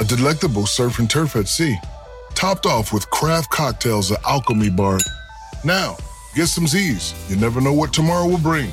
A 0.00 0.04
delectable 0.04 0.66
surf 0.66 0.98
and 0.98 1.08
turf 1.08 1.36
at 1.36 1.48
sea, 1.48 1.76
topped 2.34 2.66
off 2.66 2.92
with 2.92 3.08
craft 3.10 3.50
cocktails 3.50 4.10
at 4.10 4.24
Alchemy 4.24 4.70
Bar. 4.70 4.98
Now, 5.64 5.96
get 6.34 6.46
some 6.46 6.66
Z's. 6.66 7.14
You 7.28 7.36
never 7.36 7.60
know 7.60 7.72
what 7.72 7.92
tomorrow 7.92 8.26
will 8.26 8.38
bring. 8.38 8.70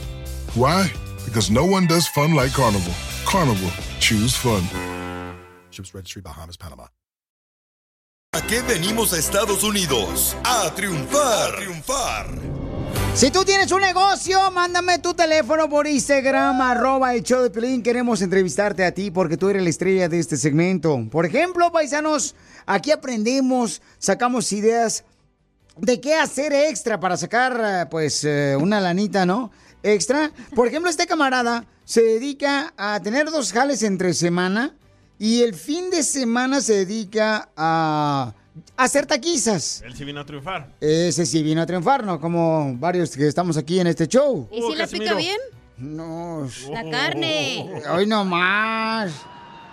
Why? 0.53 0.91
Because 1.25 1.51
no 1.51 1.65
one 1.65 1.87
does 1.87 2.07
fun 2.07 2.33
like 2.33 2.53
Carnival. 2.53 2.93
Carnival, 3.25 3.69
choose 3.99 4.35
fun. 4.35 4.63
Ships 5.69 5.93
Registry, 5.93 6.21
Bahamas, 6.21 6.57
Panama. 6.57 6.87
¿A 8.33 8.41
qué 8.41 8.61
venimos 8.61 9.13
a 9.13 9.17
Estados 9.17 9.63
Unidos? 9.63 10.35
A 10.43 10.69
triunfar. 10.75 11.53
A 11.53 11.57
triunfar. 11.57 12.66
Si 13.13 13.31
tú 13.31 13.43
tienes 13.43 13.71
un 13.71 13.81
negocio, 13.81 14.51
mándame 14.51 14.99
tu 14.99 15.13
teléfono 15.13 15.67
por 15.69 15.87
Instagram, 15.87 16.61
arroba 16.61 17.15
el 17.15 17.23
show 17.23 17.41
de 17.41 17.49
Pelín. 17.49 17.81
Queremos 17.81 18.21
entrevistarte 18.21 18.85
a 18.85 18.91
ti 18.91 19.09
porque 19.09 19.37
tú 19.37 19.49
eres 19.49 19.63
la 19.63 19.69
estrella 19.69 20.07
de 20.07 20.19
este 20.19 20.37
segmento. 20.37 21.07
Por 21.09 21.25
ejemplo, 21.25 21.71
paisanos, 21.71 22.35
aquí 22.65 22.91
aprendemos, 22.91 23.81
sacamos 23.97 24.51
ideas 24.53 25.03
de 25.77 25.99
qué 25.99 26.15
hacer 26.15 26.53
extra 26.53 26.99
para 26.99 27.17
sacar, 27.17 27.61
eh, 27.63 27.85
pues, 27.89 28.23
eh, 28.23 28.55
una 28.59 28.79
lanita, 28.79 29.25
¿no? 29.25 29.51
extra. 29.83 30.31
Por 30.55 30.67
ejemplo, 30.67 30.89
este 30.89 31.07
camarada 31.07 31.65
se 31.85 32.01
dedica 32.01 32.73
a 32.77 32.99
tener 33.01 33.29
dos 33.29 33.51
jales 33.53 33.83
entre 33.83 34.13
semana 34.13 34.75
y 35.19 35.41
el 35.41 35.53
fin 35.53 35.89
de 35.89 36.03
semana 36.03 36.61
se 36.61 36.85
dedica 36.85 37.49
a 37.55 38.33
hacer 38.77 39.05
taquizas. 39.05 39.81
Él 39.85 39.95
sí 39.95 40.05
vino 40.05 40.21
a 40.21 40.25
triunfar. 40.25 40.69
Ese 40.79 41.25
sí 41.25 41.43
vino 41.43 41.61
a 41.61 41.65
triunfar, 41.65 42.03
¿no? 42.03 42.21
Como 42.21 42.75
varios 42.77 43.15
que 43.15 43.27
estamos 43.27 43.57
aquí 43.57 43.79
en 43.79 43.87
este 43.87 44.07
show. 44.07 44.47
¿Y 44.51 44.61
si 44.61 44.75
la 44.75 44.87
pica 44.87 45.15
bien? 45.15 45.39
No. 45.77 46.47
La 46.71 46.89
carne. 46.89 47.83
Hoy 47.91 48.07
no 48.07 48.23
más. 48.23 49.11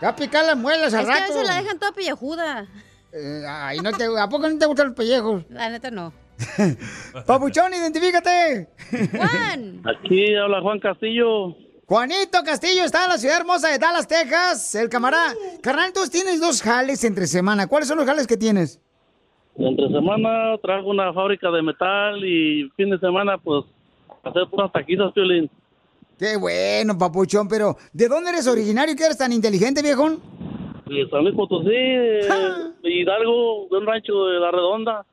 Ya 0.03 0.09
a 0.09 0.17
picar 0.17 0.45
las 0.45 0.57
muelas 0.57 0.93
al 0.93 1.03
Es 1.03 1.07
que 1.07 1.23
a 1.23 1.29
veces 1.29 1.47
la 1.47 1.63
dejan 1.63 1.79
toda 1.79 1.93
pellejuda. 1.93 2.67
Eh, 3.13 3.45
ay, 3.49 3.79
no 3.79 3.93
te, 3.93 4.05
¿a 4.05 4.29
poco 4.29 4.49
no 4.49 4.59
te 4.59 4.67
gustan 4.67 4.89
los 4.89 4.97
pellejos? 4.97 5.45
La 5.51 5.71
neta 5.71 5.91
no. 5.91 6.13
Papuchón, 7.27 7.73
identifícate. 7.73 8.69
Juan. 9.13 9.83
Aquí 10.03 10.35
habla 10.35 10.61
Juan 10.61 10.81
Castillo. 10.81 11.57
Juanito 11.87 12.43
Castillo 12.43 12.85
está 12.85 13.05
en 13.05 13.11
la 13.11 13.19
ciudad 13.19 13.37
hermosa 13.37 13.69
de 13.69 13.79
Dallas, 13.79 14.09
Texas. 14.09 14.75
El 14.75 14.89
camarada. 14.89 15.33
Carnal, 15.63 15.93
tú 15.93 16.01
tienes 16.09 16.41
dos 16.41 16.61
jales 16.61 17.05
entre 17.05 17.27
semana. 17.27 17.69
¿Cuáles 17.69 17.89
son 17.89 17.99
los 17.99 18.07
jales 18.07 18.27
que 18.27 18.37
tienes? 18.37 18.81
Entre 19.57 19.89
semana 19.89 20.59
traigo 20.59 20.91
una 20.91 21.13
fábrica 21.13 21.51
de 21.51 21.63
metal 21.63 22.25
y 22.25 22.69
fin 22.77 22.91
de 22.91 22.99
semana, 22.99 23.39
pues, 23.39 23.65
hacer 24.25 24.49
puras 24.49 24.73
taquitas, 24.73 25.13
Piolín. 25.13 25.49
Qué 26.19 26.37
bueno, 26.37 26.97
papuchón, 26.97 27.49
pero 27.49 27.77
¿de 27.93 28.09
dónde 28.09 28.31
eres 28.31 28.47
originario 28.47 28.95
que 28.97 29.05
eres 29.05 29.19
tan 29.19 29.33
inteligente, 29.33 29.83
viejón? 29.83 30.21
De 30.87 31.09
San 31.09 31.25
Luis 31.25 31.35
Potosí, 31.35 31.71
de, 31.71 32.29
de 32.83 32.91
Hidalgo, 32.91 33.69
de 33.71 33.79
un 33.79 33.87
rancho 33.87 34.27
de 34.27 34.41
La 34.41 34.51
Redonda. 34.51 35.07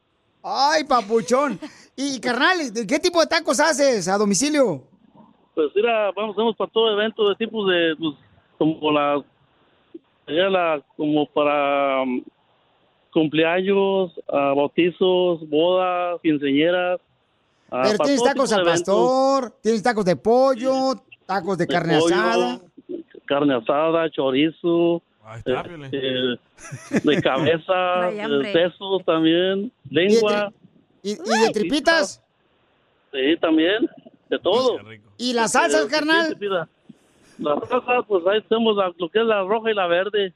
Ay, 0.43 0.83
papuchón. 0.83 1.59
Y, 1.95 2.19
carnal, 2.19 2.73
¿de 2.73 2.87
¿qué 2.87 2.99
tipo 2.99 3.19
de 3.19 3.27
tacos 3.27 3.59
haces 3.59 4.07
a 4.07 4.17
domicilio? 4.17 4.83
Pues 5.53 5.67
mira, 5.75 6.11
vamos, 6.15 6.35
hacemos 6.35 6.55
para 6.55 6.71
todo 6.71 6.91
evento 6.93 7.29
de 7.29 7.35
tipos 7.35 7.69
de, 7.69 7.95
pues, 7.99 8.15
como 8.57 8.91
la, 8.91 9.23
la, 10.27 10.81
como 10.97 11.25
para 11.27 12.03
cumpleaños, 13.11 14.11
bautizos, 14.27 15.47
bodas, 15.49 16.19
quinceñeras. 16.21 16.99
ah, 17.69 17.81
Pero 17.83 17.97
tienes 18.03 18.23
tacos 18.23 18.51
al 18.53 18.63
pastor, 18.65 19.53
tienes 19.61 19.83
tacos 19.83 20.05
de 20.05 20.15
pollo, 20.15 20.93
tacos 21.25 21.57
de 21.57 21.65
De 21.65 21.73
carne 21.73 21.99
pollo, 21.99 22.15
asada. 22.15 22.61
Carne 23.25 23.53
asada, 23.55 24.09
chorizo, 24.09 25.01
está, 25.37 25.63
eh, 25.91 26.35
de 27.03 27.21
cabeza, 27.21 27.63
Trae 27.67 28.13
de 28.15 28.21
hambre. 28.21 28.53
sesos 28.53 29.05
también, 29.05 29.71
lengua. 29.89 30.51
¿Y, 31.03 31.11
y 31.13 31.15
de 31.15 31.49
tripitas? 31.53 32.21
Sí, 33.11 33.37
también, 33.39 33.89
de 34.29 34.39
todo. 34.39 34.77
¿Y 35.17 35.33
las 35.33 35.51
salsas, 35.53 35.81
Eh, 35.83 35.87
¿qué 35.87 35.91
carnal? 35.95 36.37
Las 37.39 37.59
salsas, 37.69 38.05
pues 38.07 38.25
ahí 38.27 38.41
tenemos 38.49 38.75
la- 38.75 38.93
lo 38.97 39.09
que 39.09 39.19
es 39.19 39.25
la 39.25 39.43
roja 39.43 39.71
y 39.71 39.73
la 39.73 39.87
verde. 39.87 40.33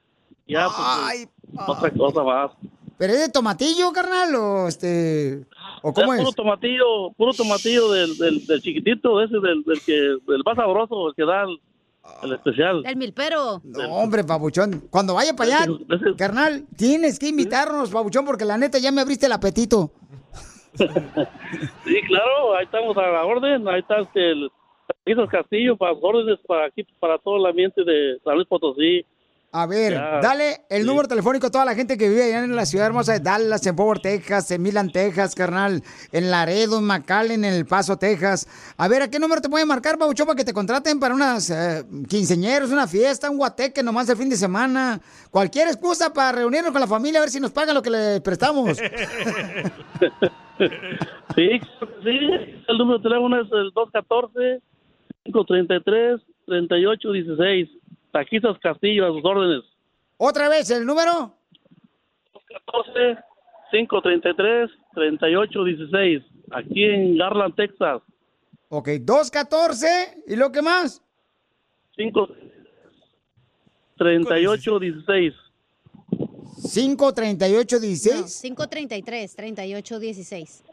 Ya, 0.48 0.68
pues, 0.68 1.28
otra 1.68 1.92
cosa 1.92 2.24
más. 2.24 2.52
¿Pero 2.98 3.14
es 3.14 3.20
de 3.20 3.30
tomatillo, 3.30 3.92
carnal? 3.92 4.34
¿O 4.36 4.68
este.? 4.68 5.46
¿O 5.82 5.94
cómo 5.94 6.14
es? 6.14 6.20
es? 6.20 6.26
Puro 6.26 6.36
tomatillo, 6.36 7.12
puro 7.18 7.34
tomatillo 7.34 7.92
del, 7.92 8.18
del, 8.18 8.46
del 8.46 8.62
chiquitito, 8.62 9.22
ese 9.22 9.40
del, 9.40 9.64
del 9.64 9.82
que, 9.82 9.94
del 9.94 10.44
más 10.46 10.56
sabroso, 10.56 11.10
el 11.10 11.16
que 11.16 11.26
da 11.26 11.44
el, 11.44 11.60
el 12.24 12.34
especial. 12.34 12.84
El 12.86 12.96
milpero. 12.96 13.62
No, 13.64 13.96
hombre, 13.96 14.24
papuchón. 14.24 14.88
Cuando 14.90 15.14
vaya 15.14 15.36
para 15.36 15.58
allá, 15.58 15.72
carnal, 16.18 16.66
tienes 16.78 17.20
que 17.20 17.28
invitarnos, 17.28 17.90
papuchón, 17.90 18.26
porque 18.26 18.46
la 18.46 18.58
neta 18.58 18.78
ya 18.78 18.92
me 18.92 19.02
abriste 19.02 19.26
el 19.26 19.34
apetito. 19.34 19.92
Sí, 21.86 22.02
claro, 22.08 22.58
ahí 22.58 22.66
estamos 22.66 22.98
a 22.98 23.08
la 23.08 23.24
orden, 23.24 23.66
ahí 23.70 23.80
está 23.80 24.00
este, 24.00 24.32
el 24.32 24.52
Taquitos 24.88 25.30
Castillo, 25.30 25.78
para 25.78 25.94
las 25.94 26.04
órdenes 26.04 26.40
para 26.46 26.66
aquí, 26.66 26.86
para 27.00 27.18
todo 27.18 27.38
el 27.38 27.46
ambiente 27.46 27.84
de 27.86 28.20
San 28.26 28.36
Luis 28.36 28.48
Potosí. 28.48 29.06
A 29.58 29.66
ver, 29.68 29.94
Ya. 29.94 30.20
dale 30.22 30.62
el 30.70 30.86
número 30.86 31.08
telefónico 31.08 31.48
a 31.48 31.50
toda 31.52 31.64
la 31.64 31.76
gente 31.76 31.98
que 31.98 32.10
vive 32.10 32.24
allá 32.24 32.44
en 32.44 32.54
la 32.56 32.66
ciudad 32.66 32.88
hermosa 32.88 33.14
de 33.14 33.22
Dallas, 33.22 33.66
en 33.66 33.76
Power, 33.76 34.00
Texas, 34.00 34.52
en 34.52 34.62
Milan, 34.62 34.92
Texas, 34.92 35.34
carnal, 35.34 35.82
en 36.12 36.30
Laredo, 36.30 36.80
en 36.80 36.84
McAllen, 36.86 37.46
en 37.46 37.54
El 37.54 37.66
Paso, 37.66 37.98
Texas. 37.98 38.48
A 38.76 38.88
ver, 38.90 39.02
¿a 39.04 39.08
qué 39.10 39.18
número 39.18 39.40
te 39.42 39.48
pueden 39.48 39.68
marcar, 39.68 39.98
Pabuchón, 39.98 40.28
para 40.28 40.36
que 40.36 40.44
te 40.44 40.52
contraten 40.54 41.00
para 41.00 41.16
unas 41.16 41.50
eh, 41.50 41.86
quinceñeros, 42.10 42.72
una 42.72 42.86
fiesta, 42.86 43.30
un 43.30 43.38
guateque 43.38 43.82
nomás 43.82 44.10
el 44.10 44.18
fin 44.18 44.30
de 44.30 44.36
semana? 44.36 45.00
Cualquier 45.32 45.70
excusa 45.70 46.12
para 46.12 46.34
reunirnos 46.34 46.72
con 46.74 46.82
la 46.82 46.88
familia 46.88 47.20
a 47.20 47.24
ver 47.24 47.30
si 47.30 47.40
nos 47.40 47.52
pagan 47.52 47.76
lo 47.76 47.82
que 47.82 47.90
le 47.92 48.20
prestamos. 48.22 48.78
Sí, 51.36 51.50
sí, 52.04 52.18
el 52.70 52.78
número 52.78 53.00
de 53.00 53.04
teléfono 53.04 53.42
es 53.42 53.48
el 53.52 53.74
214-533-3816. 56.48 57.70
Taquitos 58.16 58.58
Castillo, 58.60 59.08
a 59.08 59.10
sus 59.10 59.26
órdenes. 59.26 59.66
Otra 60.16 60.48
vez, 60.48 60.72
¿el 60.72 60.86
número? 60.86 61.36
214-533-3816. 63.74 66.24
Aquí 66.52 66.86
en 66.86 67.18
Garland, 67.18 67.54
Texas. 67.56 68.02
Ok, 68.70 68.88
214, 69.02 70.24
¿y 70.28 70.38
lo 70.38 70.50
que 70.50 70.62
más? 70.62 71.04
5 71.98 72.30
3816. 73.98 75.34
53816. 76.72 78.42
533 78.42 79.36
3816. 79.36 80.64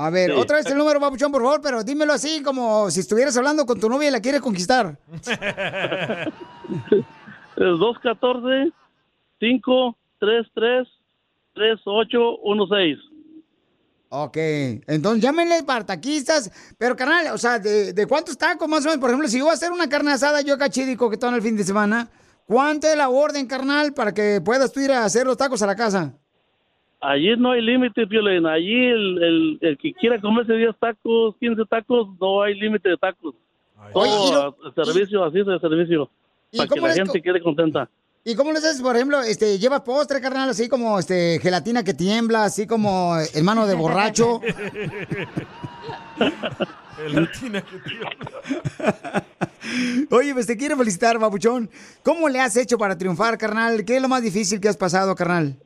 A 0.00 0.10
ver, 0.10 0.30
Sí. 0.30 0.36
otra 0.38 0.58
vez 0.58 0.66
el 0.66 0.78
número, 0.78 1.00
Pabuchón, 1.00 1.32
por 1.32 1.42
favor, 1.42 1.60
pero 1.60 1.82
dímelo 1.82 2.12
así 2.12 2.40
como 2.40 2.88
si 2.88 3.00
estuvieras 3.00 3.36
hablando 3.36 3.66
con 3.66 3.80
tu 3.80 3.88
novia 3.88 4.06
y 4.08 4.12
la 4.12 4.20
quieres 4.20 4.40
conquistar. 4.40 4.96
Es 7.56 7.64
214-533-3816. 11.56 12.98
Ok, 14.10 14.36
entonces 14.86 15.22
llámenle 15.22 15.62
para 15.64 15.84
taquistas, 15.84 16.50
pero 16.78 16.96
carnal, 16.96 17.34
o 17.34 17.38
sea, 17.38 17.58
¿de, 17.58 17.92
de 17.92 18.06
cuántos 18.06 18.38
tacos 18.38 18.66
más 18.66 18.80
o 18.86 18.88
menos? 18.88 19.00
Por 19.00 19.10
ejemplo, 19.10 19.28
si 19.28 19.38
yo 19.38 19.44
voy 19.44 19.50
a 19.50 19.54
hacer 19.54 19.70
una 19.70 19.88
carne 19.88 20.12
asada 20.12 20.40
yo 20.40 20.54
acá 20.54 20.70
chidico 20.70 21.10
que 21.10 21.18
todo 21.18 21.34
el 21.34 21.42
fin 21.42 21.56
de 21.56 21.64
semana, 21.64 22.08
¿cuánto 22.46 22.86
es 22.86 22.96
la 22.96 23.10
orden, 23.10 23.46
carnal, 23.46 23.92
para 23.92 24.14
que 24.14 24.40
puedas 24.42 24.72
tú 24.72 24.80
ir 24.80 24.92
a 24.92 25.04
hacer 25.04 25.26
los 25.26 25.36
tacos 25.36 25.60
a 25.60 25.66
la 25.66 25.76
casa? 25.76 26.14
Allí 27.00 27.36
no 27.36 27.52
hay 27.52 27.62
límite, 27.62 28.06
Piolín. 28.06 28.46
Allí 28.46 28.86
el, 28.86 29.22
el, 29.22 29.58
el 29.60 29.78
que 29.78 29.92
quiera 29.94 30.20
comerse 30.20 30.52
10 30.52 30.76
tacos, 30.78 31.36
15 31.38 31.64
tacos, 31.66 32.08
no 32.20 32.42
hay 32.42 32.54
límite 32.54 32.88
de 32.88 32.96
tacos. 32.96 33.34
Todo 33.92 34.56
servicio, 34.74 35.24
así 35.24 35.38
de 35.38 35.58
servicio. 35.60 36.10
¿Y 36.50 36.58
Para 36.58 36.68
que 36.68 36.80
la 36.80 36.94
gente 36.94 37.22
quede 37.22 37.40
contenta. 37.40 37.88
¿Y 38.24 38.34
cómo 38.34 38.50
les 38.52 38.64
haces, 38.64 38.82
por 38.82 38.96
ejemplo, 38.96 39.22
este, 39.22 39.58
llevas 39.58 39.82
postre, 39.82 40.20
carnal, 40.20 40.50
así 40.50 40.68
como 40.68 40.98
este, 40.98 41.38
gelatina 41.40 41.84
que 41.84 41.94
tiembla, 41.94 42.44
así 42.44 42.66
como 42.66 43.16
hermano 43.34 43.66
de 43.66 43.74
borracho? 43.74 44.40
Gelatina 46.98 47.62
que 47.62 47.78
Oye, 50.10 50.34
pues 50.34 50.46
te 50.46 50.56
quiero 50.56 50.76
felicitar, 50.76 51.18
babuchón. 51.18 51.70
¿Cómo 52.02 52.28
le 52.28 52.40
has 52.40 52.56
hecho 52.56 52.76
para 52.76 52.98
triunfar, 52.98 53.38
carnal? 53.38 53.84
¿Qué 53.84 53.96
es 53.96 54.02
lo 54.02 54.08
más 54.08 54.22
difícil 54.22 54.60
que 54.60 54.68
has 54.68 54.76
pasado, 54.76 55.14
carnal? 55.14 55.56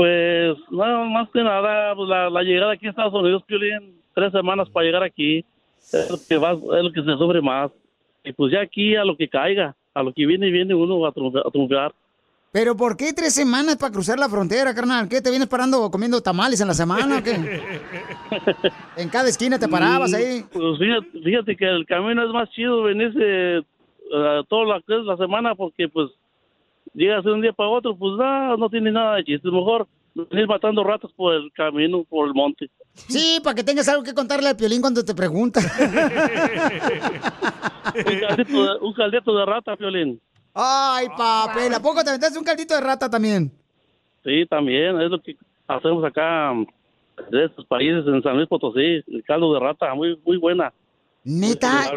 Pues, 0.00 0.56
no, 0.70 1.04
más 1.10 1.28
que 1.28 1.42
nada, 1.42 1.94
pues, 1.94 2.08
la, 2.08 2.30
la 2.30 2.42
llegada 2.42 2.72
aquí 2.72 2.86
a 2.86 2.90
Estados 2.90 3.12
Unidos, 3.12 3.42
Piolín, 3.46 4.00
tres 4.14 4.32
semanas 4.32 4.66
para 4.70 4.86
llegar 4.86 5.02
aquí, 5.02 5.44
es 5.92 6.10
lo 6.10 6.16
que, 6.26 6.38
va, 6.38 6.52
es 6.52 6.84
lo 6.84 6.90
que 6.90 7.02
se 7.02 7.18
sufre 7.18 7.42
más. 7.42 7.70
Y 8.24 8.32
pues 8.32 8.50
ya 8.50 8.62
aquí 8.62 8.96
a 8.96 9.04
lo 9.04 9.14
que 9.14 9.28
caiga, 9.28 9.76
a 9.92 10.02
lo 10.02 10.14
que 10.14 10.24
viene, 10.24 10.50
viene 10.50 10.74
uno 10.74 11.04
a 11.04 11.12
triunfar. 11.12 11.92
¿Pero 12.50 12.74
por 12.74 12.96
qué 12.96 13.12
tres 13.12 13.34
semanas 13.34 13.76
para 13.76 13.92
cruzar 13.92 14.18
la 14.18 14.30
frontera, 14.30 14.74
carnal? 14.74 15.06
¿Qué, 15.06 15.20
te 15.20 15.28
vienes 15.28 15.48
parando 15.48 15.90
comiendo 15.90 16.22
tamales 16.22 16.62
en 16.62 16.68
la 16.68 16.74
semana 16.74 17.18
o 17.18 17.22
qué? 17.22 17.36
En 18.96 19.10
cada 19.10 19.28
esquina 19.28 19.58
te 19.58 19.68
parabas 19.68 20.14
ahí. 20.14 20.46
Pues 20.50 20.78
fíjate, 20.78 21.20
fíjate 21.22 21.56
que 21.56 21.66
el 21.66 21.84
camino 21.84 22.24
es 22.24 22.32
más 22.32 22.48
chido 22.52 22.84
venirse 22.84 23.58
eh, 23.58 24.42
toda 24.48 24.64
la, 24.64 24.82
la 24.86 25.16
semana 25.18 25.54
porque 25.54 25.90
pues 25.90 26.10
llegas 26.94 27.24
de 27.24 27.32
un 27.32 27.40
día 27.40 27.52
para 27.52 27.68
otro, 27.68 27.96
pues 27.96 28.12
no, 28.16 28.56
no 28.56 28.68
tiene 28.68 28.90
nada 28.92 29.16
de 29.16 29.24
chiste. 29.24 29.50
Mejor 29.50 29.86
venir 30.14 30.46
matando 30.46 30.84
ratas 30.84 31.10
por 31.12 31.34
el 31.34 31.50
camino, 31.52 32.04
por 32.04 32.26
el 32.26 32.34
monte. 32.34 32.70
Sí, 32.94 33.40
para 33.42 33.54
que 33.54 33.64
tengas 33.64 33.88
algo 33.88 34.02
que 34.02 34.14
contarle 34.14 34.48
al 34.48 34.56
piolín 34.56 34.80
cuando 34.80 35.04
te 35.04 35.14
pregunta. 35.14 35.60
Un 37.94 38.20
caldito 38.20 38.64
de, 38.64 38.78
un 38.80 38.92
caldito 38.92 39.36
de 39.36 39.46
rata, 39.46 39.74
Violín. 39.74 40.20
Ay, 40.54 41.08
papel, 41.16 41.74
¿a 41.74 41.80
poco 41.80 42.02
te 42.02 42.10
aventaste 42.10 42.38
un 42.38 42.44
caldito 42.44 42.74
de 42.74 42.80
rata 42.80 43.08
también? 43.08 43.50
Sí, 44.22 44.46
también, 44.46 45.00
es 45.00 45.10
lo 45.10 45.20
que 45.20 45.36
hacemos 45.66 46.04
acá 46.04 46.52
de 47.30 47.44
estos 47.46 47.64
países 47.66 48.04
en 48.06 48.22
San 48.22 48.36
Luis 48.36 48.48
Potosí, 48.48 49.02
el 49.06 49.24
caldo 49.26 49.54
de 49.54 49.60
rata, 49.60 49.94
muy 49.94 50.18
muy 50.24 50.36
buena. 50.36 50.72
¿Neta? 51.24 51.90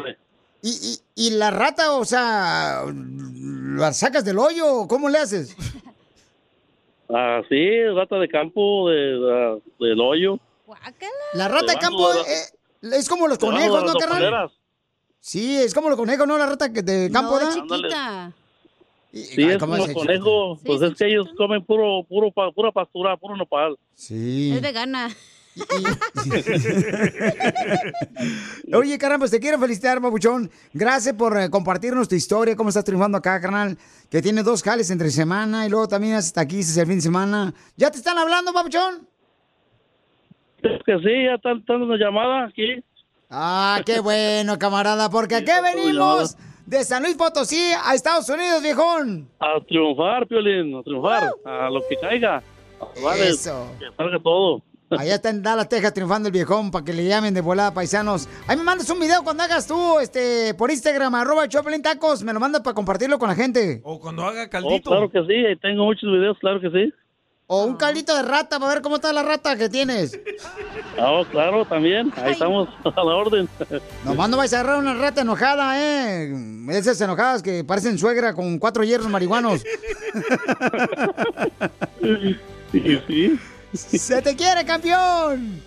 ¿Y, 0.65 0.99
y, 1.15 1.27
y 1.27 1.29
la 1.31 1.51
rata, 1.51 1.91
o 1.93 2.05
sea, 2.05 2.83
la 3.75 3.91
sacas 3.93 4.23
del 4.23 4.39
hoyo 4.39 4.65
o 4.73 4.87
cómo 4.87 5.09
le 5.09 5.19
haces? 5.19 5.55
Ah, 7.15 7.41
sí, 7.47 7.83
rata 7.93 8.15
de 8.17 8.27
campo, 8.27 8.89
de, 8.89 8.95
de- 8.95 9.61
del 9.79 9.99
hoyo. 10.01 10.39
La 11.33 11.47
rata 11.47 11.73
de 11.73 11.77
campo 11.77 12.11
de 12.11 12.19
la- 12.21 12.27
eh, 12.95 12.97
Es 12.99 13.07
como 13.07 13.27
los 13.27 13.37
conejos, 13.37 13.83
¿no, 13.83 13.93
carnal? 13.93 14.49
Sí, 15.19 15.57
es 15.57 15.73
como 15.75 15.89
los 15.89 15.97
conejos, 15.97 16.25
¿no? 16.25 16.37
La 16.39 16.47
rata 16.47 16.71
que 16.73 16.81
de 16.81 17.11
campo, 17.11 17.39
No, 17.39 17.53
chiquita. 17.53 18.31
Sí, 19.11 19.43
Ay, 19.43 19.49
es 19.51 19.57
¿cómo 19.59 19.73
como 19.73 19.83
es 19.83 19.89
el 19.89 19.95
conejo. 19.95 20.59
Pues 20.65 20.81
es 20.81 20.95
que 20.95 21.05
ellos 21.05 21.27
comen 21.37 21.63
puro, 21.63 22.03
puro, 22.09 22.31
pa- 22.31 22.51
pura 22.51 22.71
pastura, 22.71 23.15
puro 23.15 23.35
nopal. 23.37 23.77
Sí. 23.93 24.51
Es 24.55 24.61
vegana. 24.61 25.09
Oye, 28.73 28.97
pues 29.19 29.31
te 29.31 29.39
quiero 29.39 29.59
felicitar, 29.59 30.01
papuchón. 30.01 30.49
Gracias 30.73 31.15
por 31.15 31.37
eh, 31.37 31.49
compartirnos 31.49 32.07
tu 32.07 32.15
historia, 32.15 32.55
cómo 32.55 32.69
estás 32.69 32.83
triunfando 32.83 33.17
acá, 33.17 33.39
carnal. 33.39 33.77
Que 34.09 34.21
tienes 34.21 34.45
dos 34.45 34.63
jales 34.63 34.89
entre 34.89 35.09
semana 35.11 35.65
y 35.65 35.69
luego 35.69 35.87
también 35.87 36.15
hasta 36.15 36.41
aquí 36.41 36.59
es 36.59 36.75
el 36.77 36.87
fin 36.87 36.95
de 36.95 37.01
semana. 37.01 37.53
¿Ya 37.77 37.91
te 37.91 37.97
están 37.97 38.17
hablando, 38.17 38.53
papuchón? 38.53 39.07
Es 40.63 40.81
que 40.85 40.97
sí, 40.99 41.25
ya 41.25 41.35
están 41.35 41.63
dando 41.67 41.85
una 41.85 41.97
llamada 41.97 42.45
aquí. 42.45 42.83
Ah, 43.29 43.81
qué 43.85 43.99
bueno, 43.99 44.57
camarada, 44.59 45.09
porque 45.09 45.35
aquí 45.35 45.51
venimos 45.63 46.37
de 46.65 46.83
San 46.83 47.03
Luis 47.03 47.15
Potosí 47.15 47.73
a 47.83 47.93
Estados 47.93 48.29
Unidos, 48.29 48.61
viejón. 48.61 49.29
A 49.39 49.59
triunfar, 49.67 50.27
Piolín, 50.27 50.75
a 50.75 50.83
triunfar, 50.83 51.31
a 51.45 51.69
lo 51.69 51.81
que 51.87 51.97
caiga. 51.97 52.41
Vale, 53.01 53.25
que 53.25 53.33
salga 53.33 54.19
todo. 54.21 54.61
Allá 54.99 55.15
está 55.15 55.29
en 55.29 55.41
Dallas, 55.43 55.69
Texas, 55.69 55.93
triunfando 55.93 56.27
el 56.29 56.33
viejón 56.33 56.71
para 56.71 56.83
que 56.85 56.93
le 56.93 57.05
llamen 57.05 57.33
de 57.33 57.41
volada, 57.41 57.73
paisanos. 57.73 58.27
Ahí 58.47 58.57
me 58.57 58.63
mandas 58.63 58.89
un 58.89 58.99
video 58.99 59.23
cuando 59.23 59.43
hagas 59.43 59.67
tú, 59.67 59.99
este, 59.99 60.53
por 60.53 60.71
Instagram, 60.71 61.13
arroba 61.15 61.47
Choplin 61.47 61.81
Tacos, 61.81 62.23
me 62.23 62.33
lo 62.33 62.39
mandas 62.39 62.61
para 62.61 62.73
compartirlo 62.73 63.17
con 63.19 63.29
la 63.29 63.35
gente. 63.35 63.81
O 63.83 63.99
cuando 63.99 64.23
haga 64.25 64.43
Oh, 64.45 64.49
caldito. 64.49 64.89
claro 64.89 65.09
que 65.11 65.19
sí, 65.25 65.33
ahí 65.45 65.55
tengo 65.57 65.85
muchos 65.85 66.11
videos, 66.11 66.37
claro 66.39 66.59
que 66.61 66.69
sí. 66.69 66.93
O 67.45 67.65
un 67.65 67.75
caldito 67.75 68.15
de 68.15 68.23
rata 68.23 68.57
para 68.57 68.73
ver 68.73 68.81
cómo 68.81 68.95
está 68.95 69.11
la 69.11 69.21
rata 69.21 69.57
que 69.57 69.67
tienes. 69.67 70.17
Ah, 70.97 71.21
claro, 71.29 71.65
también, 71.65 72.11
ahí 72.15 72.31
estamos 72.31 72.69
a 72.85 72.89
la 73.03 73.15
orden. 73.15 73.49
Nomás 74.05 74.29
no 74.29 74.37
vais 74.37 74.53
a 74.53 74.61
agarrar 74.61 74.79
una 74.79 74.93
rata 74.93 75.21
enojada, 75.21 75.77
¿eh? 75.77 76.33
Esas 76.69 76.99
enojadas 77.01 77.43
que 77.43 77.63
parecen 77.65 77.97
suegra 77.97 78.33
con 78.33 78.57
cuatro 78.59 78.83
hierros 78.85 79.09
marihuanos. 79.09 79.61
Sí, 82.71 82.99
sí. 83.07 83.39
¡Se 83.73 84.21
te 84.21 84.35
quiere, 84.35 84.63
campeón! 84.65 85.63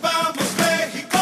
¡Vamos, 0.00 0.46
México! 0.58 1.18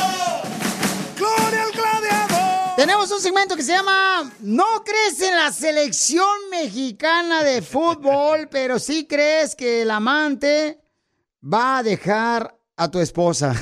¡Gloria 1.16 1.62
al 1.62 1.72
gladiador! 1.72 2.76
Tenemos 2.76 3.11
un 3.11 3.20
segmento 3.20 3.57
que 3.57 3.62
se 3.62 3.72
llama 3.72 4.30
No 4.40 4.84
crees 4.84 5.18
en 5.22 5.34
la 5.34 5.50
selección 5.50 6.50
mexicana 6.50 7.42
de 7.42 7.62
fútbol, 7.62 8.48
pero 8.52 8.78
sí 8.78 9.07
crees 9.07 9.57
que 9.57 9.80
el 9.82 9.90
amante 9.90 10.78
va 11.42 11.78
a 11.78 11.82
dejar 11.82 12.55
a 12.76 12.90
tu 12.90 13.00
esposa. 13.00 13.55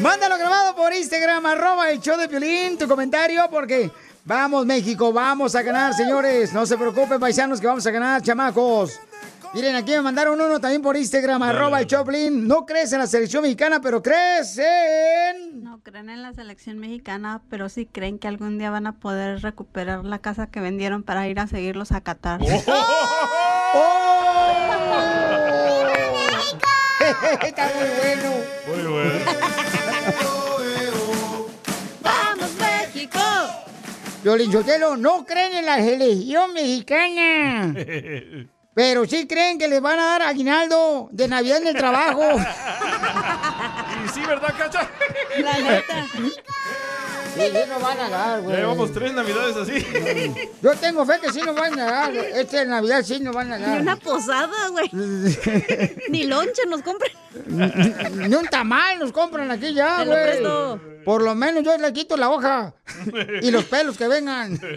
Mándalo 0.00 0.38
grabado 0.38 0.74
por 0.76 0.94
Instagram, 0.94 1.44
arroba 1.44 1.90
el 1.90 2.00
show 2.00 2.16
de 2.16 2.26
Piolín, 2.28 2.78
tu 2.78 2.88
comentario, 2.88 3.46
porque 3.50 3.90
vamos 4.30 4.64
México, 4.64 5.12
vamos 5.12 5.56
a 5.56 5.62
ganar, 5.62 5.92
señores. 5.92 6.52
No 6.52 6.64
se 6.64 6.78
preocupen, 6.78 7.18
paisanos, 7.18 7.60
que 7.60 7.66
vamos 7.66 7.84
a 7.84 7.90
ganar, 7.90 8.22
chamacos. 8.22 9.00
Miren, 9.52 9.74
aquí 9.74 9.90
me 9.90 10.02
mandaron 10.02 10.40
uno 10.40 10.60
también 10.60 10.80
por 10.80 10.96
Instagram, 10.96 11.42
arroba 11.42 11.80
el 11.80 11.88
Choplin. 11.88 12.46
No 12.46 12.64
crees 12.64 12.92
en 12.92 13.00
la 13.00 13.08
selección 13.08 13.42
mexicana, 13.42 13.80
pero 13.80 14.00
crees 14.00 14.56
en... 14.58 15.64
No 15.64 15.80
creen 15.80 16.08
en 16.10 16.22
la 16.22 16.32
selección 16.32 16.78
mexicana, 16.78 17.42
pero 17.50 17.68
sí 17.68 17.86
creen 17.86 18.20
que 18.20 18.28
algún 18.28 18.58
día 18.58 18.70
van 18.70 18.86
a 18.86 18.92
poder 19.00 19.42
recuperar 19.42 20.04
la 20.04 20.20
casa 20.20 20.46
que 20.46 20.60
vendieron 20.60 21.02
para 21.02 21.26
ir 21.26 21.40
a 21.40 21.48
seguirlos 21.48 21.90
a 21.90 22.00
Qatar. 22.00 22.40
Está 27.42 27.70
muy 27.74 27.88
bueno. 27.98 28.30
Muy 28.68 28.82
bueno. 28.92 29.24
Sotelo, 34.22 34.96
no 34.96 35.24
creen 35.24 35.54
en 35.54 35.66
la 35.66 35.76
selección 35.76 36.52
mexicana. 36.52 37.74
Pero 38.74 39.06
sí 39.06 39.26
creen 39.26 39.58
que 39.58 39.66
les 39.66 39.80
van 39.80 39.98
a 39.98 40.04
dar 40.04 40.22
aguinaldo 40.22 41.08
de 41.10 41.26
Navidad 41.26 41.58
en 41.58 41.68
el 41.68 41.76
trabajo. 41.76 42.22
Y 44.02 44.08
sí, 44.08 44.20
¿verdad, 44.26 44.54
Cacha? 44.56 44.88
La 45.40 45.58
neta. 45.58 46.06
Sí, 47.34 47.40
sí 47.52 47.58
nos 47.68 47.82
van 47.82 47.98
a 48.00 48.08
dar, 48.08 48.36
Ya 48.36 48.40
güey. 48.40 48.56
llevamos 48.56 48.92
tres 48.92 49.12
navidades 49.14 49.56
así. 49.56 49.86
Yo 50.62 50.74
tengo 50.76 51.06
fe 51.06 51.14
que 51.22 51.32
sí 51.32 51.40
nos 51.42 51.54
van 51.54 51.78
a 51.78 51.84
dar. 51.84 52.14
Este 52.14 52.64
Navidad 52.66 53.02
sí 53.04 53.20
nos 53.20 53.34
van 53.34 53.52
a 53.52 53.58
Ni 53.58 53.64
dar. 53.64 53.80
una 53.80 53.96
posada, 53.96 54.68
güey. 54.70 54.90
Ni 56.10 56.24
lonche 56.24 56.62
nos 56.68 56.82
compran. 56.82 57.12
Ni 58.28 58.34
un 58.34 58.46
tamal 58.46 58.98
nos 58.98 59.12
compran 59.12 59.50
aquí 59.50 59.72
ya, 59.74 60.04
güey. 60.04 60.42
Por 61.04 61.22
lo 61.22 61.34
menos 61.34 61.62
yo 61.64 61.76
le 61.78 61.92
quito 61.92 62.16
la 62.16 62.30
hoja. 62.30 62.74
Y 63.42 63.50
los 63.50 63.64
pelos 63.64 63.96
que 63.96 64.08
vengan. 64.08 64.58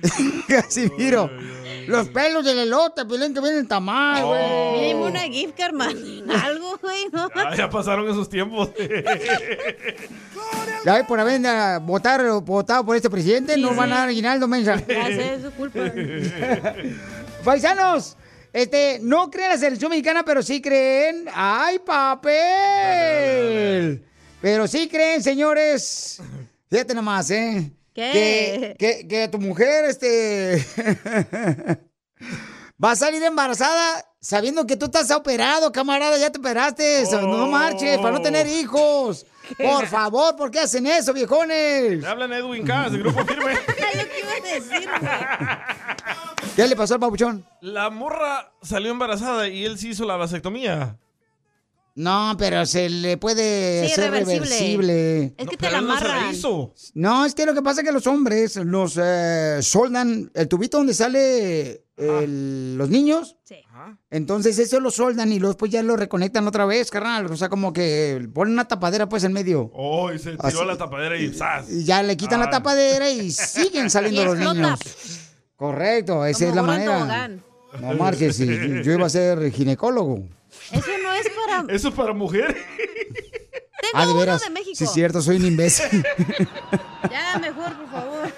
Casimiro. 0.48 1.30
Los 1.90 2.08
pelos 2.08 2.44
del 2.44 2.58
elote, 2.60 3.04
pilín, 3.04 3.34
que 3.34 3.40
vienen 3.40 3.66
tamal, 3.68 4.24
güey. 4.24 4.80
Mínimo 4.80 5.06
una 5.06 5.20
gift 5.22 5.56
card, 5.56 5.74
man. 5.74 5.96
Algo, 6.44 6.78
güey, 6.80 7.08
¿no? 7.12 7.28
Ah, 7.34 7.54
ya 7.56 7.68
pasaron 7.68 8.08
esos 8.08 8.28
tiempos. 8.28 8.70
Ya 10.82 10.94
ves, 10.94 11.04
por 11.06 11.20
haber 11.20 11.44
eh, 11.44 11.78
votar, 11.82 12.22
votado 12.40 12.86
por 12.86 12.96
este 12.96 13.10
presidente, 13.10 13.54
Sí, 13.54 13.60
no 13.60 13.74
van 13.74 13.90
sí. 13.90 13.94
a 13.94 13.98
dar 13.98 14.08
aguinaldo, 14.08 14.48
mensa. 14.48 14.76
Ya 14.76 15.06
sé, 15.06 15.34
es 15.34 15.42
su 15.42 15.50
culpa. 15.50 15.80
Paisanos, 17.44 18.16
este, 18.50 18.98
no 19.02 19.30
creen 19.30 19.48
en 19.50 19.52
la 19.52 19.58
selección 19.58 19.90
mexicana, 19.90 20.24
pero 20.24 20.42
sí 20.42 20.62
creen. 20.62 21.26
¡Ay, 21.34 21.78
papel! 23.00 24.02
Pero 24.40 24.66
sí 24.66 24.88
creen, 24.88 25.22
señores. 25.22 26.22
Fíjate 26.70 26.94
nomás, 26.94 27.30
¿eh? 27.30 27.70
¿Qué? 27.94 28.74
Que, 28.78 28.98
que, 29.00 29.08
que 29.08 29.28
tu 29.28 29.38
mujer, 29.38 29.84
este. 29.86 30.64
va 32.82 32.92
a 32.92 32.96
salir 32.96 33.22
embarazada 33.22 34.04
sabiendo 34.20 34.66
que 34.66 34.76
tú 34.76 34.86
estás 34.86 35.10
operado, 35.10 35.72
camarada, 35.72 36.18
ya 36.18 36.30
te 36.30 36.38
operaste. 36.38 37.04
No 37.12 37.46
marches, 37.48 37.98
para 37.98 38.12
no 38.12 38.22
tener 38.22 38.46
hijos. 38.46 39.26
Por 39.58 39.86
favor, 39.86 40.36
¿por 40.36 40.50
qué 40.50 40.60
hacen 40.60 40.86
eso, 40.86 41.12
viejones? 41.12 41.98
Me 41.98 42.06
hablan 42.06 42.32
Edwin 42.32 42.64
Cass, 42.64 42.92
de 42.92 42.98
Grupo 42.98 43.24
Firme. 43.24 43.52
Ay, 43.68 43.98
lo 43.98 44.08
que 44.08 44.20
iba 44.20 44.30
a 44.30 44.54
decir, 44.54 44.88
güey. 45.00 46.54
¿Qué 46.54 46.68
le 46.68 46.76
pasó 46.76 46.94
al 46.94 47.00
papuchón? 47.00 47.44
La 47.60 47.90
morra 47.90 48.52
salió 48.62 48.90
embarazada 48.92 49.48
y 49.48 49.64
él 49.64 49.78
sí 49.78 49.90
hizo 49.90 50.04
la 50.04 50.16
vasectomía. 50.16 50.96
No, 51.96 52.34
pero 52.38 52.64
se 52.66 52.88
le 52.88 53.16
puede 53.18 53.86
Sí, 53.86 53.92
hacer 53.92 54.10
reversible. 54.10 54.38
reversible. 54.48 55.24
Es 55.36 55.48
que 55.48 55.56
te 55.56 55.58
Pero 55.58 55.72
la 55.72 55.78
él 55.78 55.86
no 55.86 55.98
se 55.98 56.04
la 56.04 56.10
amarran. 56.14 56.34
hizo. 56.34 56.74
No, 56.94 57.26
es 57.26 57.34
que 57.34 57.44
lo 57.46 57.52
que 57.54 57.62
pasa 57.62 57.80
es 57.80 57.86
que 57.86 57.92
los 57.92 58.06
hombres 58.06 58.56
los 58.56 58.98
eh, 59.02 59.58
soldan 59.62 60.30
el 60.34 60.48
tubito 60.48 60.78
donde 60.78 60.94
sale 60.94 61.84
el- 61.96 62.76
los 62.78 62.88
niños. 62.88 63.36
Entonces 64.10 64.58
eso 64.58 64.78
lo 64.80 64.90
soldan 64.90 65.32
y 65.32 65.38
luego 65.38 65.56
pues 65.56 65.70
ya 65.72 65.82
lo 65.82 65.96
reconectan 65.96 66.46
otra 66.46 66.64
vez, 66.64 66.90
carnal. 66.90 67.26
O 67.26 67.36
sea, 67.36 67.48
como 67.48 67.72
que 67.72 68.26
ponen 68.32 68.54
una 68.54 68.68
tapadera 68.68 69.08
pues 69.08 69.24
en 69.24 69.32
medio. 69.32 69.70
Oh, 69.74 70.12
y 70.12 70.18
se 70.18 70.30
tiró 70.32 70.44
Así. 70.46 70.64
la 70.66 70.76
tapadera 70.78 71.16
y 71.16 71.32
¡zas! 71.34 71.70
Y 71.70 71.84
ya 71.84 72.02
le 72.02 72.16
quitan 72.16 72.40
Ah. 72.40 72.44
la 72.44 72.50
tapadera 72.50 73.10
y 73.10 73.30
siguen 73.30 73.90
saliendo 73.90 74.22
Y 74.22 74.24
los 74.24 74.38
niños. 74.38 74.78
Correcto, 75.56 76.24
esa 76.24 76.48
es 76.48 76.54
la 76.54 76.62
manera. 76.62 76.94
tobogán. 76.98 77.42
No 77.80 77.94
marches, 77.94 78.36
sí, 78.36 78.46
yo 78.84 78.92
iba 78.92 79.06
a 79.06 79.10
ser 79.10 79.50
ginecólogo. 79.52 80.24
Eso 80.72 80.98
no 81.02 81.12
es 81.12 81.26
para. 81.30 81.64
¿Eso 81.74 81.88
es 81.88 81.94
para 81.94 82.12
mujer? 82.12 82.54
Tengo 82.56 83.94
Ah, 83.94 84.04
de 84.06 84.10
uno 84.12 84.20
veras. 84.20 84.42
de 84.42 84.50
México. 84.50 84.74
Sí, 84.76 84.84
es 84.84 84.92
cierto, 84.92 85.22
soy 85.22 85.36
un 85.36 85.46
imbécil. 85.46 86.04
Ya, 87.10 87.38
mejor, 87.38 87.72
por 87.76 87.90
favor. 87.90 88.32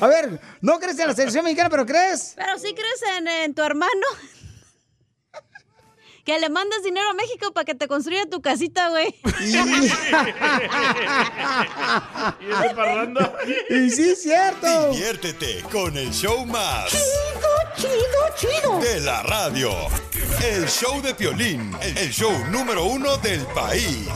A 0.00 0.06
ver, 0.06 0.40
no 0.60 0.78
crees 0.78 0.98
en 0.98 1.08
la 1.08 1.14
selección 1.14 1.44
mexicana, 1.44 1.68
pero 1.68 1.84
crees. 1.84 2.32
Pero 2.36 2.58
sí 2.58 2.72
crees 2.74 3.00
en, 3.18 3.28
en 3.28 3.54
tu 3.54 3.62
hermano. 3.62 3.92
Que 6.24 6.38
le 6.38 6.48
mandas 6.48 6.82
dinero 6.82 7.06
a 7.10 7.12
México 7.14 7.52
para 7.52 7.66
que 7.66 7.74
te 7.74 7.86
construya 7.86 8.24
tu 8.30 8.40
casita, 8.40 8.88
güey. 8.88 9.14
¿Y 9.40 9.56
ese 12.50 12.74
parranda? 12.74 13.34
Y 13.68 13.90
sí, 13.90 14.10
es 14.10 14.22
cierto. 14.22 14.90
Diviértete 14.92 15.62
con 15.70 15.94
el 15.98 16.10
show 16.12 16.46
más. 16.46 16.90
Chido, 16.90 17.50
chido, 17.76 18.20
chido. 18.36 18.78
De 18.80 19.00
la 19.00 19.22
radio. 19.22 19.70
El 20.42 20.66
show 20.66 21.02
de 21.02 21.14
Piolín. 21.14 21.76
El 21.82 22.10
show 22.10 22.32
número 22.50 22.84
uno 22.84 23.18
del 23.18 23.44
país. 23.48 24.08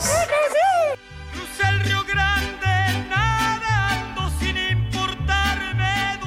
Crucé 1.31 1.63
el 1.69 1.83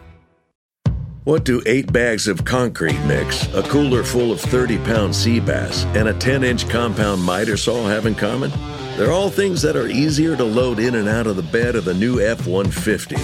What 1.25 1.45
do 1.45 1.61
eight 1.65 1.89
bags 1.93 2.27
of 2.27 2.43
concrete 2.43 2.99
mix, 3.07 3.47
a 3.55 3.63
cooler 3.63 4.03
full 4.03 4.33
of 4.33 4.41
30 4.41 4.77
pound 4.79 5.15
sea 5.15 5.39
bass, 5.39 5.85
and 5.95 6.09
a 6.09 6.13
10 6.13 6.43
inch 6.43 6.67
compound 6.69 7.25
miter 7.25 7.55
saw 7.55 7.87
have 7.87 8.05
in 8.05 8.13
common? 8.13 8.51
They're 8.95 9.11
all 9.11 9.31
things 9.31 9.63
that 9.63 9.75
are 9.75 9.87
easier 9.87 10.35
to 10.35 10.43
load 10.43 10.77
in 10.77 10.93
and 10.95 11.09
out 11.09 11.25
of 11.25 11.35
the 11.35 11.41
bed 11.41 11.75
of 11.75 11.83
the 11.83 11.95
new 11.95 12.19
F 12.21 12.45
150. 12.45 13.15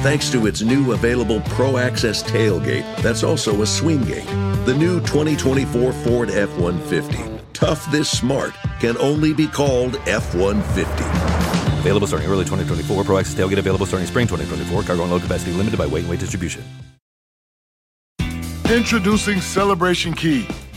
thanks 0.00 0.30
to 0.30 0.46
its 0.46 0.62
new 0.62 0.92
available 0.92 1.40
Pro 1.40 1.76
Access 1.76 2.22
tailgate 2.22 2.84
that's 3.02 3.24
also 3.24 3.62
a 3.62 3.66
swing 3.66 4.02
gate. 4.04 4.26
The 4.64 4.76
new 4.78 5.00
2024 5.00 5.92
Ford 5.92 6.30
F 6.30 6.56
150. 6.58 7.42
Tough 7.52 7.90
this 7.90 8.08
smart 8.08 8.54
can 8.78 8.96
only 8.98 9.32
be 9.34 9.48
called 9.48 9.96
F 10.06 10.34
150. 10.36 10.92
Available 11.80 12.06
starting 12.06 12.28
early 12.28 12.44
2024. 12.44 13.02
Pro 13.02 13.18
Access 13.18 13.34
tailgate 13.34 13.58
available 13.58 13.86
starting 13.86 14.06
spring 14.06 14.28
2024. 14.28 14.84
Cargo 14.84 15.02
and 15.02 15.10
load 15.10 15.22
capacity 15.22 15.52
limited 15.52 15.78
by 15.78 15.86
weight 15.86 16.02
and 16.02 16.10
weight 16.10 16.20
distribution. 16.20 16.62
Introducing 18.70 19.40
Celebration 19.40 20.12
Key, 20.12 20.46